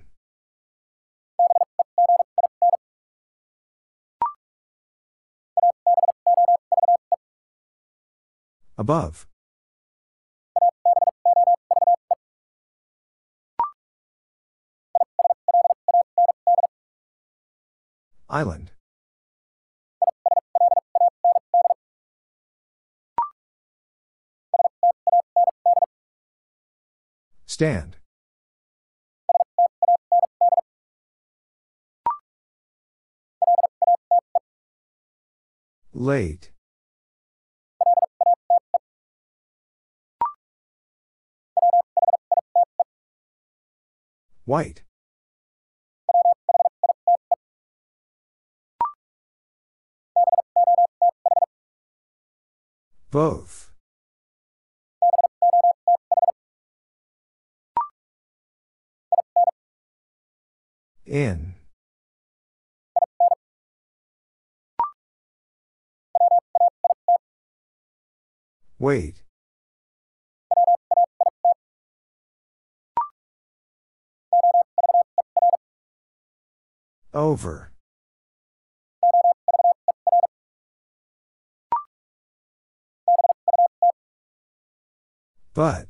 [8.80, 9.29] Above.
[18.30, 18.72] Island.
[27.48, 27.98] Stand.
[35.92, 36.52] Late.
[44.46, 44.84] White.
[53.12, 53.72] Both.
[61.08, 61.56] In.
[68.78, 69.24] Wait.
[77.12, 77.72] Over.
[85.60, 85.90] But.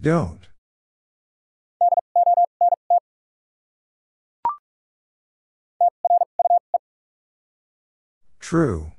[0.00, 0.40] Don't.
[8.40, 8.90] True.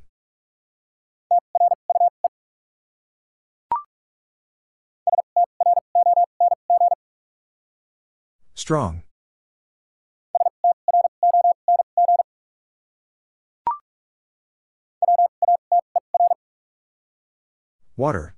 [8.54, 9.05] Strong.
[17.98, 18.36] Water.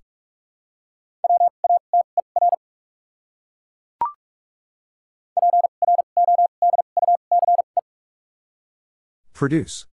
[9.34, 9.86] Produce.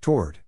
[0.00, 0.38] Toward.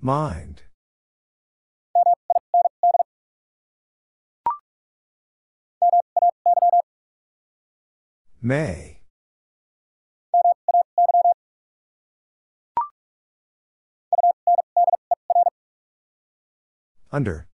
[0.00, 0.62] Mind.
[8.40, 9.00] May.
[17.10, 17.48] Under.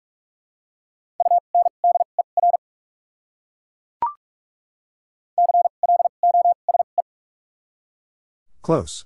[8.62, 9.06] Close.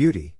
[0.00, 0.34] Beauty.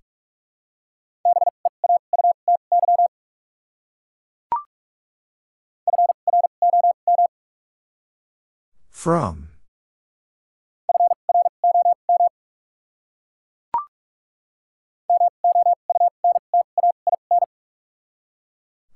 [8.88, 9.50] From.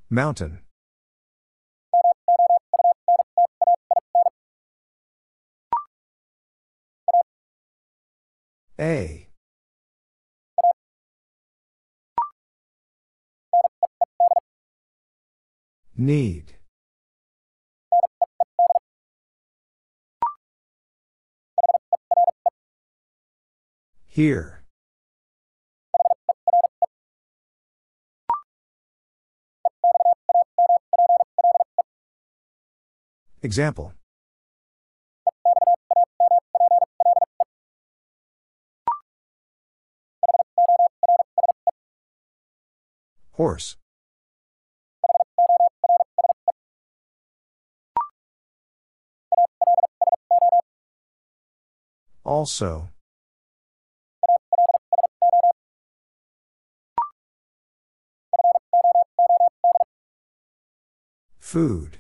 [0.08, 0.60] Mountain.
[8.80, 9.28] A.
[15.96, 16.56] Need.
[24.06, 24.64] Here.
[33.42, 33.92] Example.
[43.32, 43.76] Horse.
[52.24, 52.88] Also.
[61.38, 61.98] Food.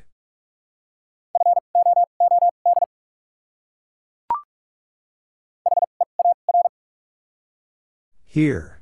[8.24, 8.80] Here.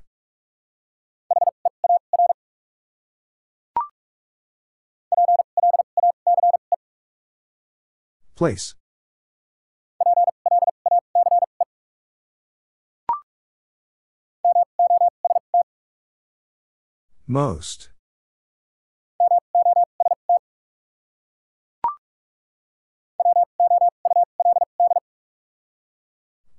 [8.35, 8.75] Place.
[17.27, 17.91] Most.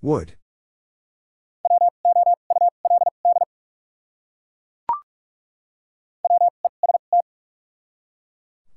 [0.02, 0.36] Would.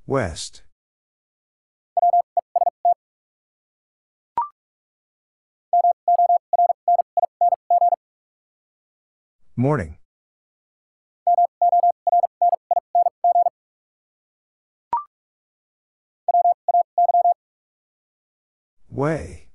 [0.07, 0.63] West.
[9.57, 9.97] Morning.
[18.97, 19.49] Way.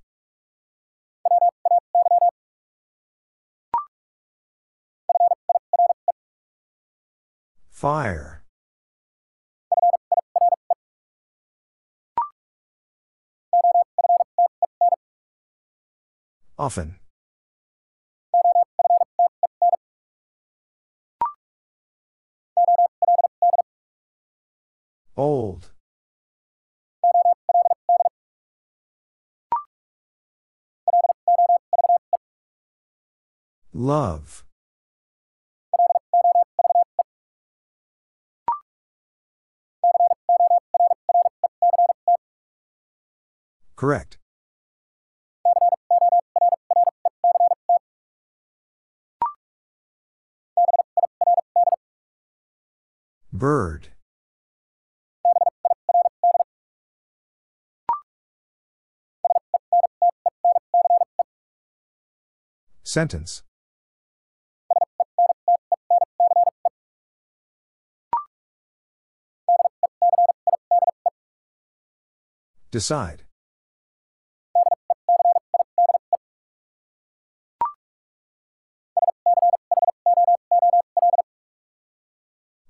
[7.72, 8.44] Fire.
[16.60, 16.98] Often.
[25.18, 25.71] Old.
[33.74, 34.44] Love.
[43.76, 44.18] Correct.
[53.34, 53.88] Bird.
[62.84, 63.42] Sentence.
[72.72, 73.24] Decide.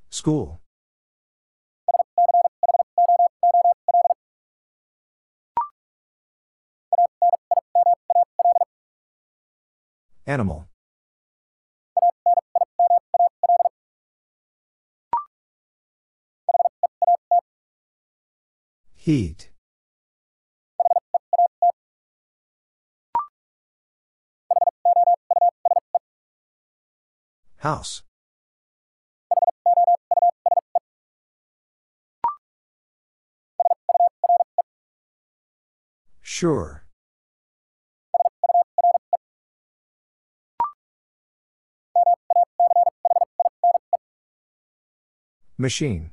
[0.10, 0.60] School.
[10.26, 10.68] Animal.
[18.96, 19.51] Heat.
[27.62, 28.02] House.
[36.24, 36.86] Sure.
[45.60, 46.10] Machine.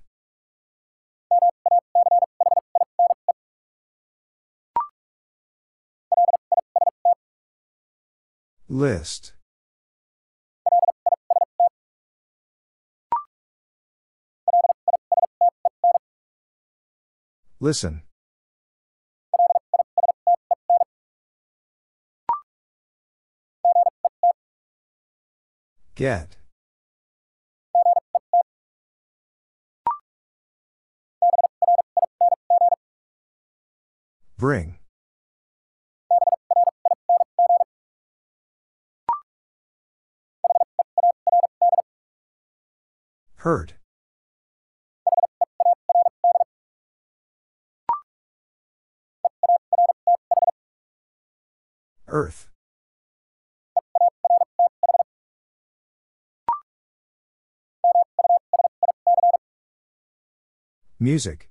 [8.68, 9.32] List.
[17.60, 18.02] Listen.
[25.96, 26.36] Get.
[34.36, 34.78] Bring.
[43.38, 43.77] Hurt.
[52.08, 52.48] Earth.
[60.98, 61.48] Music.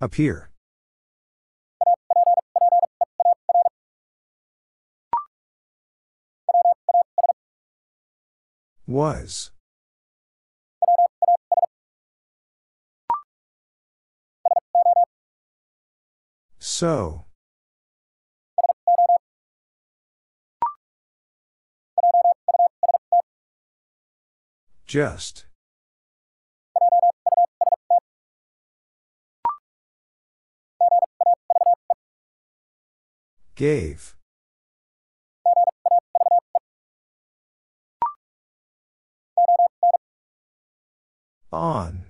[0.00, 0.48] Appear.
[8.86, 9.50] Was.
[16.80, 17.26] So.
[24.86, 25.44] Just.
[33.54, 34.16] Gave.
[41.52, 42.09] On.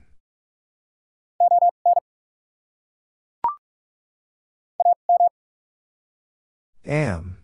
[6.91, 7.37] Am.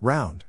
[0.00, 0.44] Round.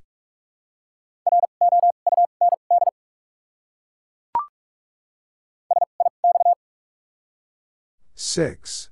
[8.14, 8.92] Six.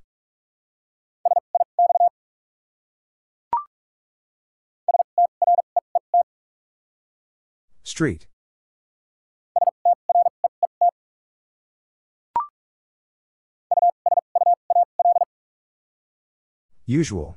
[7.84, 8.26] Street.
[16.88, 17.36] Usual.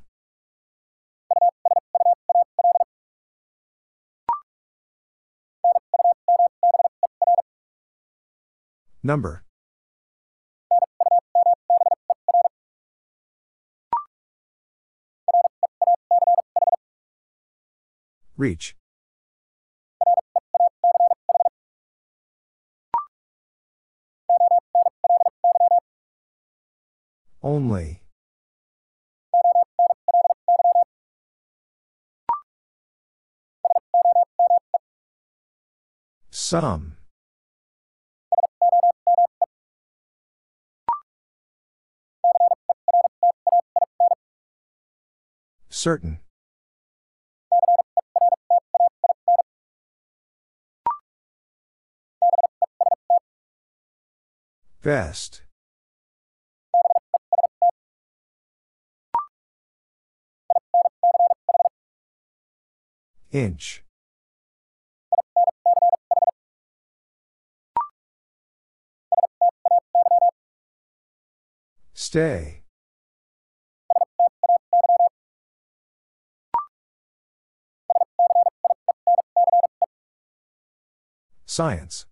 [9.03, 9.43] Number.
[18.37, 18.77] Reach.
[27.43, 28.03] Only.
[36.51, 36.97] Some.
[45.69, 46.19] Certain.
[54.83, 55.43] Best.
[63.31, 63.85] Inch.
[72.11, 72.63] Stay.
[81.47, 82.07] Science.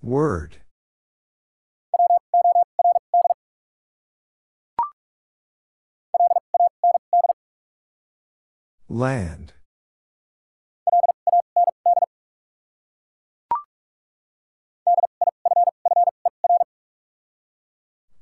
[0.00, 0.56] Word.
[8.88, 9.53] Land.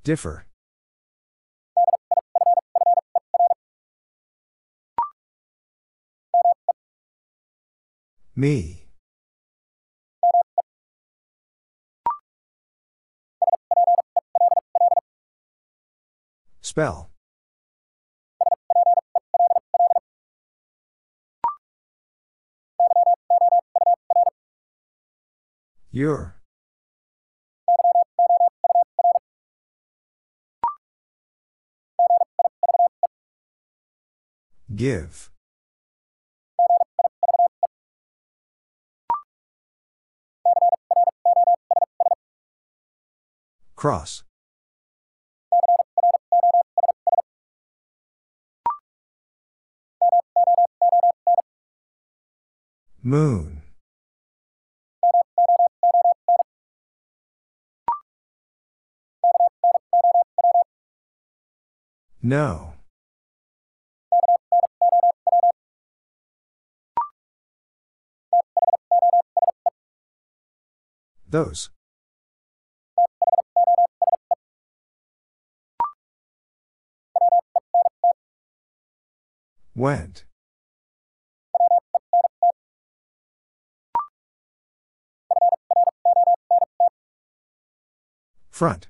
[0.05, 0.47] Differ.
[8.35, 8.89] Me.
[16.61, 17.11] Spell.
[25.91, 26.42] Your.
[34.83, 35.31] Give.
[43.77, 44.25] Cross.
[53.05, 53.63] Moon.
[62.21, 62.75] No.
[71.33, 71.71] Those.
[79.75, 80.25] Went.
[88.51, 88.89] Front.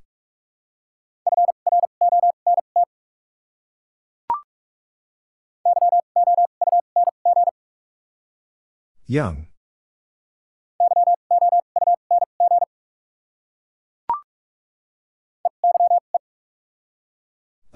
[9.06, 9.46] Young.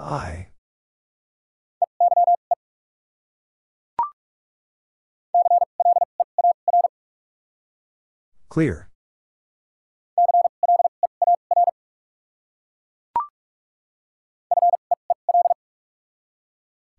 [0.07, 0.47] I.
[8.49, 8.89] Clear.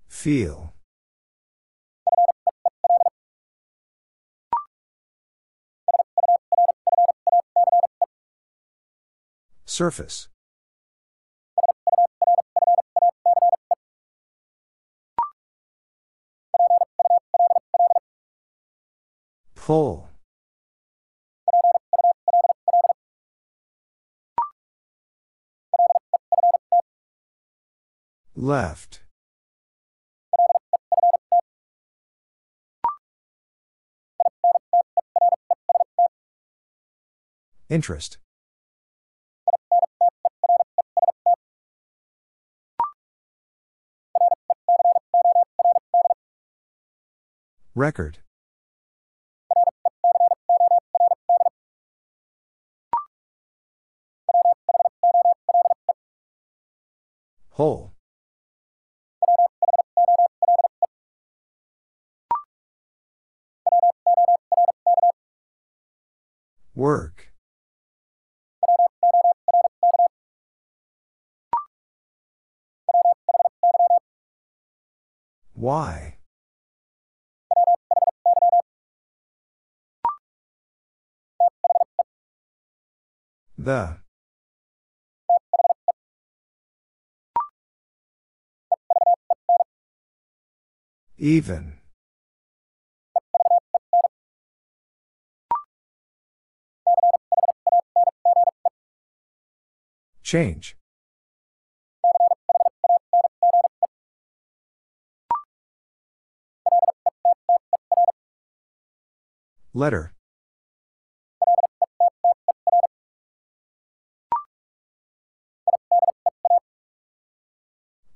[0.09, 0.73] Feel.
[9.65, 10.27] Surface.
[19.67, 20.07] Pull.
[28.33, 29.01] Left.
[37.67, 38.17] Interest.
[47.75, 48.19] Record.
[57.57, 57.91] Whole.
[66.75, 67.33] Work.
[75.55, 76.17] Why?
[83.57, 84.06] The.
[91.19, 91.79] Even.
[100.21, 100.77] Change.
[109.73, 110.13] Letter.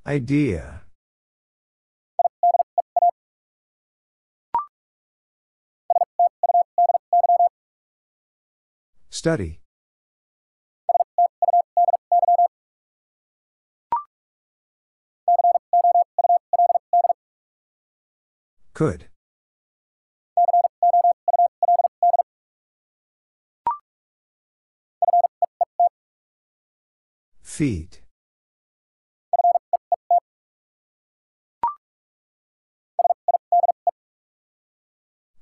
[0.06, 0.84] Idea.
[9.22, 9.60] Study.
[18.74, 19.10] Could.
[27.44, 28.02] Feet.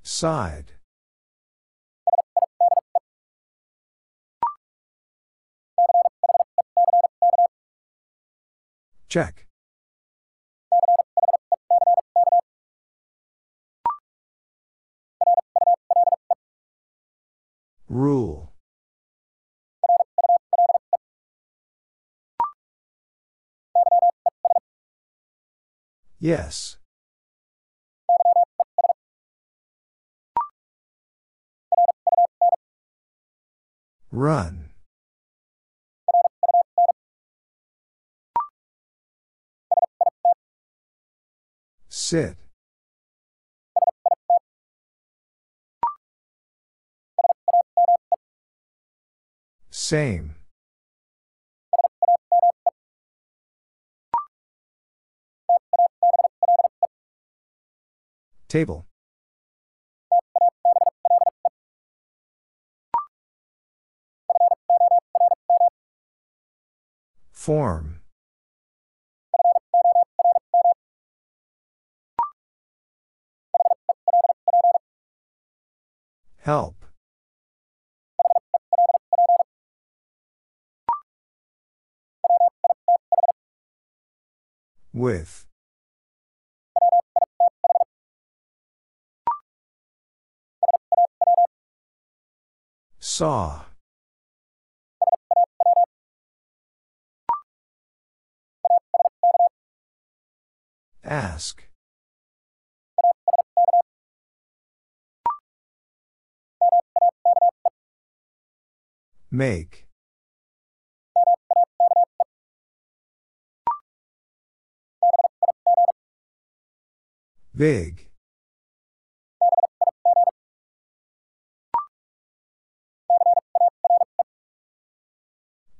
[0.02, 0.72] Side.
[9.10, 9.48] Check.
[17.88, 18.52] Rule.
[26.20, 26.76] Yes.
[34.12, 34.69] Run.
[42.10, 42.34] Sit.
[49.70, 50.34] Same.
[58.48, 58.86] Table.
[67.30, 67.99] Form.
[76.42, 76.86] Help.
[84.92, 85.46] With.
[92.98, 93.62] Saw.
[101.04, 101.69] Ask.
[109.32, 109.86] Make.
[117.54, 118.08] Big.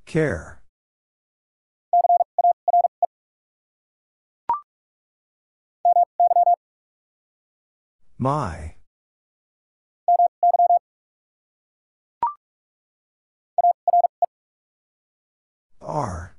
[0.05, 0.61] Care.
[8.17, 8.70] My.
[15.91, 16.37] R.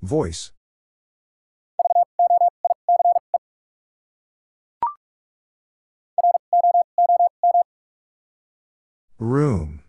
[0.00, 0.52] Voice.
[9.18, 9.82] Room.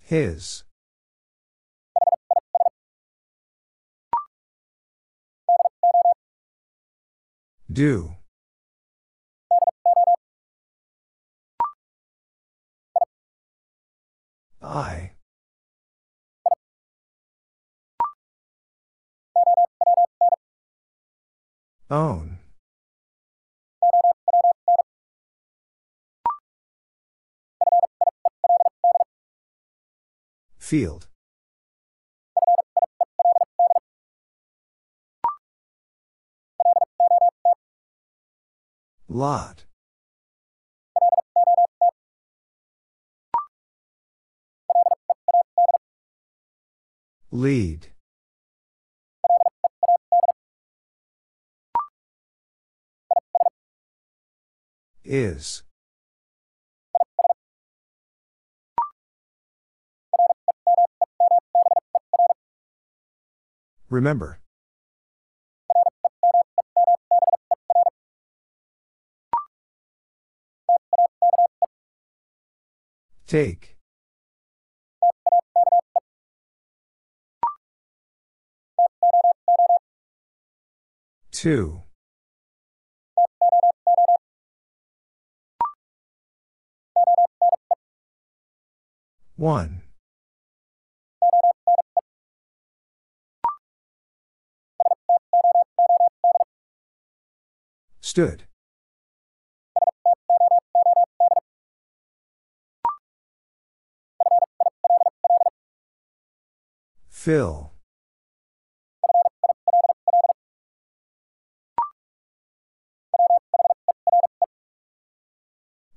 [0.00, 0.64] His.
[7.76, 8.14] Do.
[14.62, 15.12] I.
[21.90, 22.38] Own.
[30.58, 31.08] Field.
[39.08, 39.64] Lot.
[47.30, 47.88] Lead.
[55.04, 55.62] Is.
[63.88, 64.40] Remember.
[73.26, 73.76] Take.
[81.32, 81.82] Two.
[89.36, 89.82] One.
[98.00, 98.44] Stood.
[107.26, 107.72] Fill.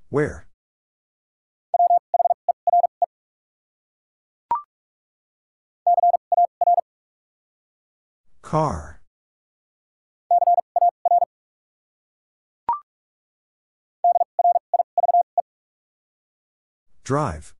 [0.09, 0.47] Where?
[8.41, 9.01] Car.
[17.03, 17.53] Drive.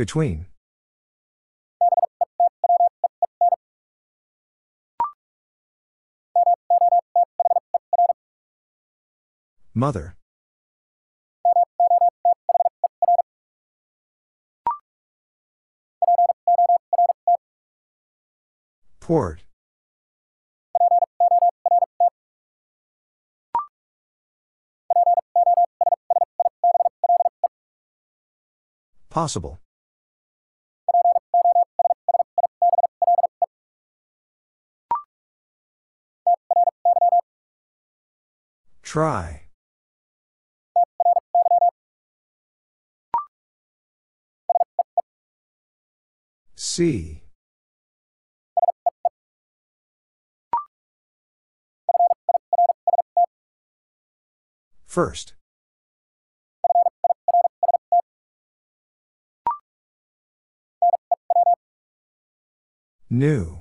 [0.00, 0.46] Between.
[9.74, 10.16] Mother.
[19.00, 19.42] Port.
[29.10, 29.60] Possible.
[38.90, 39.42] Try.
[46.56, 47.22] See.
[54.86, 55.34] First.
[63.08, 63.59] New.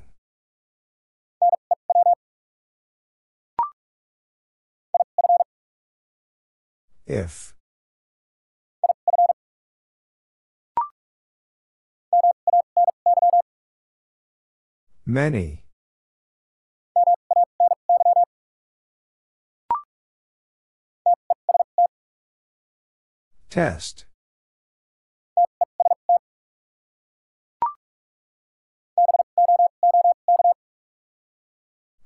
[7.09, 7.55] If.
[15.07, 15.63] Many.
[23.49, 24.05] Test.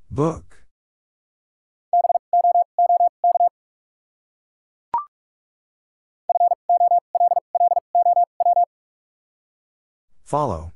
[0.09, 0.52] Book.
[10.33, 10.71] Follow.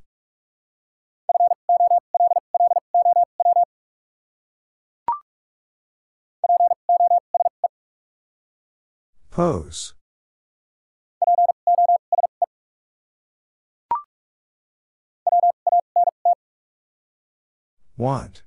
[9.30, 9.94] Pose.
[17.96, 18.44] Want.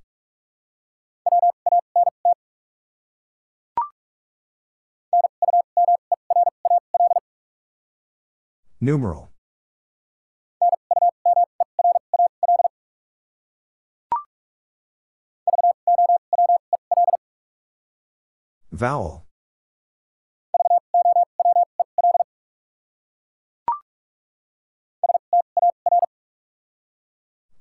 [8.80, 9.31] Numeral.
[18.82, 19.28] Vowel.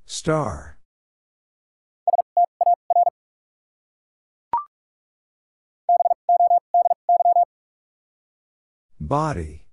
[0.06, 0.78] Star.
[8.98, 9.66] Body.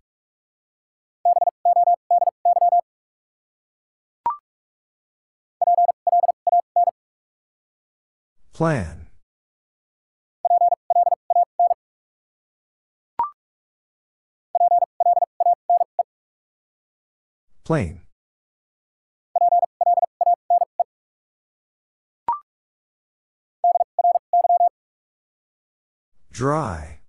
[8.52, 9.07] Plan.
[17.68, 18.00] Plain.
[26.32, 27.02] Dry.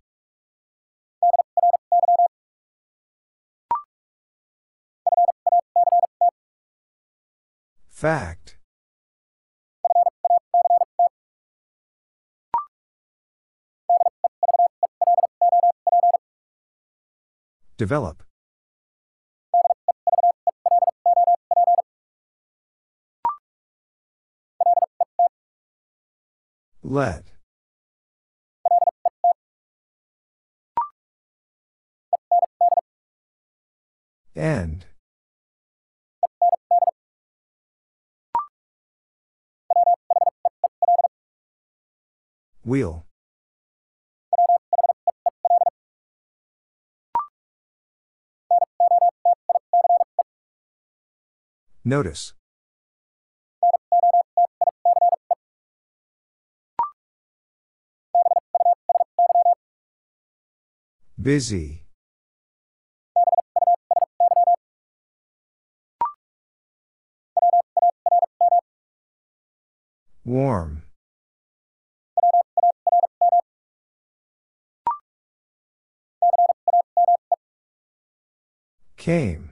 [7.88, 8.56] Fact.
[17.76, 18.27] Develop.
[26.88, 27.24] Let.
[34.34, 34.86] End.
[42.64, 43.04] Wheel.
[51.84, 52.32] Notice.
[61.28, 61.82] Busy.
[70.24, 70.84] Warm.
[78.96, 79.50] Came.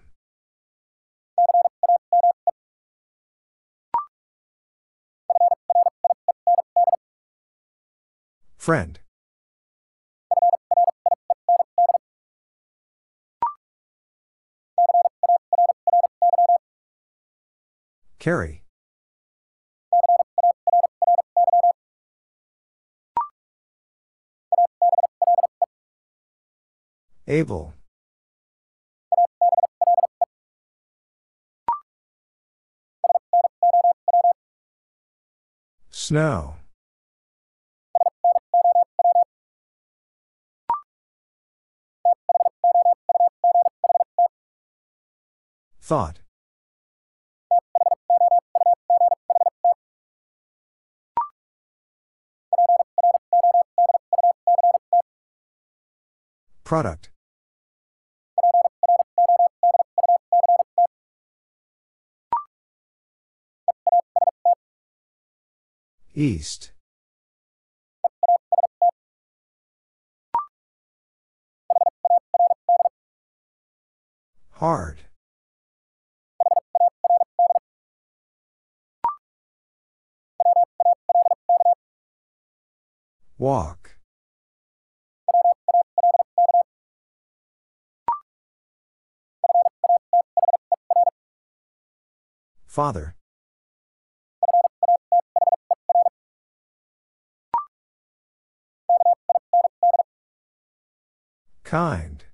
[8.57, 8.99] Friend.
[18.27, 18.65] Carry.
[27.29, 27.73] Able.
[35.91, 36.57] Snow.
[45.81, 46.26] Thought.
[56.67, 57.11] Product.
[66.13, 66.73] East.
[74.51, 75.03] Hard.
[83.39, 83.86] Walk.
[92.77, 93.15] Father.
[101.65, 102.25] Kind.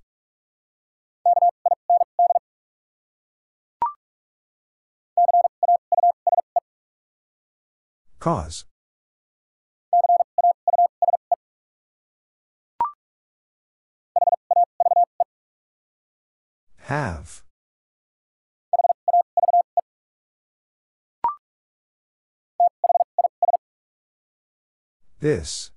[8.18, 8.64] Cause.
[16.78, 17.44] Have.
[25.23, 25.70] This.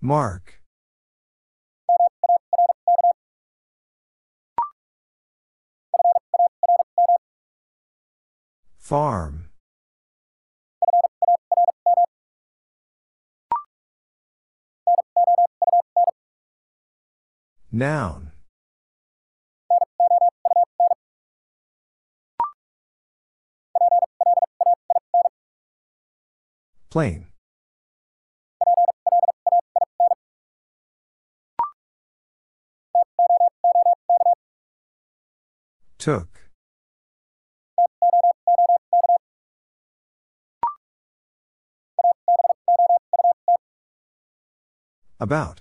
[0.00, 0.60] Mark.
[8.78, 9.50] Farm.
[17.72, 18.27] Noun.
[26.90, 27.26] Plain.
[35.98, 36.48] Took.
[45.20, 45.60] About.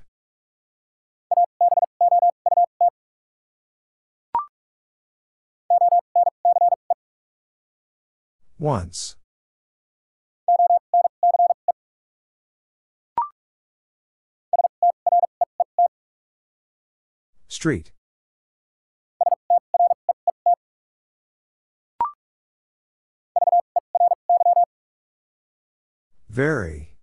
[8.57, 9.16] Once.
[17.57, 17.89] Street.
[26.29, 26.93] Very.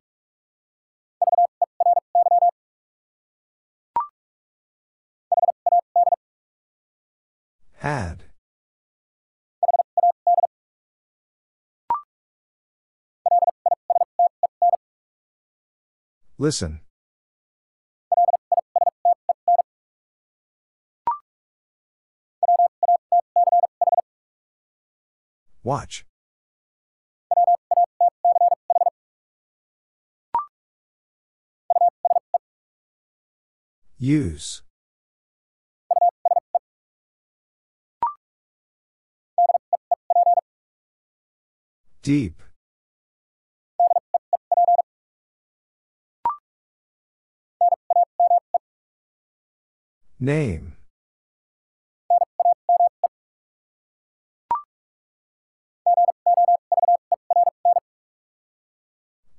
[7.79, 8.23] Had.
[16.39, 16.84] Listen.
[25.65, 26.05] Watch.
[33.99, 34.63] Use.
[42.03, 42.43] Deep.
[50.21, 50.74] Name.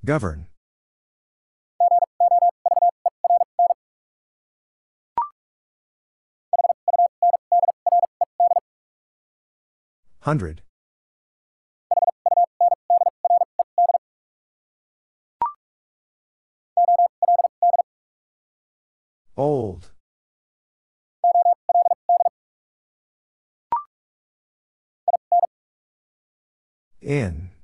[0.05, 0.45] Govern.
[10.19, 10.61] Hundred.
[19.35, 19.91] Old.
[27.01, 27.54] In.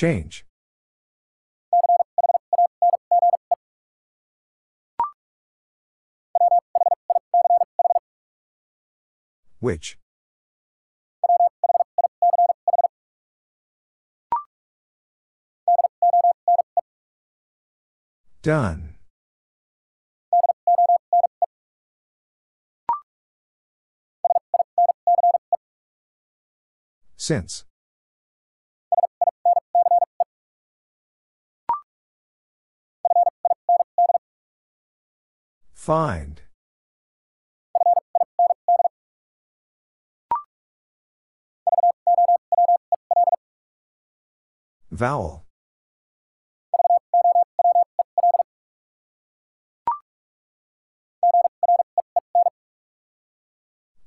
[0.00, 0.46] Change.
[9.58, 9.98] Which?
[18.40, 18.94] Done.
[27.18, 27.66] Since.
[35.90, 36.40] Find.
[44.92, 45.46] Vowel.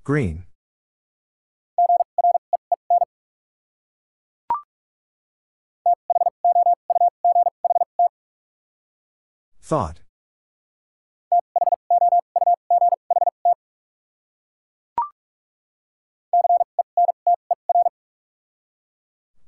[0.06, 0.46] Green.
[9.62, 10.03] Thought.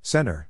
[0.05, 0.47] Center.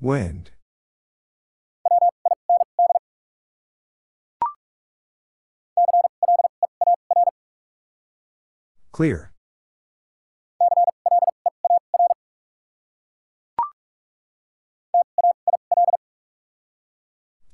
[0.00, 0.52] Wind.
[8.92, 9.32] Clear.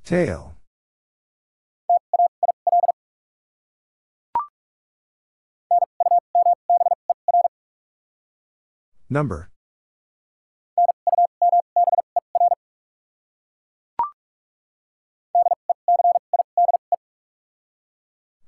[0.05, 0.53] Tail.
[9.10, 9.50] Number.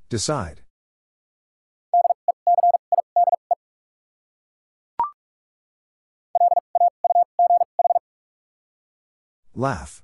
[0.09, 0.63] Decide.
[9.55, 10.03] Laugh.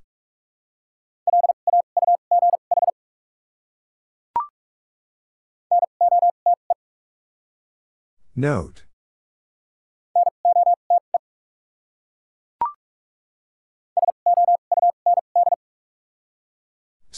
[8.34, 8.84] Note.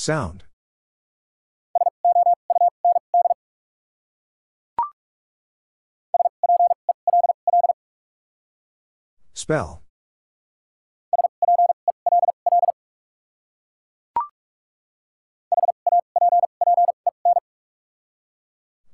[0.04, 0.44] Sound.
[9.32, 9.80] Spell.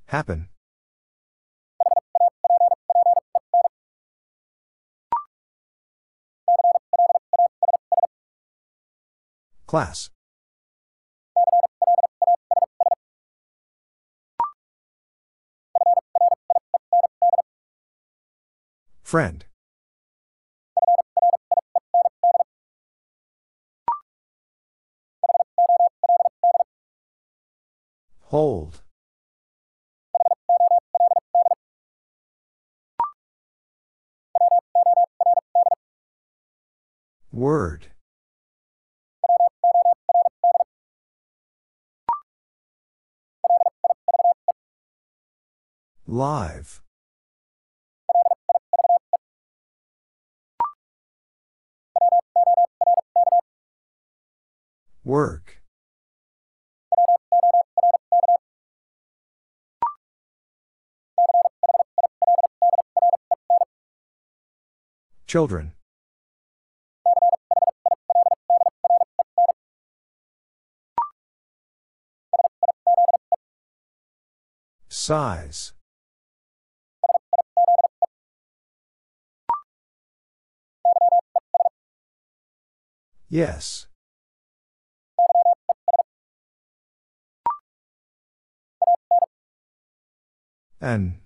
[0.06, 0.48] Happen.
[9.66, 10.10] Class.
[19.10, 19.44] Friend.
[28.26, 28.82] Hold.
[37.32, 37.89] Word.
[46.06, 46.80] Live.
[55.10, 55.60] Work.
[65.26, 65.72] Children.
[74.89, 75.72] Size.
[83.28, 83.90] Yes.
[90.81, 91.20] An.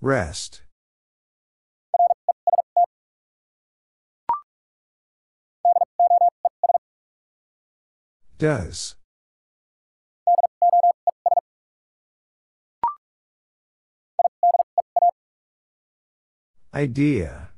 [0.00, 0.62] Rest.
[8.38, 8.94] Does.
[16.72, 17.50] Idea.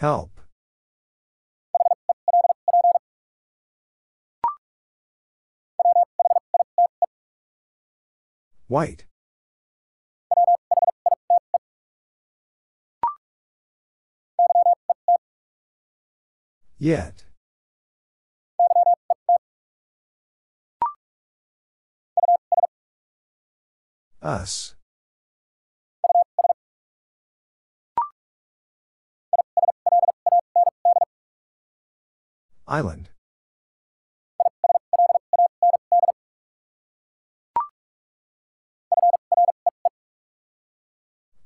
[0.00, 0.30] Help.
[8.66, 9.04] White.
[16.78, 17.24] Yet.
[24.22, 24.76] Us.
[32.70, 33.08] Island.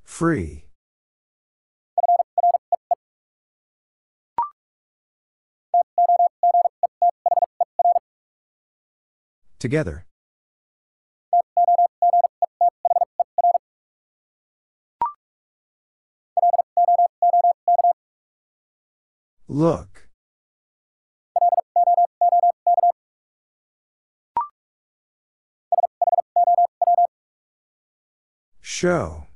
[0.05, 0.67] Free.
[9.59, 10.05] Together.
[19.49, 20.04] Look.
[28.75, 29.29] Show.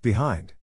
[0.00, 0.54] Behind.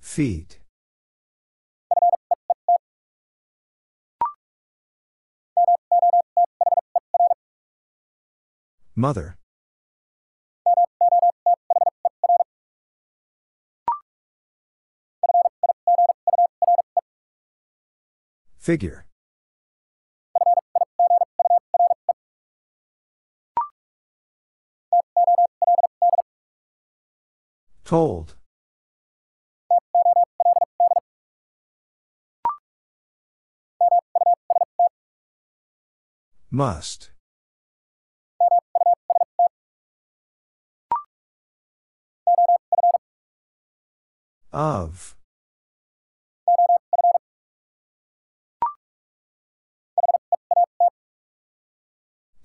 [0.00, 0.58] Feet.
[8.96, 9.36] Mother.
[18.62, 19.06] Figure.
[27.84, 28.36] Told.
[36.52, 37.10] Must.
[44.52, 45.16] Of.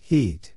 [0.08, 0.54] Heat.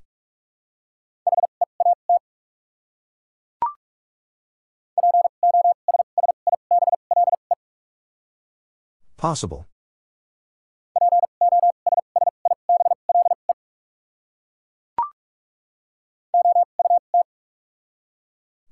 [9.16, 9.66] Possible.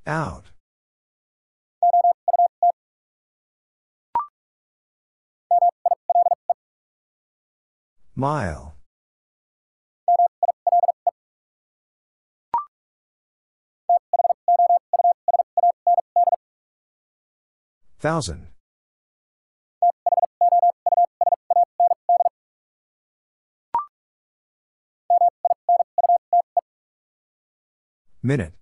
[0.06, 0.44] Out.
[8.14, 8.77] Mile.
[18.00, 18.46] Thousand.
[28.22, 28.52] Minute.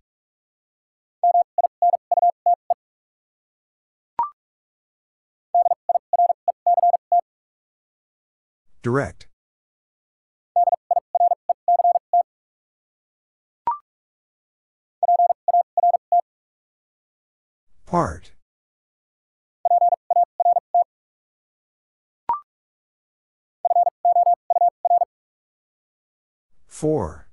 [8.83, 9.27] Direct.
[17.85, 18.33] Part.
[26.77, 27.27] Four.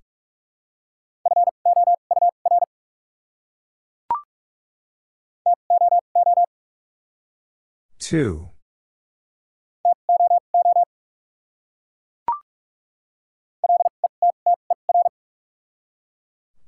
[7.99, 8.51] Two.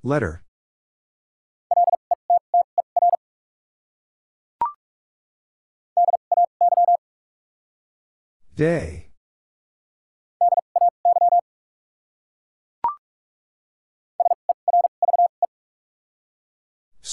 [0.04, 0.44] Letter.
[8.54, 9.05] Day.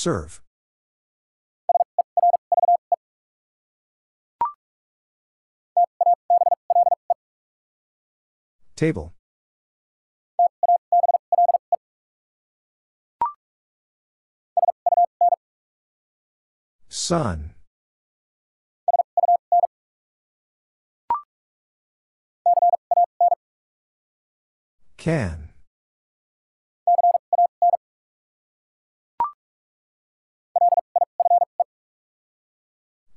[0.03, 0.43] Serve.
[8.75, 9.15] Table.
[16.89, 17.55] Sun.
[24.97, 25.52] Can.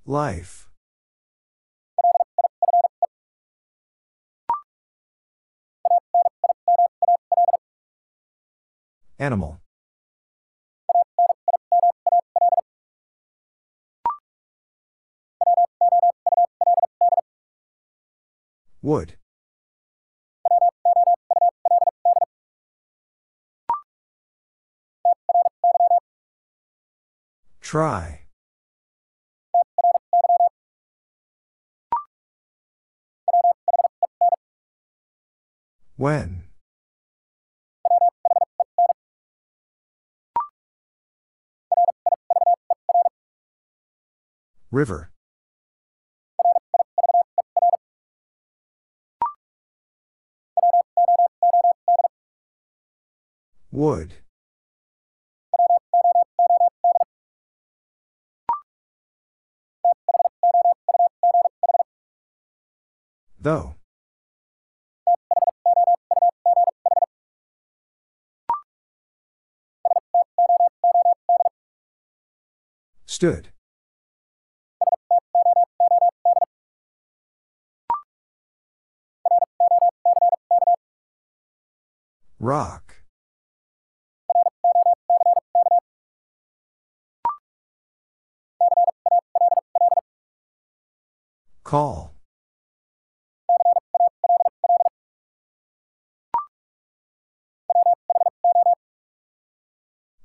[0.08, 0.68] Life.
[9.18, 9.62] Animal.
[18.84, 19.16] Wood.
[27.62, 28.25] Try.
[36.06, 36.44] When?
[44.70, 45.10] River.
[53.72, 54.14] Wood.
[63.40, 63.74] Though.
[73.16, 73.48] Stood.
[82.40, 82.98] Rock.
[91.64, 92.16] Call.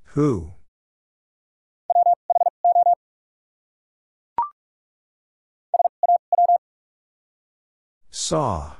[0.07, 0.51] Who?
[8.31, 8.71] Saw.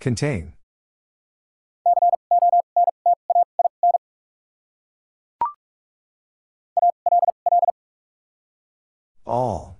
[0.00, 0.54] Contain.
[9.24, 9.78] All.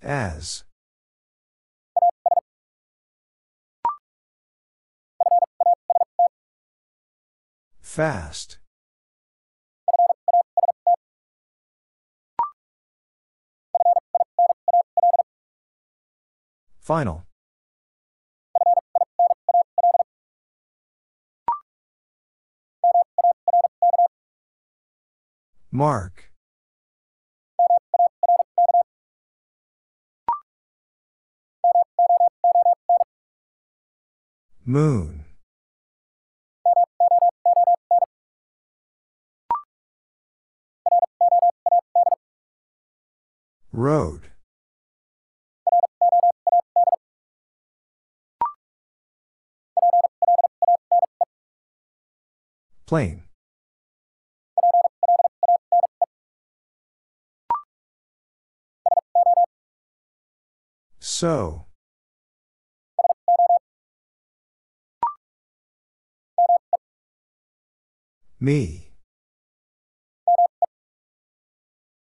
[0.00, 0.64] As.
[7.90, 8.58] Fast.
[16.78, 17.24] Final.
[25.72, 26.30] Mark.
[34.64, 35.19] Moon.
[43.80, 44.28] Road.
[52.84, 53.22] Plain.
[60.98, 61.64] So.
[68.38, 68.89] Me.